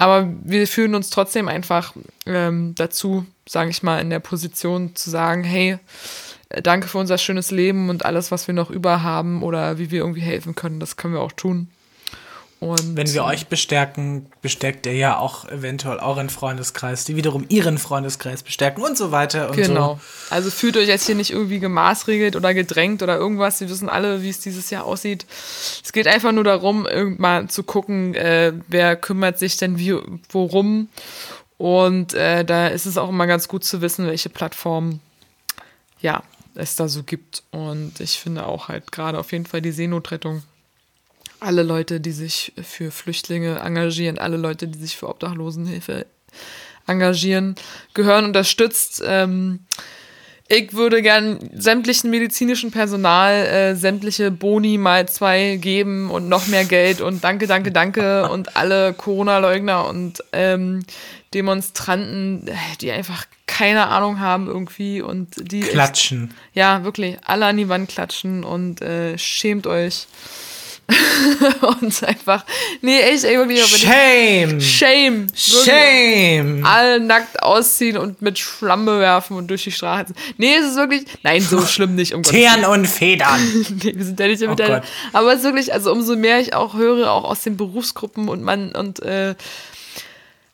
[0.00, 1.92] Aber wir fühlen uns trotzdem einfach
[2.24, 5.78] ähm, dazu, sage ich mal, in der Position zu sagen, hey,
[6.50, 9.90] äh, danke für unser schönes Leben und alles, was wir noch über haben oder wie
[9.90, 11.66] wir irgendwie helfen können, das können wir auch tun.
[12.60, 17.78] Und Wenn wir euch bestärken, bestärkt ihr ja auch eventuell euren Freundeskreis, die wiederum ihren
[17.78, 20.00] Freundeskreis bestärken und so weiter und Genau.
[20.28, 20.34] so.
[20.34, 23.60] Also fühlt euch jetzt hier nicht irgendwie gemaßregelt oder gedrängt oder irgendwas.
[23.60, 25.24] Wir wissen alle, wie es dieses Jahr aussieht.
[25.84, 29.96] Es geht einfach nur darum, irgendwann zu gucken, äh, wer kümmert sich denn wie,
[30.30, 30.88] worum.
[31.58, 35.00] Und äh, da ist es auch immer ganz gut zu wissen, welche Plattformen
[36.00, 36.24] ja,
[36.56, 37.44] es da so gibt.
[37.52, 40.42] Und ich finde auch halt gerade auf jeden Fall die Seenotrettung
[41.40, 46.06] alle Leute, die sich für Flüchtlinge engagieren, alle Leute, die sich für Obdachlosenhilfe
[46.86, 47.54] engagieren,
[47.94, 49.02] gehören unterstützt.
[49.06, 49.60] Ähm,
[50.50, 56.64] ich würde gern sämtlichen medizinischen Personal äh, sämtliche Boni mal zwei geben und noch mehr
[56.64, 60.84] Geld und danke, danke, danke und alle Corona-Leugner und ähm,
[61.34, 66.32] Demonstranten, äh, die einfach keine Ahnung haben irgendwie und die echt- Klatschen.
[66.54, 70.06] ja, wirklich, alle an die Wand klatschen und äh, schämt euch.
[71.80, 72.44] und einfach,
[72.80, 74.58] nee, echt, ey, wirklich, aber Shame!
[74.58, 75.26] Shame.
[75.34, 76.64] Shame!
[76.64, 80.14] Alle nackt ausziehen und mit Schlamm bewerfen und durch die Straße.
[80.38, 83.38] Nee, es ist wirklich, nein, so schlimm nicht, um Teeren und Federn.
[83.82, 84.80] nee, wir sind ja nicht mit Oh
[85.12, 88.42] aber es ist wirklich, also umso mehr ich auch höre, auch aus den Berufsgruppen und
[88.42, 89.34] man und äh,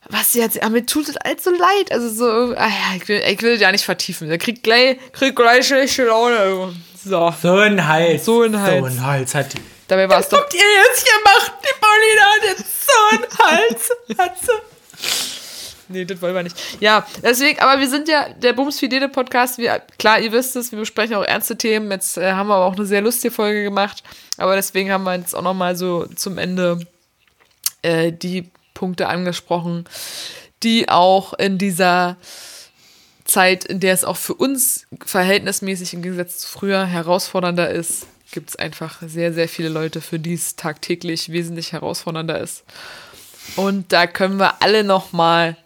[0.09, 1.91] was jetzt, ja, mir tut es allzu leid.
[1.91, 4.29] Also so, ah ja, ich will, ich will ja nicht vertiefen.
[4.29, 6.75] Der kriegt gleich, kriegt gleich schlechte Laune.
[7.03, 8.25] So, So ein Hals.
[8.25, 8.81] So ein Hals.
[8.81, 9.74] So ein Hals hat die.
[9.89, 10.39] Dabei war es doch.
[10.39, 11.53] Habt ihr jetzt gemacht?
[11.63, 14.19] Die Paulina hat jetzt so einen Hals.
[14.19, 14.75] Hat sie.
[15.89, 16.57] Nee, das wollen wir nicht.
[16.81, 19.59] Ja, deswegen, aber wir sind ja der Bums Fidele Podcast.
[19.59, 21.91] Wir, klar, ihr wisst es, wir besprechen auch ernste Themen.
[21.91, 24.03] Jetzt äh, haben wir aber auch eine sehr lustige Folge gemacht.
[24.39, 26.81] Aber deswegen haben wir jetzt auch nochmal so zum Ende
[27.83, 29.85] äh, die Punkte angesprochen,
[30.63, 32.17] die auch in dieser
[33.25, 38.51] Zeit, in der es auch für uns verhältnismäßig im Gegensatz zu früher herausfordernder ist, gibt
[38.51, 42.65] es einfach sehr, sehr viele Leute, für die es tagtäglich wesentlich herausfordernder ist.
[43.57, 45.57] Und da können wir alle nochmal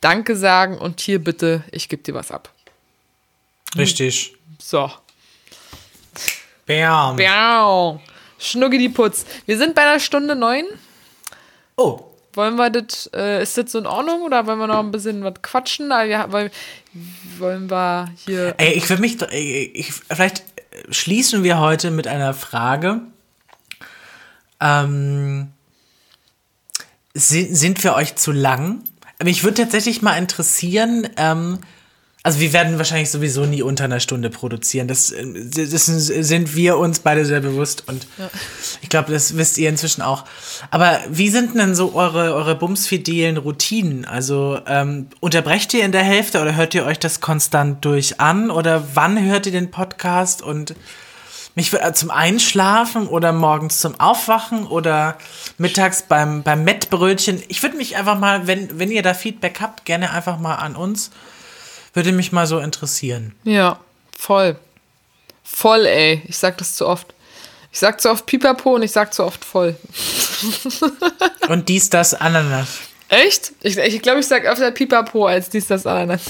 [0.00, 2.52] Danke sagen und hier bitte, ich gebe dir was ab.
[3.76, 4.34] Richtig.
[4.60, 4.90] So.
[6.66, 7.16] Bam.
[7.16, 8.00] Biau.
[8.38, 9.24] Schnucki die Putz.
[9.46, 10.64] Wir sind bei einer Stunde neun.
[11.76, 14.90] Oh, Wollen wir das, äh, ist das so in Ordnung oder wollen wir noch ein
[14.90, 15.90] bisschen was quatschen?
[15.90, 16.50] Wir, weil,
[17.38, 18.54] wollen wir hier.
[18.56, 20.42] Ey, ich würde mich, ey, ich, vielleicht
[20.90, 23.00] schließen wir heute mit einer Frage.
[24.60, 25.52] Ähm,
[27.14, 28.82] sind, sind wir euch zu lang?
[29.22, 31.58] Mich würde tatsächlich mal interessieren, ähm,
[32.24, 34.86] also wir werden wahrscheinlich sowieso nie unter einer Stunde produzieren.
[34.86, 38.06] Das, äh, das sind wir uns beide sehr bewusst und
[38.80, 40.24] ich glaube, das wisst ihr inzwischen auch.
[40.70, 44.04] Aber wie sind denn so eure, eure bumsfidelen Routinen?
[44.04, 48.50] Also ähm, unterbrecht ihr in der Hälfte oder hört ihr euch das konstant durch an?
[48.50, 50.42] Oder wann hört ihr den Podcast?
[50.42, 50.76] Und
[51.56, 55.18] mich würde zum Einschlafen oder morgens zum Aufwachen oder
[55.58, 57.42] mittags beim, beim Mettbrötchen.
[57.48, 60.76] Ich würde mich einfach mal, wenn, wenn ihr da Feedback habt, gerne einfach mal an
[60.76, 61.10] uns.
[61.94, 63.34] Würde mich mal so interessieren.
[63.44, 63.78] Ja,
[64.16, 64.56] voll.
[65.44, 66.22] Voll, ey.
[66.26, 67.14] Ich sag das zu oft.
[67.72, 69.76] Ich sag zu oft Pipapo und ich sag zu oft voll.
[71.48, 72.78] Und dies, das, Ananas.
[73.08, 73.52] Echt?
[73.62, 76.22] Ich glaube, ich, glaub, ich sag öfter Pipapo als dies, das, Ananas.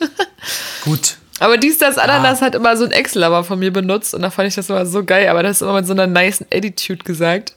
[0.84, 1.16] Gut.
[1.38, 4.30] Aber dies, das, Ananas hat immer so ein Excel aber von mir benutzt und da
[4.30, 7.04] fand ich das immer so geil, aber das ist immer mit so einer nice Attitude
[7.04, 7.52] gesagt.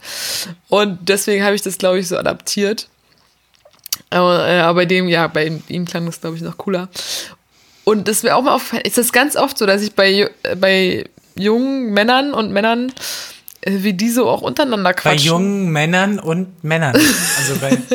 [0.68, 2.90] Und deswegen habe ich das, glaube ich, so adaptiert.
[4.10, 6.90] Aber, äh, aber bei dem, ja, bei ihm, klang das, glaube ich, noch cooler.
[7.84, 10.56] Und das wäre auch mal aufgefallen, ist das ganz oft so, dass ich bei, äh,
[10.56, 11.06] bei
[11.36, 12.92] jungen Männern und Männern,
[13.62, 15.26] äh, wie die so auch untereinander Bei quatschen.
[15.28, 16.96] jungen Männern und Männern.
[16.96, 17.78] Also bei.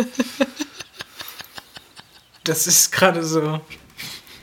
[2.44, 3.60] Das ist gerade so.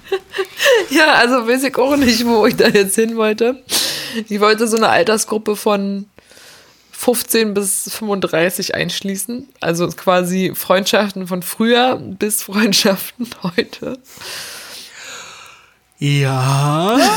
[0.90, 3.64] Ja, also weiß ich auch nicht, wo ich da jetzt hin wollte.
[4.28, 6.08] Ich wollte so eine Altersgruppe von
[7.02, 9.50] 15 bis 35 einschließen.
[9.60, 13.98] Also quasi Freundschaften von früher bis Freundschaften heute.
[15.98, 17.00] Ja.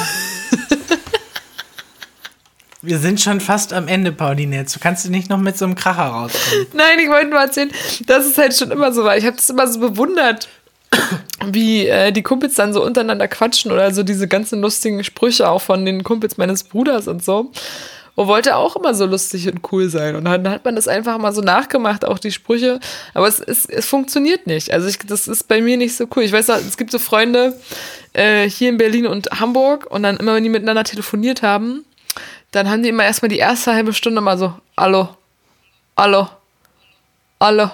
[2.80, 4.56] Wir sind schon fast am Ende, Pauline.
[4.56, 6.66] Jetzt kannst du nicht noch mit so einem Kracher rauskommen.
[6.72, 7.70] Nein, ich wollte nur erzählen,
[8.06, 9.18] dass es halt schon immer so war.
[9.18, 10.48] Ich habe das immer so bewundert,
[11.46, 15.60] wie äh, die Kumpels dann so untereinander quatschen oder so diese ganzen lustigen Sprüche auch
[15.60, 17.52] von den Kumpels meines Bruders und so.
[18.16, 20.14] Und wollte auch immer so lustig und cool sein.
[20.14, 22.78] Und dann hat man das einfach mal so nachgemacht, auch die Sprüche.
[23.12, 24.72] Aber es, es, es funktioniert nicht.
[24.72, 26.22] Also ich, das ist bei mir nicht so cool.
[26.22, 27.58] Ich weiß es gibt so Freunde
[28.12, 31.84] äh, hier in Berlin und Hamburg und dann immer, wenn die miteinander telefoniert haben,
[32.52, 35.08] dann haben die immer erstmal die erste halbe Stunde mal so, hallo,
[35.96, 36.28] hallo,
[37.40, 37.70] hallo,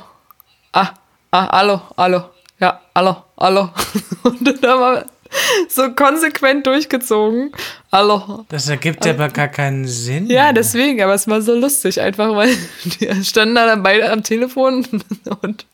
[0.72, 0.88] ah,
[1.30, 2.24] ah, hallo, hallo,
[2.58, 3.68] ja, hallo, hallo.
[4.22, 5.06] Und dann haben wir
[5.68, 7.52] so konsequent durchgezogen.
[7.92, 8.44] Hallo.
[8.48, 10.26] Das ergibt aber gar keinen Sinn.
[10.28, 14.22] Ja, deswegen, aber es war so lustig, einfach weil die standen da dann beide am
[14.22, 14.86] Telefon
[15.42, 15.66] und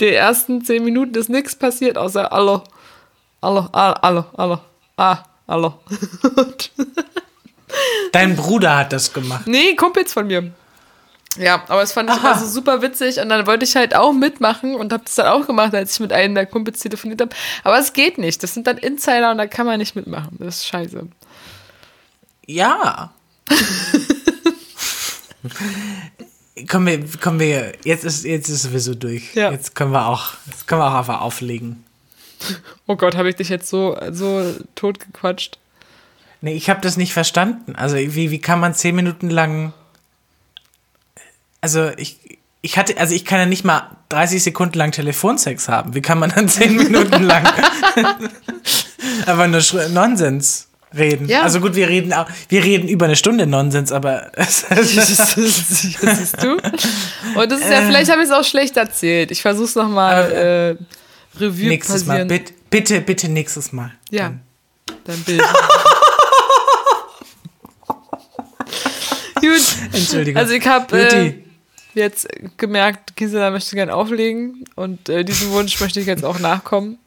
[0.00, 2.62] die ersten zehn Minuten ist nichts passiert, außer Hallo,
[3.42, 4.58] Hallo, ah, Hallo, Hallo,
[4.96, 5.18] ah,
[5.48, 5.74] Hallo.
[6.34, 6.70] Und
[8.12, 9.46] Dein Bruder hat das gemacht.
[9.46, 10.52] Nee, Kumpels von mir.
[11.38, 12.32] Ja, aber es fand ich Aha.
[12.32, 15.26] immer so super witzig und dann wollte ich halt auch mitmachen und habe das dann
[15.26, 17.34] auch gemacht, als ich mit einem der Kumpels telefoniert habe.
[17.64, 18.42] Aber es geht nicht.
[18.42, 20.36] Das sind dann Insider und da kann man nicht mitmachen.
[20.38, 21.06] Das ist scheiße.
[22.46, 23.12] Ja.
[26.68, 29.34] kommen wir, kommen wir, jetzt ist, jetzt ist sowieso durch.
[29.34, 29.50] Ja.
[29.50, 31.84] Jetzt können wir auch, jetzt können wir auch einfach auflegen.
[32.86, 35.58] Oh Gott, habe ich dich jetzt so, so tot gequatscht.
[36.40, 37.74] Nee, ich habe das nicht verstanden.
[37.76, 39.72] Also, wie, wie kann man zehn Minuten lang.
[41.66, 42.18] Also, ich,
[42.62, 45.96] ich hatte, also ich kann ja nicht mal 30 Sekunden lang Telefonsex haben.
[45.96, 47.44] Wie kann man dann zehn Minuten lang
[49.26, 51.28] einfach nur Sch- Nonsens reden?
[51.28, 51.42] Ja.
[51.42, 56.52] Also gut, wir reden auch, wir reden über eine Stunde Nonsens, aber Das siehst du?
[57.34, 59.32] Und das ist ja, vielleicht habe ich es auch schlecht erzählt.
[59.32, 62.26] Ich versuche es nochmal äh, Revue nächstes Mal.
[62.26, 62.28] passieren.
[62.28, 63.90] Bitte, bitte, bitte nächstes Mal.
[64.10, 64.34] Ja,
[65.02, 65.42] dein Bild.
[69.40, 69.64] Gut.
[69.92, 70.40] Entschuldigung.
[70.40, 71.45] Also ich habe äh.
[72.00, 76.98] Jetzt gemerkt, Gisela möchte gern auflegen und äh, diesem Wunsch möchte ich jetzt auch nachkommen.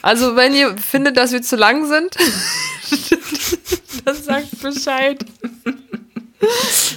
[0.00, 2.16] Also wenn ihr findet, dass wir zu lang sind,
[4.04, 5.24] dann sagt Bescheid.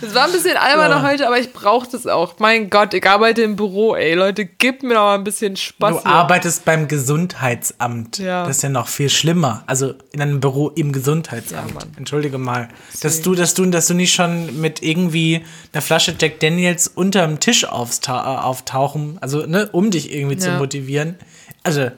[0.02, 1.04] Es war ein bisschen alberner Ja.
[1.04, 2.36] heute, aber ich brauche das auch.
[2.40, 4.14] Mein Gott, ich arbeite im Büro, ey.
[4.16, 5.98] Leute, gebt mir doch mal ein bisschen Spaß.
[5.98, 6.12] Du hier.
[6.12, 8.18] arbeitest beim Gesundheitsamt.
[8.18, 8.46] Ja.
[8.46, 9.64] Das ist ja noch viel schlimmer.
[9.68, 11.74] Also in einem Büro im Gesundheitsamt.
[11.74, 11.88] Ja.
[11.98, 12.70] Entschuldige mal.
[13.02, 17.40] Dass du, dass du, dass du nicht schon mit irgendwie einer Flasche Jack Daniels unterm
[17.40, 21.16] Tisch äh, auftauchen, also ne, um dich irgendwie zu motivieren.
[21.64, 21.92] Also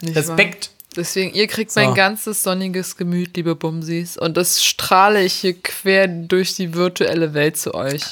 [0.00, 0.70] Nicht Respekt.
[0.96, 1.80] Deswegen, ihr kriegt so.
[1.80, 4.16] mein ganzes sonniges Gemüt, liebe Bumsis.
[4.16, 8.02] Und das strahle ich hier quer durch die virtuelle Welt zu euch.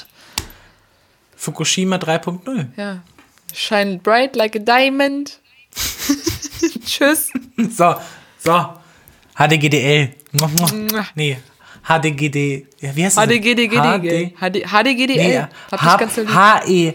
[1.35, 2.67] Fukushima 3.0.
[2.77, 3.01] Ja.
[3.53, 5.39] Shine bright like a diamond.
[6.85, 7.31] Tschüss.
[7.71, 7.95] So,
[8.39, 8.73] so.
[9.37, 10.13] HDGDL.
[11.15, 11.37] nee.
[11.87, 12.65] HDGD.
[12.79, 13.25] Ja, wie heißt das?
[13.25, 14.33] HDGDGD.
[14.39, 15.17] HD, HDGDL.
[15.17, 16.29] Nee, Hab ich ganz lieb.
[16.29, 16.33] HE.
[16.33, 16.93] H, e-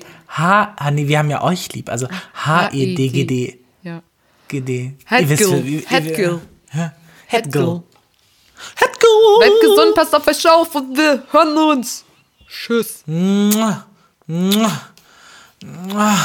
[0.76, 1.88] ah, nee, wir haben ja euch lieb.
[1.90, 3.59] Also HEDGD.
[4.50, 4.96] Headgiddy.
[5.04, 5.84] Headgill.
[5.86, 6.40] Headgill.
[7.26, 7.82] Headgill.
[8.74, 9.38] Headgill.
[9.38, 12.04] Bleibt gesund, passt auf euch auf und wir hören uns.
[12.48, 13.04] Tschüss.
[13.06, 13.86] Mua.
[14.26, 14.70] Mua.
[15.62, 16.16] Mua.